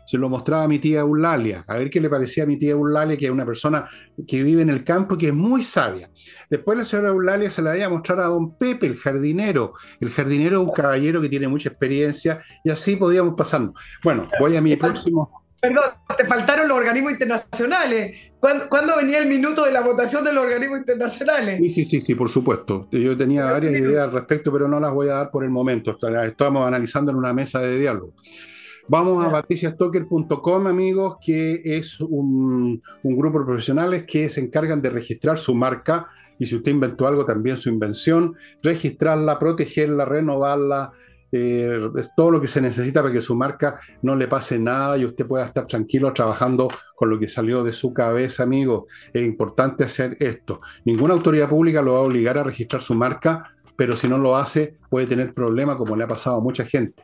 se, 0.07 0.19
lo 0.19 0.29
mostraba 0.29 0.65
a 0.65 0.69
mi 0.69 0.79
tía 0.79 1.01
Eulalia, 1.01 1.65
a 1.67 1.79
ver 1.79 1.91
qué 1.91 2.01
le 2.01 2.09
parecía 2.09 2.45
a 2.45 2.47
mi 2.47 2.57
tía 2.57 2.71
Eulalia, 2.71 3.17
que 3.17 3.27
es 3.27 3.31
una 3.31 3.45
persona 3.45 3.89
que 4.27 4.43
vive 4.43 4.63
en 4.63 4.71
el 4.71 4.85
campo 4.85 5.15
y 5.15 5.19
que 5.19 5.29
es 5.29 5.35
muy 5.35 5.63
sabia. 5.63 6.11
Después 6.49 6.79
la 6.79 6.85
señora 6.85 7.09
Eulalia 7.09 7.51
se 7.51 7.63
la 7.63 7.77
iba 7.77 7.87
a 7.87 7.91
mostrar 7.91 8.21
a 8.21 8.27
don 8.27 8.57
Pepe, 8.57 8.87
el 8.87 8.97
jardinero. 8.97 9.75
El 10.01 10.11
jardinero 10.11 10.63
es 10.63 10.69
un 10.69 10.73
caballero 10.73 11.21
que 11.21 11.29
tiene 11.29 11.49
mucha 11.49 11.69
experiencia 11.69 12.39
y 12.63 12.71
así 12.71 12.97
podíamos 12.97 13.35
pasarnos. 13.35 13.75
Bueno, 14.03 14.29
voy 14.41 14.57
a 14.57 14.61
mi 14.61 14.77
próximo 14.77 15.44
Perdón, 15.65 15.85
te 16.19 16.27
faltaron 16.27 16.69
los 16.69 16.77
organismos 16.77 17.13
internacionales. 17.13 18.33
¿Cuándo, 18.39 18.97
venía 18.99 19.19
el 19.19 19.27
minuto 19.27 19.65
de 19.65 19.73
la 19.73 19.81
votación 19.81 20.23
de 20.23 20.31
los 20.31 20.45
organismos 20.45 20.81
internacionales? 20.81 21.59
Sí, 21.63 21.71
sí, 21.71 21.85
sí, 21.85 22.01
sí, 22.03 22.15
por 22.15 22.29
supuesto. 22.29 22.87
Yo 22.91 23.17
tenía 23.17 23.47
varias 23.47 23.73
ideas 23.73 24.05
al 24.05 24.13
respecto, 24.13 24.53
pero 24.53 24.69
no 24.69 24.79
las 24.79 24.93
voy 24.93 25.09
a 25.09 25.15
dar 25.15 25.31
por 25.31 25.43
el 25.43 25.49
momento. 25.49 25.97
Estamos 26.23 26.67
analizando 26.67 27.13
en 27.13 27.17
una 27.17 27.33
mesa 27.33 27.61
de 27.61 27.79
diálogo. 27.79 28.13
Vamos 28.89 29.25
a 29.25 29.33
patriciastocker.com, 29.33 30.67
amigos, 30.67 31.17
que 31.25 31.63
es 31.65 31.99
un, 31.99 32.83
un 33.03 33.17
grupo 33.17 33.39
de 33.39 33.47
profesionales 33.47 34.05
que 34.07 34.29
se 34.29 34.43
encargan 34.43 34.83
de 34.83 34.91
registrar 34.91 35.39
su 35.39 35.55
marca 35.55 36.09
y 36.39 36.45
si 36.45 36.57
usted 36.57 36.73
inventó 36.73 37.07
algo, 37.07 37.25
también 37.25 37.57
su 37.57 37.71
invención, 37.71 38.35
registrarla, 38.63 39.39
protegerla, 39.39 40.05
renovarla, 40.05 40.93
eh, 41.37 41.91
es 41.97 42.11
todo 42.17 42.31
lo 42.31 42.41
que 42.41 42.47
se 42.47 42.61
necesita 42.61 43.03
para 43.03 43.13
que 43.13 43.21
su 43.21 43.35
marca 43.35 43.81
no 44.03 44.15
le 44.15 44.29
pase 44.29 44.57
nada 44.57 44.97
y 44.97 45.05
usted 45.05 45.27
pueda 45.27 45.47
estar 45.47 45.67
tranquilo 45.67 46.13
trabajando 46.13 46.69
con 46.95 47.11
lo 47.11 47.19
que 47.19 47.29
salió 47.29 47.65
de 47.65 47.73
su 47.73 47.93
cabeza, 47.93 48.45
amigo. 48.45 48.87
Es 49.13 49.27
importante 49.27 49.83
hacer 49.83 50.17
esto. 50.21 50.61
Ninguna 50.85 51.15
autoridad 51.15 51.49
pública 51.49 51.83
lo 51.83 51.95
va 51.95 51.99
a 51.99 52.03
obligar 52.03 52.39
a 52.39 52.45
registrar 52.45 52.81
su 52.81 52.95
marca, 52.95 53.51
pero 53.75 53.97
si 53.97 54.07
no 54.07 54.17
lo 54.17 54.37
hace 54.37 54.77
puede 54.89 55.09
tener 55.09 55.35
problemas 55.35 55.75
como 55.75 55.97
le 55.97 56.05
ha 56.05 56.09
pasado 56.09 56.39
a 56.39 56.41
mucha 56.41 56.65
gente. 56.65 57.03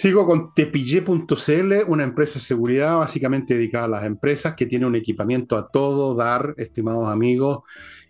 Sigo 0.00 0.26
con 0.26 0.54
tepille.cl, 0.54 1.72
una 1.88 2.04
empresa 2.04 2.38
de 2.38 2.40
seguridad 2.46 2.96
básicamente 2.96 3.52
dedicada 3.52 3.84
a 3.84 3.88
las 3.88 4.04
empresas 4.06 4.54
que 4.54 4.64
tiene 4.64 4.86
un 4.86 4.96
equipamiento 4.96 5.58
a 5.58 5.68
todo 5.68 6.14
dar, 6.14 6.54
estimados 6.56 7.08
amigos 7.08 7.58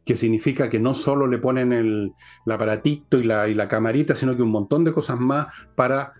que 0.04 0.16
significa 0.16 0.70
que 0.70 0.78
no 0.78 0.94
solo 0.94 1.26
le 1.26 1.38
ponen 1.38 1.72
el, 1.72 2.12
aparatito 2.48 3.18
y 3.18 3.24
la, 3.24 3.48
y 3.48 3.54
la 3.54 3.66
camarita, 3.66 4.14
sino 4.14 4.36
que 4.36 4.42
un 4.42 4.52
montón 4.52 4.84
de 4.84 4.92
cosas 4.92 5.18
más 5.18 5.48
para 5.74 6.12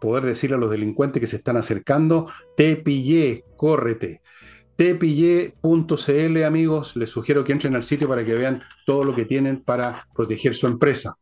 poder 0.00 0.24
decirle 0.24 0.56
a 0.56 0.58
los 0.58 0.70
delincuentes 0.70 1.20
que 1.20 1.26
se 1.26 1.36
están 1.36 1.58
acercando, 1.58 2.26
te 2.56 2.76
pillé, 2.76 3.44
córrete. 3.58 4.22
Tepille.cl, 4.74 6.44
amigos, 6.44 6.96
les 6.96 7.10
sugiero 7.10 7.44
que 7.44 7.52
entren 7.52 7.76
al 7.76 7.82
sitio 7.82 8.08
para 8.08 8.24
que 8.24 8.32
vean 8.32 8.62
todo 8.86 9.04
lo 9.04 9.14
que 9.14 9.26
tienen 9.26 9.62
para 9.64 10.02
proteger 10.14 10.54
su 10.54 10.66
empresa. 10.66 11.14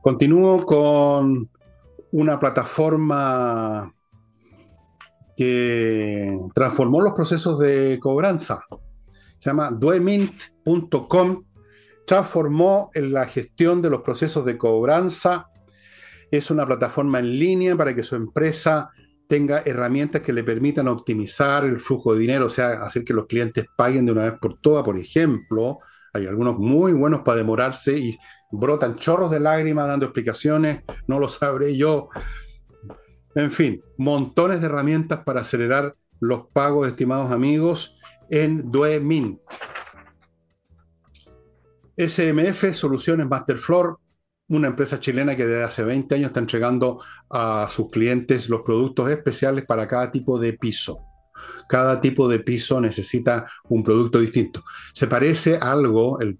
Continúo 0.00 0.64
con 0.64 1.50
una 2.12 2.38
plataforma 2.38 3.92
que 5.36 6.32
transformó 6.54 7.00
los 7.00 7.12
procesos 7.12 7.58
de 7.58 7.98
cobranza 8.00 8.64
se 9.42 9.50
llama 9.50 9.72
duemint.com, 9.72 11.44
transformó 12.06 12.90
en 12.94 13.12
la 13.12 13.26
gestión 13.26 13.82
de 13.82 13.90
los 13.90 14.02
procesos 14.02 14.44
de 14.44 14.56
cobranza. 14.56 15.48
Es 16.30 16.48
una 16.52 16.64
plataforma 16.64 17.18
en 17.18 17.36
línea 17.40 17.76
para 17.76 17.92
que 17.92 18.04
su 18.04 18.14
empresa 18.14 18.90
tenga 19.26 19.60
herramientas 19.64 20.22
que 20.22 20.32
le 20.32 20.44
permitan 20.44 20.86
optimizar 20.86 21.64
el 21.64 21.80
flujo 21.80 22.14
de 22.14 22.20
dinero, 22.20 22.46
o 22.46 22.50
sea, 22.50 22.84
hacer 22.84 23.02
que 23.02 23.14
los 23.14 23.26
clientes 23.26 23.64
paguen 23.76 24.06
de 24.06 24.12
una 24.12 24.30
vez 24.30 24.34
por 24.40 24.60
todas. 24.60 24.84
Por 24.84 24.96
ejemplo, 24.96 25.80
hay 26.12 26.26
algunos 26.26 26.56
muy 26.56 26.92
buenos 26.92 27.22
para 27.22 27.38
demorarse 27.38 27.98
y 27.98 28.16
brotan 28.52 28.96
chorros 28.96 29.30
de 29.30 29.40
lágrimas 29.40 29.88
dando 29.88 30.06
explicaciones, 30.06 30.84
no 31.06 31.18
lo 31.18 31.28
sabré 31.28 31.76
yo. 31.76 32.08
En 33.34 33.50
fin, 33.50 33.82
montones 33.96 34.60
de 34.60 34.66
herramientas 34.66 35.20
para 35.24 35.40
acelerar 35.40 35.96
los 36.20 36.46
pagos, 36.52 36.86
estimados 36.86 37.32
amigos 37.32 37.98
en 38.30 38.70
Duemin. 38.70 39.40
SMF 41.96 42.72
Soluciones 42.74 43.26
Masterfloor, 43.26 43.98
una 44.48 44.68
empresa 44.68 45.00
chilena 45.00 45.34
que 45.34 45.46
desde 45.46 45.64
hace 45.64 45.82
20 45.82 46.14
años 46.14 46.28
está 46.28 46.40
entregando 46.40 47.02
a 47.30 47.66
sus 47.70 47.90
clientes 47.90 48.48
los 48.48 48.62
productos 48.62 49.10
especiales 49.10 49.64
para 49.66 49.88
cada 49.88 50.10
tipo 50.12 50.38
de 50.38 50.52
piso. 50.52 51.11
Cada 51.68 52.00
tipo 52.00 52.28
de 52.28 52.38
piso 52.40 52.80
necesita 52.80 53.46
un 53.68 53.82
producto 53.82 54.18
distinto. 54.18 54.62
Se 54.92 55.06
parece 55.06 55.56
algo, 55.56 56.18
el, 56.20 56.38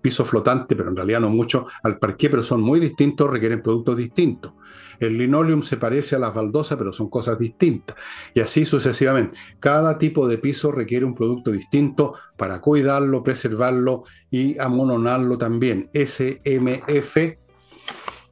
piso 0.00 0.24
flotante, 0.24 0.76
pero 0.76 0.88
en 0.90 0.96
realidad 0.96 1.20
no 1.20 1.30
mucho, 1.30 1.66
al 1.82 1.98
parqué, 1.98 2.30
pero 2.30 2.42
son 2.42 2.60
muy 2.62 2.80
distintos, 2.80 3.30
requieren 3.30 3.62
productos 3.62 3.96
distintos. 3.96 4.52
El 4.98 5.16
linoleum 5.16 5.62
se 5.62 5.78
parece 5.78 6.16
a 6.16 6.18
las 6.18 6.34
baldosas, 6.34 6.76
pero 6.76 6.92
son 6.92 7.08
cosas 7.08 7.38
distintas. 7.38 7.96
Y 8.34 8.40
así 8.40 8.66
sucesivamente. 8.66 9.38
Cada 9.58 9.98
tipo 9.98 10.28
de 10.28 10.36
piso 10.38 10.70
requiere 10.70 11.06
un 11.06 11.14
producto 11.14 11.50
distinto 11.50 12.14
para 12.36 12.60
cuidarlo, 12.60 13.22
preservarlo 13.22 14.04
y 14.30 14.58
amononarlo 14.58 15.38
también. 15.38 15.90
SMF. 15.94 17.16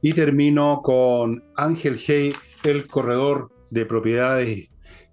Y 0.01 0.13
termino 0.13 0.81
con 0.83 1.43
Ángel 1.55 1.99
Hey, 2.05 2.33
el 2.63 2.87
corredor 2.87 3.51
de 3.71 3.85
propiedades 3.85 4.68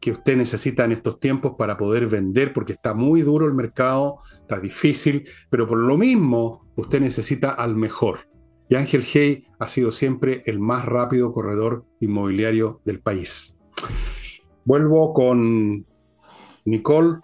que 0.06 0.12
usted 0.12 0.36
necesita 0.36 0.84
en 0.84 0.92
estos 0.92 1.18
tiempos 1.18 1.56
para 1.58 1.76
poder 1.76 2.06
vender, 2.06 2.52
porque 2.52 2.74
está 2.74 2.94
muy 2.94 3.22
duro 3.22 3.44
el 3.44 3.54
mercado, 3.54 4.18
está 4.40 4.60
difícil, 4.60 5.28
pero 5.50 5.66
por 5.66 5.78
lo 5.78 5.96
mismo 5.96 6.64
usted 6.76 7.00
necesita 7.00 7.50
al 7.50 7.74
mejor. 7.74 8.20
Y 8.68 8.76
Ángel 8.76 9.04
Hey 9.04 9.42
ha 9.58 9.66
sido 9.66 9.90
siempre 9.90 10.42
el 10.46 10.60
más 10.60 10.84
rápido 10.84 11.32
corredor 11.32 11.86
inmobiliario 11.98 12.80
del 12.84 13.00
país. 13.00 13.58
Vuelvo 14.64 15.12
con 15.12 15.84
Nicole. 16.64 17.18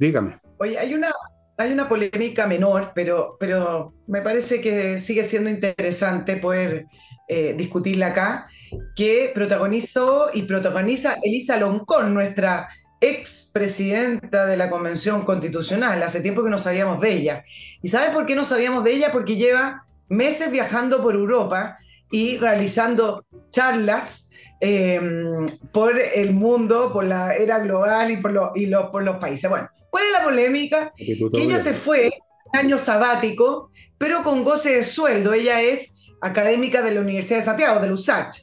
Dígame. 0.00 0.40
Oye, 0.58 0.76
hay 0.76 0.94
una, 0.94 1.12
hay 1.56 1.72
una 1.72 1.88
polémica 1.88 2.48
menor, 2.48 2.90
pero, 2.92 3.36
pero 3.38 3.94
me 4.08 4.20
parece 4.20 4.60
que 4.60 4.98
sigue 4.98 5.22
siendo 5.22 5.48
interesante 5.48 6.38
poder 6.38 6.86
eh, 7.28 7.54
discutirla 7.56 8.08
acá, 8.08 8.48
que 8.94 9.30
protagonizó 9.34 10.30
y 10.32 10.42
protagoniza 10.42 11.16
Elisa 11.22 11.56
Loncón, 11.56 12.12
nuestra 12.12 12.68
ex 13.00 13.50
presidenta 13.52 14.46
de 14.46 14.56
la 14.56 14.70
Convención 14.70 15.24
Constitucional. 15.24 16.02
Hace 16.02 16.20
tiempo 16.20 16.42
que 16.42 16.50
no 16.50 16.58
sabíamos 16.58 17.00
de 17.00 17.12
ella. 17.12 17.44
¿Y 17.82 17.88
sabe 17.88 18.12
por 18.12 18.26
qué 18.26 18.34
no 18.34 18.44
sabíamos 18.44 18.84
de 18.84 18.92
ella? 18.92 19.12
Porque 19.12 19.36
lleva 19.36 19.84
meses 20.08 20.50
viajando 20.50 21.02
por 21.02 21.14
Europa 21.14 21.78
y 22.10 22.36
realizando 22.38 23.24
charlas 23.50 24.30
em, 24.60 25.46
por 25.72 25.98
el 25.98 26.32
mundo, 26.32 26.92
por 26.92 27.04
la 27.04 27.34
era 27.34 27.58
global 27.58 28.10
y, 28.10 28.16
por, 28.18 28.52
y 28.54 28.66
por 28.66 29.02
los 29.02 29.16
países. 29.16 29.50
Bueno, 29.50 29.68
¿cuál 29.90 30.04
es 30.06 30.12
la 30.12 30.24
polémica? 30.24 30.92
Que 30.96 31.42
ella 31.42 31.58
se 31.58 31.74
fue 31.74 32.12
un 32.52 32.58
año 32.58 32.78
sabático, 32.78 33.70
pero 33.98 34.22
con 34.22 34.44
goce 34.44 34.76
de 34.76 34.82
sueldo. 34.82 35.32
Ella 35.32 35.60
es 35.60 35.93
académica 36.24 36.82
de 36.82 36.94
la 36.94 37.00
Universidad 37.02 37.38
de 37.40 37.44
Santiago, 37.44 37.80
de 37.80 37.92
USACH. 37.92 38.38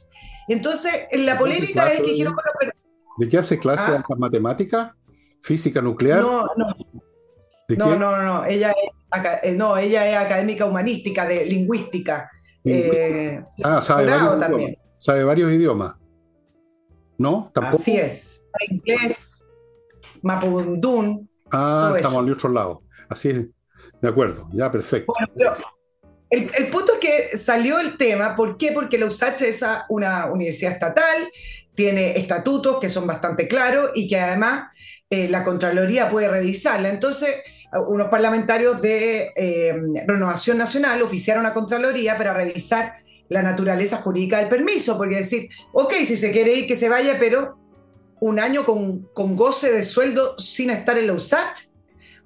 Entonces, 0.48 0.92
la 1.12 1.36
polémica 1.36 1.88
es 1.88 2.00
que 2.00 2.10
dijeron 2.10 2.34
¿De 3.18 3.28
qué 3.28 3.38
hace 3.38 3.58
clase 3.58 3.90
de 3.90 3.98
ah. 3.98 4.14
matemáticas? 4.16 4.92
¿Física 5.40 5.82
nuclear? 5.82 6.20
No, 6.20 6.46
no. 6.56 6.74
no, 7.76 7.96
no, 7.96 8.22
no, 8.22 8.44
Ella 8.44 8.70
es, 8.70 9.40
eh, 9.42 9.54
no, 9.54 9.76
ella 9.76 10.08
es 10.08 10.16
académica 10.16 10.64
humanística, 10.64 11.26
de 11.26 11.44
lingüística. 11.44 12.30
Eh, 12.64 13.42
ah, 13.64 13.82
sabe 13.82 14.06
varios, 14.06 14.38
también. 14.38 14.78
sabe 14.96 15.24
varios 15.24 15.52
idiomas. 15.52 15.94
¿No? 17.18 17.50
¿Tampoco? 17.52 17.82
Así 17.82 17.96
es. 17.96 18.44
Inglés, 18.68 19.44
mapudún. 20.22 21.28
Ah, 21.50 21.92
estamos 21.96 22.24
al 22.24 22.32
otro 22.32 22.48
lado. 22.48 22.82
Así 23.08 23.30
es. 23.30 23.46
De 24.00 24.08
acuerdo, 24.08 24.48
ya 24.52 24.70
perfecto. 24.70 25.12
El, 26.32 26.70
punto 26.70 26.94
es 26.94 26.98
que 26.98 27.36
salió 27.36 27.78
el 27.78 27.96
tema, 27.96 28.34
¿por 28.34 28.56
qué? 28.56 28.72
Porque 28.72 28.98
la 28.98 29.06
USACH 29.06 29.42
es 29.42 29.64
una 29.88 30.26
universidad 30.26 30.72
estatal 30.72 31.30
tiene 31.74 32.18
estatutos 32.18 32.78
que 32.78 32.88
son 32.88 33.06
bastante 33.06 33.48
claros 33.48 33.90
y 33.94 34.06
que 34.06 34.18
además 34.18 34.76
eh, 35.08 35.28
la 35.28 35.42
Contraloría 35.42 36.10
puede 36.10 36.28
revisarla. 36.28 36.88
Entonces, 36.88 37.36
unos 37.88 38.08
parlamentarios 38.08 38.82
de 38.82 39.32
eh, 39.34 39.74
Renovación 40.06 40.58
Nacional 40.58 41.02
oficiaron 41.02 41.46
a 41.46 41.54
Contraloría 41.54 42.18
para 42.18 42.34
revisar 42.34 42.94
la 43.28 43.42
naturaleza 43.42 43.96
jurídica 43.96 44.38
del 44.38 44.48
permiso, 44.48 44.98
porque 44.98 45.16
decir, 45.16 45.48
ok, 45.72 45.94
si 46.04 46.16
se 46.16 46.32
quiere 46.32 46.52
ir, 46.54 46.66
que 46.66 46.76
se 46.76 46.90
vaya, 46.90 47.16
pero 47.18 47.58
un 48.20 48.38
año 48.38 48.66
con, 48.66 49.08
con 49.14 49.36
goce 49.36 49.72
de 49.72 49.82
sueldo 49.82 50.38
sin 50.38 50.68
estar 50.70 50.98
en 50.98 51.06
la 51.06 51.14
USAT. 51.14 51.56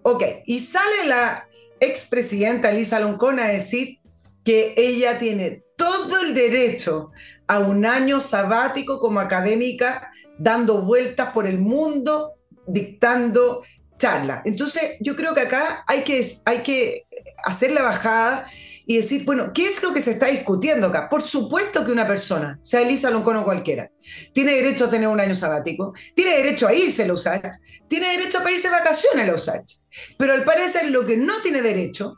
Ok, 0.03 0.25
y 0.47 0.59
sale 0.59 1.07
la 1.07 1.47
expresidenta 1.81 2.71
Elisa 2.71 3.01
Loncón 3.01 3.41
a 3.41 3.49
decir 3.49 3.99
que 4.45 4.75
ella 4.77 5.19
tiene 5.19 5.63
todo 5.77 6.21
el 6.21 6.35
derecho 6.35 7.11
a 7.47 7.59
un 7.59 7.85
año 7.87 8.21
sabático 8.21 8.99
como 8.99 9.21
académica, 9.21 10.11
dando 10.39 10.83
vueltas 10.83 11.31
por 11.33 11.47
el 11.47 11.59
mundo, 11.59 12.33
dictando 12.67 13.63
charlas. 13.99 14.43
Entonces, 14.45 14.97
yo 15.01 15.17
creo 15.17 15.35
que 15.35 15.43
acá 15.43 15.85
hay 15.87 16.03
que, 16.03 16.25
hay 16.45 16.63
que 16.63 17.07
hacer 17.45 17.73
la 17.73 17.83
bajada 17.83 18.47
y 18.87 18.97
decir, 18.97 19.25
bueno, 19.25 19.53
¿qué 19.53 19.67
es 19.67 19.83
lo 19.83 19.93
que 19.93 20.01
se 20.01 20.13
está 20.13 20.27
discutiendo 20.27 20.87
acá? 20.87 21.09
Por 21.09 21.21
supuesto 21.21 21.85
que 21.85 21.91
una 21.91 22.07
persona, 22.07 22.59
sea 22.63 22.83
Elisa 22.83 23.11
Loncono 23.11 23.45
cualquiera, 23.45 23.91
tiene 24.33 24.55
derecho 24.55 24.85
a 24.85 24.91
tener 24.91 25.09
un 25.09 25.19
año 25.19 25.35
sabático, 25.35 25.93
tiene 26.15 26.37
derecho 26.37 26.69
a 26.69 26.73
irse 26.73 27.03
a 27.03 27.07
la 27.09 27.15
USACH, 27.15 27.51
tiene 27.89 28.11
derecho 28.11 28.39
a 28.39 28.45
pedirse 28.45 28.71
vacaciones 28.71 29.25
a 29.25 29.27
la 29.27 29.35
USACH, 29.35 29.73
pero 30.17 30.33
al 30.33 30.45
parecer 30.45 30.91
lo 30.91 31.05
que 31.05 31.17
no 31.17 31.43
tiene 31.43 31.63
derecho 31.63 32.17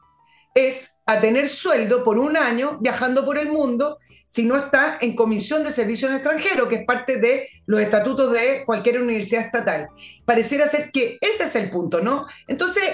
es 0.55 1.01
a 1.07 1.21
tener 1.21 1.49
sueldo 1.49 2.05
por 2.05 2.19
un 2.19 2.37
año 2.37 2.79
viajando 2.81 3.25
por 3.25 3.39
el 3.39 3.49
mundo 3.49 3.99
si 4.27 4.45
no 4.45 4.59
está 4.59 4.99
en 5.01 5.15
comisión 5.15 5.65
de 5.65 5.71
servicio 5.71 6.09
en 6.09 6.17
extranjero, 6.17 6.69
que 6.69 6.77
es 6.77 6.85
parte 6.85 7.17
de 7.17 7.49
los 7.65 7.81
estatutos 7.81 8.31
de 8.33 8.65
cualquier 8.67 9.01
universidad 9.01 9.47
estatal. 9.47 9.89
Pareciera 10.27 10.67
ser 10.67 10.91
que 10.91 11.17
ese 11.23 11.45
es 11.45 11.57
el 11.57 11.71
punto, 11.71 12.03
¿no? 12.03 12.27
Entonces, 12.47 12.85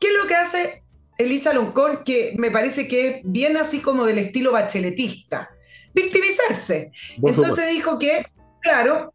¿qué 0.00 0.08
es 0.08 0.14
lo 0.14 0.26
que 0.26 0.34
hace 0.34 0.82
Elisa 1.18 1.52
Loncón, 1.52 2.02
que 2.04 2.34
me 2.38 2.50
parece 2.50 2.88
que 2.88 3.08
es 3.08 3.20
bien 3.24 3.56
así 3.56 3.80
como 3.80 4.04
del 4.04 4.18
estilo 4.18 4.52
bacheletista? 4.52 5.50
Victimizarse. 5.94 6.90
Entonces 7.22 7.70
dijo 7.70 7.98
que, 7.98 8.26
claro, 8.60 9.14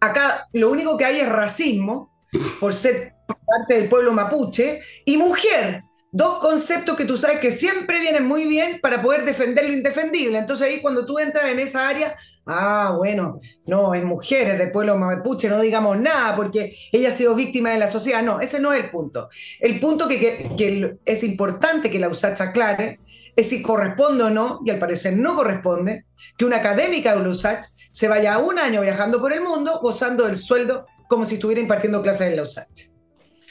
acá 0.00 0.46
lo 0.52 0.70
único 0.70 0.96
que 0.96 1.04
hay 1.04 1.20
es 1.20 1.28
racismo 1.28 2.12
por 2.60 2.72
ser 2.72 3.14
parte 3.26 3.74
del 3.74 3.88
pueblo 3.88 4.12
mapuche 4.12 4.80
y 5.04 5.16
mujer 5.16 5.82
dos 6.10 6.38
conceptos 6.38 6.96
que 6.96 7.04
tú 7.04 7.16
sabes 7.16 7.38
que 7.38 7.50
siempre 7.50 8.00
vienen 8.00 8.26
muy 8.26 8.46
bien 8.46 8.80
para 8.80 9.02
poder 9.02 9.24
defender 9.24 9.66
lo 9.66 9.74
indefendible. 9.74 10.38
Entonces 10.38 10.66
ahí 10.66 10.80
cuando 10.80 11.04
tú 11.04 11.18
entras 11.18 11.50
en 11.50 11.58
esa 11.58 11.88
área, 11.88 12.16
ah, 12.46 12.94
bueno, 12.96 13.40
no, 13.66 13.94
es 13.94 14.02
mujeres 14.04 14.58
del 14.58 14.70
pueblo 14.70 14.96
mapuche, 14.96 15.48
no 15.48 15.60
digamos 15.60 15.98
nada 15.98 16.34
porque 16.34 16.74
ella 16.92 17.08
ha 17.08 17.12
sido 17.12 17.34
víctima 17.34 17.70
de 17.70 17.78
la 17.78 17.88
sociedad. 17.88 18.22
No, 18.22 18.40
ese 18.40 18.60
no 18.60 18.72
es 18.72 18.84
el 18.84 18.90
punto. 18.90 19.28
El 19.60 19.78
punto 19.80 20.08
que, 20.08 20.50
que, 20.56 20.96
es 21.04 21.24
importante 21.24 21.90
que 21.90 21.98
la 21.98 22.08
USACH 22.08 22.40
aclare 22.40 23.00
es 23.36 23.50
si 23.50 23.62
corresponde 23.62 24.24
o 24.24 24.30
no, 24.30 24.60
y 24.64 24.70
al 24.70 24.78
parecer 24.78 25.16
no 25.16 25.36
corresponde, 25.36 26.06
que 26.36 26.44
una 26.44 26.56
académica 26.56 27.14
de 27.14 27.22
la 27.22 27.28
USACH 27.28 27.66
se 27.90 28.08
vaya 28.08 28.38
un 28.38 28.58
año 28.58 28.80
viajando 28.80 29.20
por 29.20 29.32
el 29.32 29.42
mundo 29.42 29.78
gozando 29.80 30.24
del 30.24 30.36
sueldo 30.36 30.86
como 31.08 31.24
si 31.24 31.36
estuviera 31.36 31.60
impartiendo 31.60 32.02
clases 32.02 32.28
en 32.28 32.36
la 32.36 32.42
USACH. 32.42 32.97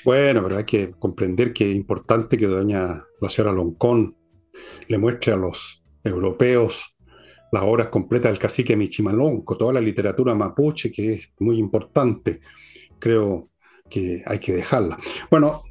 Bueno, 0.04 0.44
pero 0.44 0.58
hay 0.58 0.64
que 0.64 0.92
comprender 0.92 1.54
que 1.54 1.70
es 1.70 1.76
importante 1.76 2.38
que 2.38 2.48
doña 2.48 3.06
la 3.20 3.30
señora 3.30 3.54
Loncón 3.54 4.16
le 4.88 4.98
muestre 4.98 5.34
a 5.34 5.38
los 5.38 5.84
europeos 6.04 6.96
las 7.52 7.64
obras 7.64 7.88
completas 7.88 8.32
del 8.32 8.40
cacique 8.40 8.76
Michimalonco, 8.76 9.58
toda 9.58 9.74
la 9.74 9.82
literatura 9.82 10.36
mapuche, 10.36 10.92
que 10.92 11.14
es 11.14 11.30
muy 11.40 11.58
importante. 11.58 12.42
Creo 13.00 13.50
que 13.90 14.22
hay 14.26 14.40
que 14.40 14.54
dejarla. 14.54 14.98
Bueno, 15.30 15.62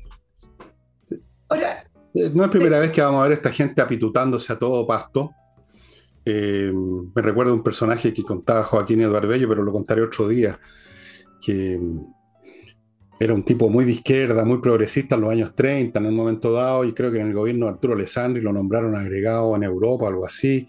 eh, 2.16 2.30
no 2.34 2.44
es 2.44 2.50
primera 2.50 2.78
vez 2.78 2.90
que 2.90 3.02
vamos 3.02 3.20
a 3.20 3.24
ver 3.24 3.32
a 3.32 3.34
esta 3.34 3.50
gente 3.50 3.82
apitutándose 3.82 4.52
a 4.52 4.58
todo 4.58 4.86
pasto. 4.86 5.32
Eh, 6.24 6.72
me 6.74 7.22
recuerda 7.22 7.52
un 7.52 7.62
personaje 7.62 8.12
que 8.12 8.22
contaba 8.22 8.62
Joaquín 8.64 9.02
Eduardo 9.02 9.28
Bello, 9.28 9.48
pero 9.48 9.62
lo 9.62 9.72
contaré 9.72 10.02
otro 10.02 10.26
día, 10.28 10.58
que 11.40 11.78
era 13.18 13.32
un 13.32 13.42
tipo 13.42 13.70
muy 13.70 13.84
de 13.84 13.92
izquierda, 13.92 14.44
muy 14.44 14.58
progresista 14.58 15.14
en 15.14 15.22
los 15.22 15.30
años 15.30 15.54
30, 15.54 15.98
en 15.98 16.06
un 16.06 16.14
momento 16.14 16.52
dado, 16.52 16.84
y 16.84 16.92
creo 16.92 17.10
que 17.10 17.18
en 17.18 17.28
el 17.28 17.34
gobierno 17.34 17.66
de 17.66 17.72
Arturo 17.72 17.94
Alessandri 17.94 18.42
lo 18.42 18.52
nombraron 18.52 18.94
agregado 18.94 19.56
en 19.56 19.62
Europa, 19.62 20.06
algo 20.06 20.26
así, 20.26 20.68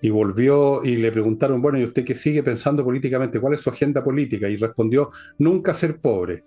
y 0.00 0.10
volvió 0.10 0.84
y 0.84 0.96
le 0.96 1.10
preguntaron, 1.10 1.62
bueno, 1.62 1.78
¿y 1.78 1.84
usted 1.84 2.04
qué 2.04 2.14
sigue 2.14 2.42
pensando 2.42 2.84
políticamente? 2.84 3.40
¿Cuál 3.40 3.54
es 3.54 3.62
su 3.62 3.70
agenda 3.70 4.04
política? 4.04 4.48
Y 4.48 4.56
respondió, 4.56 5.10
nunca 5.38 5.74
ser 5.74 5.98
pobre. 5.98 6.44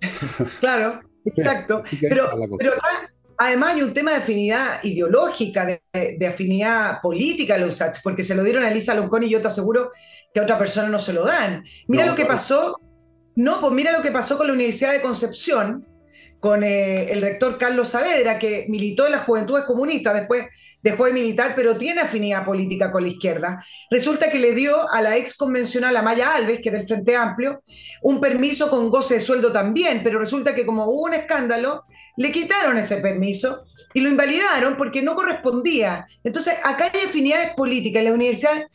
Claro, 0.60 1.00
exacto. 1.26 1.82
pero, 2.00 2.30
además 3.36 3.74
hay 3.74 3.82
un 3.82 3.92
tema 3.92 4.12
de 4.12 4.16
afinidad 4.16 4.82
ideológica, 4.82 5.80
de, 5.92 6.26
afinidad 6.26 7.00
política 7.02 7.56
a 7.56 7.58
los 7.58 7.78
porque 8.02 8.22
se 8.22 8.34
lo 8.34 8.42
dieron 8.42 8.64
a 8.64 8.70
Elisa 8.70 8.94
Loncón 8.94 9.24
y 9.24 9.28
yo 9.28 9.42
te 9.42 9.48
aseguro 9.48 9.90
que 10.32 10.40
a 10.40 10.44
otra 10.44 10.58
persona 10.58 10.88
no 10.88 10.98
se 10.98 11.12
lo 11.12 11.26
dan. 11.26 11.62
Mira 11.88 12.06
lo 12.06 12.14
que 12.14 12.24
pasó 12.24 12.80
no, 13.36 13.60
pues 13.60 13.72
mira 13.72 13.92
lo 13.92 14.02
que 14.02 14.10
pasó 14.10 14.36
con 14.36 14.46
la 14.46 14.52
Universidad 14.52 14.92
de 14.92 15.00
Concepción, 15.00 15.86
con 16.40 16.64
eh, 16.64 17.12
el 17.12 17.20
rector 17.20 17.58
Carlos 17.58 17.88
Saavedra, 17.88 18.38
que 18.38 18.64
militó 18.68 19.04
en 19.04 19.12
las 19.12 19.24
Juventudes 19.24 19.64
Comunistas, 19.64 20.14
después 20.14 20.46
dejó 20.82 21.04
de 21.04 21.12
militar, 21.12 21.52
pero 21.54 21.76
tiene 21.76 22.00
afinidad 22.00 22.46
política 22.46 22.90
con 22.90 23.02
la 23.02 23.10
izquierda. 23.10 23.62
Resulta 23.90 24.30
que 24.30 24.38
le 24.38 24.54
dio 24.54 24.90
a 24.90 25.02
la 25.02 25.18
ex 25.18 25.36
convencional 25.36 25.94
Amaya 25.96 26.34
Alves, 26.34 26.60
que 26.62 26.70
es 26.70 26.72
del 26.72 26.88
Frente 26.88 27.14
Amplio, 27.14 27.62
un 28.02 28.20
permiso 28.20 28.70
con 28.70 28.88
goce 28.88 29.14
de 29.14 29.20
sueldo 29.20 29.52
también, 29.52 30.00
pero 30.02 30.18
resulta 30.18 30.54
que 30.54 30.64
como 30.64 30.86
hubo 30.86 31.02
un 31.02 31.14
escándalo, 31.14 31.84
le 32.16 32.32
quitaron 32.32 32.78
ese 32.78 32.96
permiso 32.96 33.66
y 33.92 34.00
lo 34.00 34.08
invalidaron 34.08 34.78
porque 34.78 35.02
no 35.02 35.14
correspondía. 35.14 36.06
Entonces, 36.24 36.54
acá 36.64 36.90
hay 36.92 37.00
afinidades 37.06 37.50
políticas. 37.54 38.02
Las 38.02 38.14
universidades 38.14 38.66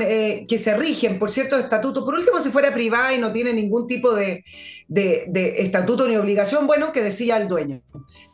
eh, 0.00 0.46
que 0.48 0.58
se 0.58 0.76
rigen 0.76 1.18
por 1.18 1.30
ciertos 1.30 1.60
estatutos, 1.60 2.04
por 2.04 2.14
último, 2.14 2.40
si 2.40 2.50
fuera 2.50 2.72
privada 2.72 3.14
y 3.14 3.18
no 3.18 3.32
tiene 3.32 3.52
ningún 3.52 3.86
tipo 3.86 4.14
de, 4.14 4.44
estatuto 4.88 6.08
ni 6.08 6.16
obligación, 6.16 6.66
bueno, 6.66 6.92
que 6.92 7.02
decía 7.02 7.36
el 7.36 7.48
dueño. 7.48 7.82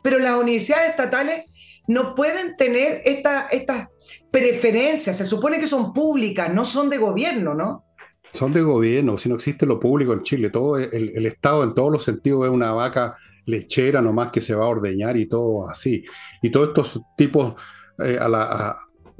Pero 0.01 0.19
las 0.19 0.35
universidades 0.39 0.91
estatales 0.91 1.45
no 1.87 2.15
pueden 2.15 2.55
tener 2.55 3.01
estas 3.05 3.89
preferencias, 4.31 5.17
se 5.17 5.25
supone 5.25 5.59
que 5.59 5.67
son 5.67 5.93
públicas, 5.93 6.53
no 6.53 6.65
son 6.65 6.89
de 6.89 6.97
gobierno, 6.97 7.53
¿no? 7.53 7.85
Son 8.33 8.51
de 8.51 8.61
gobierno, 8.61 9.17
si 9.17 9.29
no 9.29 9.35
existe 9.35 9.65
lo 9.65 9.79
público 9.79 10.13
en 10.13 10.23
Chile, 10.23 10.49
todo 10.49 10.77
el, 10.77 11.25
Estado 11.25 11.63
en 11.63 11.75
todos 11.75 11.91
los 11.91 12.03
sentidos 12.03 12.45
es 12.45 12.51
una 12.51 12.71
vaca 12.71 13.15
lechera 13.45 14.01
nomás 14.01 14.31
que 14.31 14.41
se 14.41 14.55
va 14.55 14.65
a 14.65 14.69
ordeñar 14.69 15.17
y 15.17 15.27
todo 15.27 15.69
así. 15.69 16.03
Y 16.41 16.49
todos 16.49 16.69
estos 16.69 17.01
tipos 17.15 17.53
eh, 17.99 18.17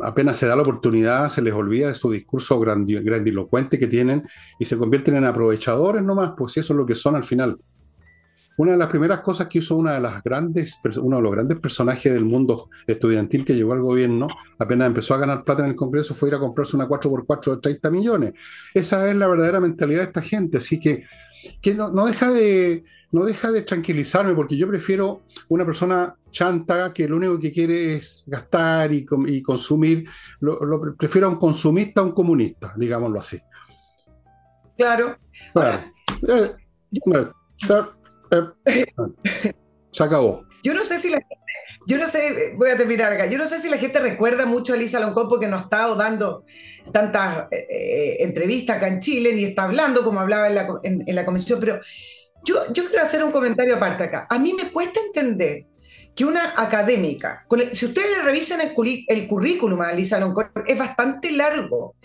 apenas 0.04 0.38
se 0.38 0.48
da 0.48 0.56
la 0.56 0.62
oportunidad, 0.62 1.30
se 1.30 1.42
les 1.42 1.54
olvida 1.54 1.88
de 1.88 1.96
su 1.96 2.12
discurso 2.12 2.60
grandilocuente 2.60 3.80
que 3.80 3.88
tienen 3.88 4.24
y 4.60 4.66
se 4.66 4.78
convierten 4.78 5.16
en 5.16 5.26
aprovechadores 5.26 6.04
nomás, 6.04 6.34
pues 6.38 6.58
eso 6.58 6.74
es 6.74 6.78
lo 6.78 6.86
que 6.86 6.96
son 6.96 7.16
al 7.16 7.24
final. 7.24 7.58
Una 8.56 8.74
de 8.74 8.78
las 8.78 8.88
primeras 8.88 9.22
cosas 9.22 9.48
que 9.48 9.60
hizo 9.60 9.76
una 9.76 9.94
de 9.94 10.00
las 10.00 10.22
grandes, 10.22 10.80
uno 10.98 11.18
de 11.18 11.24
los 11.24 11.32
grandes 11.32 11.60
personajes 11.60 12.14
del 12.14 12.26
mundo 12.26 12.70
estudiantil 12.86 13.44
que 13.44 13.56
llegó 13.56 13.74
al 13.74 13.82
gobierno, 13.82 14.28
apenas 14.60 14.88
empezó 14.88 15.16
a 15.16 15.18
ganar 15.18 15.44
plata 15.44 15.64
en 15.64 15.70
el 15.70 15.76
Congreso, 15.76 16.14
fue 16.14 16.30
ir 16.30 16.36
a 16.36 16.40
comprarse 16.40 16.76
una 16.76 16.88
4x4 16.88 17.56
de 17.56 17.62
30 17.62 17.90
millones. 17.90 18.34
Esa 18.74 19.10
es 19.10 19.16
la 19.16 19.28
verdadera 19.28 19.60
mentalidad 19.60 20.02
de 20.02 20.06
esta 20.06 20.22
gente, 20.22 20.60
así 20.60 20.80
que, 20.80 21.04
que 21.62 21.74
no, 21.74 21.90
deja 22.06 22.32
de, 22.32 22.84
no 23.14 23.24
deja 23.24 23.52
de 23.52 23.62
tranquilizarme, 23.62 24.34
porque 24.34 24.58
yo 24.58 24.68
prefiero 24.68 25.22
una 25.48 25.66
persona 25.66 26.16
chanta 26.32 26.92
que 26.92 27.08
lo 27.08 27.18
único 27.18 27.40
que 27.40 27.52
quiere 27.52 27.96
es 27.96 28.24
gastar 28.26 28.92
y, 28.92 29.06
y 29.28 29.42
consumir, 29.42 30.10
lo, 30.40 30.96
prefiero 30.98 31.28
a 31.28 31.30
un 31.30 31.38
consumista 31.38 32.02
a 32.02 32.04
un 32.04 32.12
comunista, 32.12 32.74
digámoslo 32.76 33.20
así. 33.20 33.40
Claro. 34.76 35.18
Claro. 35.54 35.84
Eh, 36.28 36.52
se 39.92 40.04
acabó. 40.04 40.46
Yo 40.64 40.74
no 40.74 40.84
sé 40.84 40.98
si 40.98 41.10
la 41.10 41.18
gente, 41.18 41.36
yo 41.86 41.98
no 41.98 42.08
sé, 42.08 42.54
voy 42.56 42.70
a 42.70 42.78
terminar 42.78 43.12
acá, 43.12 43.26
yo 43.28 43.38
no 43.38 43.46
sé 43.46 43.60
si 43.60 43.70
la 43.70 43.78
gente 43.78 44.00
recuerda 44.00 44.46
mucho 44.46 44.74
a 44.74 44.76
Elisa 44.78 45.00
Loncón 45.00 45.28
porque 45.28 45.48
no 45.48 45.58
ha 45.58 45.62
estado 45.62 45.96
dando 45.96 46.46
tantas 46.92 47.48
eh, 47.52 47.68
eh, 47.70 48.18
entrevistas 48.20 48.78
acá 48.78 48.88
en 48.88 49.02
Chile, 49.02 49.34
ni 49.34 49.44
está 49.44 49.64
hablando 49.64 50.04
como 50.04 50.22
hablaba 50.22 50.48
en 50.48 50.56
la, 50.56 50.68
en, 50.84 51.16
la 51.16 51.26
comisión, 51.26 51.60
pero 51.60 51.80
yo, 52.44 52.72
yo 52.72 52.86
quiero 52.86 53.04
hacer 53.04 53.24
un 53.24 53.32
comentario 53.32 53.76
aparte 53.76 54.04
acá. 54.06 54.28
A 54.30 54.38
mí 54.40 54.54
me 54.54 54.72
cuesta 54.72 55.00
entender 55.00 55.66
que 56.16 56.26
una 56.26 56.54
académica, 56.56 57.46
si 57.72 57.86
ustedes 57.86 58.18
le 58.18 58.24
revisan 58.24 58.62
el, 58.62 58.74
el 59.08 59.28
currículum 59.28 59.82
a 59.82 59.94
Loncón, 59.94 60.52
es 60.68 60.78
bastante 60.78 61.32
largo. 61.32 61.96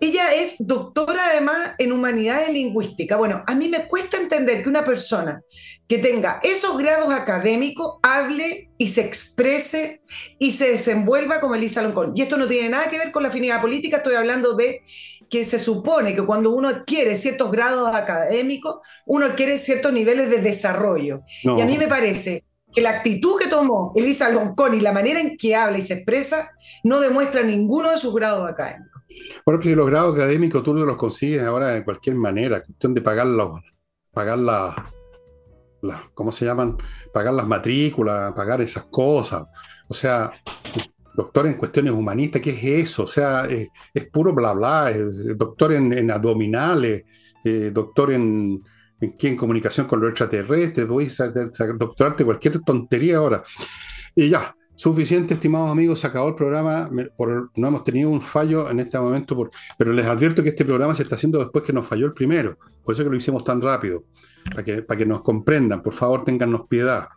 Ella 0.00 0.32
es 0.34 0.56
doctora 0.58 1.30
además 1.30 1.74
en 1.78 1.92
humanidades 1.92 2.48
y 2.48 2.52
lingüística. 2.54 3.16
Bueno, 3.16 3.44
a 3.46 3.54
mí 3.54 3.68
me 3.68 3.86
cuesta 3.86 4.16
entender 4.16 4.62
que 4.62 4.68
una 4.68 4.84
persona 4.84 5.42
que 5.86 5.98
tenga 5.98 6.40
esos 6.42 6.78
grados 6.78 7.12
académicos 7.12 7.98
hable 8.02 8.70
y 8.78 8.88
se 8.88 9.02
exprese 9.02 10.02
y 10.38 10.52
se 10.52 10.70
desenvuelva 10.70 11.40
como 11.40 11.54
Elisa 11.54 11.82
Loncón. 11.82 12.12
Y 12.14 12.22
esto 12.22 12.36
no 12.36 12.46
tiene 12.46 12.68
nada 12.68 12.88
que 12.88 12.98
ver 12.98 13.12
con 13.12 13.22
la 13.22 13.28
afinidad 13.28 13.60
política, 13.60 13.98
estoy 13.98 14.14
hablando 14.14 14.54
de 14.54 14.82
que 15.28 15.44
se 15.44 15.58
supone 15.58 16.14
que 16.14 16.24
cuando 16.24 16.50
uno 16.50 16.68
adquiere 16.68 17.14
ciertos 17.14 17.50
grados 17.50 17.94
académicos, 17.94 18.86
uno 19.06 19.26
adquiere 19.26 19.58
ciertos 19.58 19.92
niveles 19.92 20.30
de 20.30 20.40
desarrollo. 20.40 21.22
Y 21.42 21.60
a 21.60 21.66
mí 21.66 21.76
me 21.76 21.88
parece 21.88 22.44
que 22.72 22.80
la 22.80 22.90
actitud 22.90 23.38
que 23.38 23.48
tomó 23.48 23.92
Elisa 23.96 24.30
Loncón 24.30 24.74
y 24.74 24.80
la 24.80 24.92
manera 24.92 25.20
en 25.20 25.36
que 25.36 25.54
habla 25.56 25.78
y 25.78 25.82
se 25.82 25.94
expresa 25.94 26.50
no 26.84 27.00
demuestra 27.00 27.42
ninguno 27.42 27.90
de 27.90 27.96
sus 27.96 28.14
grados 28.14 28.48
académicos. 28.48 28.99
Bueno, 29.44 29.60
pues 29.60 29.76
los 29.76 29.86
grados 29.86 30.14
académicos 30.14 30.62
tú 30.62 30.74
los 30.74 30.96
consigues 30.96 31.42
ahora 31.42 31.68
de 31.68 31.84
cualquier 31.84 32.16
manera, 32.16 32.62
cuestión 32.62 32.94
de 32.94 33.02
pagar 33.02 33.26
los, 33.26 33.60
pagar 34.12 34.38
las, 34.38 34.74
¿cómo 36.14 36.32
se 36.32 36.44
llaman? 36.44 36.76
Pagar 37.12 37.34
las 37.34 37.46
matrículas, 37.46 38.32
pagar 38.32 38.60
esas 38.60 38.84
cosas. 38.84 39.44
O 39.88 39.94
sea, 39.94 40.32
doctor 41.14 41.46
en 41.46 41.54
cuestiones 41.54 41.92
humanistas, 41.92 42.40
¿qué 42.40 42.50
es 42.50 42.88
eso? 42.88 43.04
O 43.04 43.08
sea, 43.08 43.46
es, 43.46 43.68
puro 44.12 44.32
bla 44.32 44.52
bla, 44.52 44.92
doctor 45.36 45.72
en, 45.72 46.10
abdominales, 46.10 47.04
eh, 47.44 47.70
doctor 47.72 48.12
en, 48.12 48.62
en, 49.00 49.36
comunicación 49.36 49.86
con 49.86 50.00
los 50.00 50.10
extraterrestres, 50.10 50.86
doctorarte 51.78 52.24
cualquier 52.24 52.60
tontería 52.60 53.16
ahora. 53.16 53.42
Y 54.14 54.28
ya, 54.28 54.54
Suficiente, 54.80 55.34
estimados 55.34 55.70
amigos, 55.70 56.00
se 56.00 56.06
acabó 56.06 56.28
el 56.28 56.34
programa. 56.34 56.88
no 56.90 57.68
hemos 57.68 57.84
tenido 57.84 58.08
un 58.08 58.22
fallo 58.22 58.70
en 58.70 58.80
este 58.80 58.98
momento, 58.98 59.50
pero 59.76 59.92
les 59.92 60.06
advierto 60.06 60.42
que 60.42 60.48
este 60.48 60.64
programa 60.64 60.94
se 60.94 61.02
está 61.02 61.16
haciendo 61.16 61.38
después 61.38 61.64
que 61.64 61.74
nos 61.74 61.86
falló 61.86 62.06
el 62.06 62.14
primero. 62.14 62.56
Por 62.82 62.94
eso 62.94 63.04
que 63.04 63.10
lo 63.10 63.16
hicimos 63.16 63.44
tan 63.44 63.60
rápido, 63.60 64.04
para 64.50 64.64
que, 64.64 64.80
para 64.80 64.96
que 64.96 65.04
nos 65.04 65.20
comprendan. 65.20 65.82
Por 65.82 65.92
favor, 65.92 66.24
téngannos 66.24 66.62
piedad. 66.66 67.08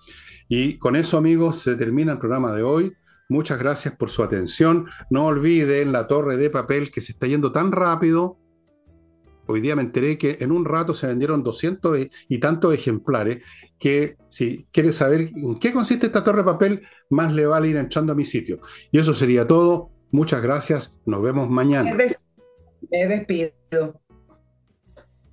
Y 0.50 0.78
con 0.78 0.98
eso, 0.98 1.16
amigos, 1.16 1.62
se 1.62 1.78
termina 1.78 2.12
el 2.12 2.20
programa 2.20 2.52
de 2.52 2.64
hoy. 2.64 2.92
Muchas 3.30 3.58
gracias 3.58 3.96
por 3.96 4.10
su 4.10 4.24
atención. 4.24 4.88
No 5.10 5.28
olviden 5.28 5.94
la 5.94 6.06
torre 6.06 6.36
de 6.36 6.50
papel 6.50 6.92
que 6.92 7.00
se 7.00 7.14
está 7.14 7.28
yendo 7.28 7.54
tan 7.54 7.72
rápido 7.72 8.40
hoy 9.46 9.62
día 9.62 9.76
me 9.76 9.82
enteré 9.82 10.18
que 10.18 10.38
en 10.40 10.52
un 10.52 10.66
rato 10.66 10.94
se 10.94 11.08
vendieron 11.08 11.44
200 11.44 12.08
y 12.30 12.38
tantos 12.40 12.74
ejemplares 12.74 13.44
que 13.84 14.16
si 14.30 14.66
quieres 14.72 14.96
saber 14.96 15.30
en 15.36 15.60
qué 15.60 15.74
consiste 15.74 16.06
esta 16.06 16.24
torre 16.24 16.38
de 16.38 16.46
papel, 16.46 16.88
más 17.10 17.34
le 17.34 17.46
vale 17.46 17.68
ir 17.68 17.76
entrando 17.76 18.14
a 18.14 18.16
mi 18.16 18.24
sitio. 18.24 18.62
Y 18.94 18.98
eso 18.98 19.14
sería 19.14 19.46
todo. 19.46 19.92
Muchas 20.10 20.42
gracias. 20.42 20.98
Nos 21.06 21.22
vemos 21.22 21.50
mañana. 21.50 21.94
Me 21.94 23.08
despido. 23.10 23.52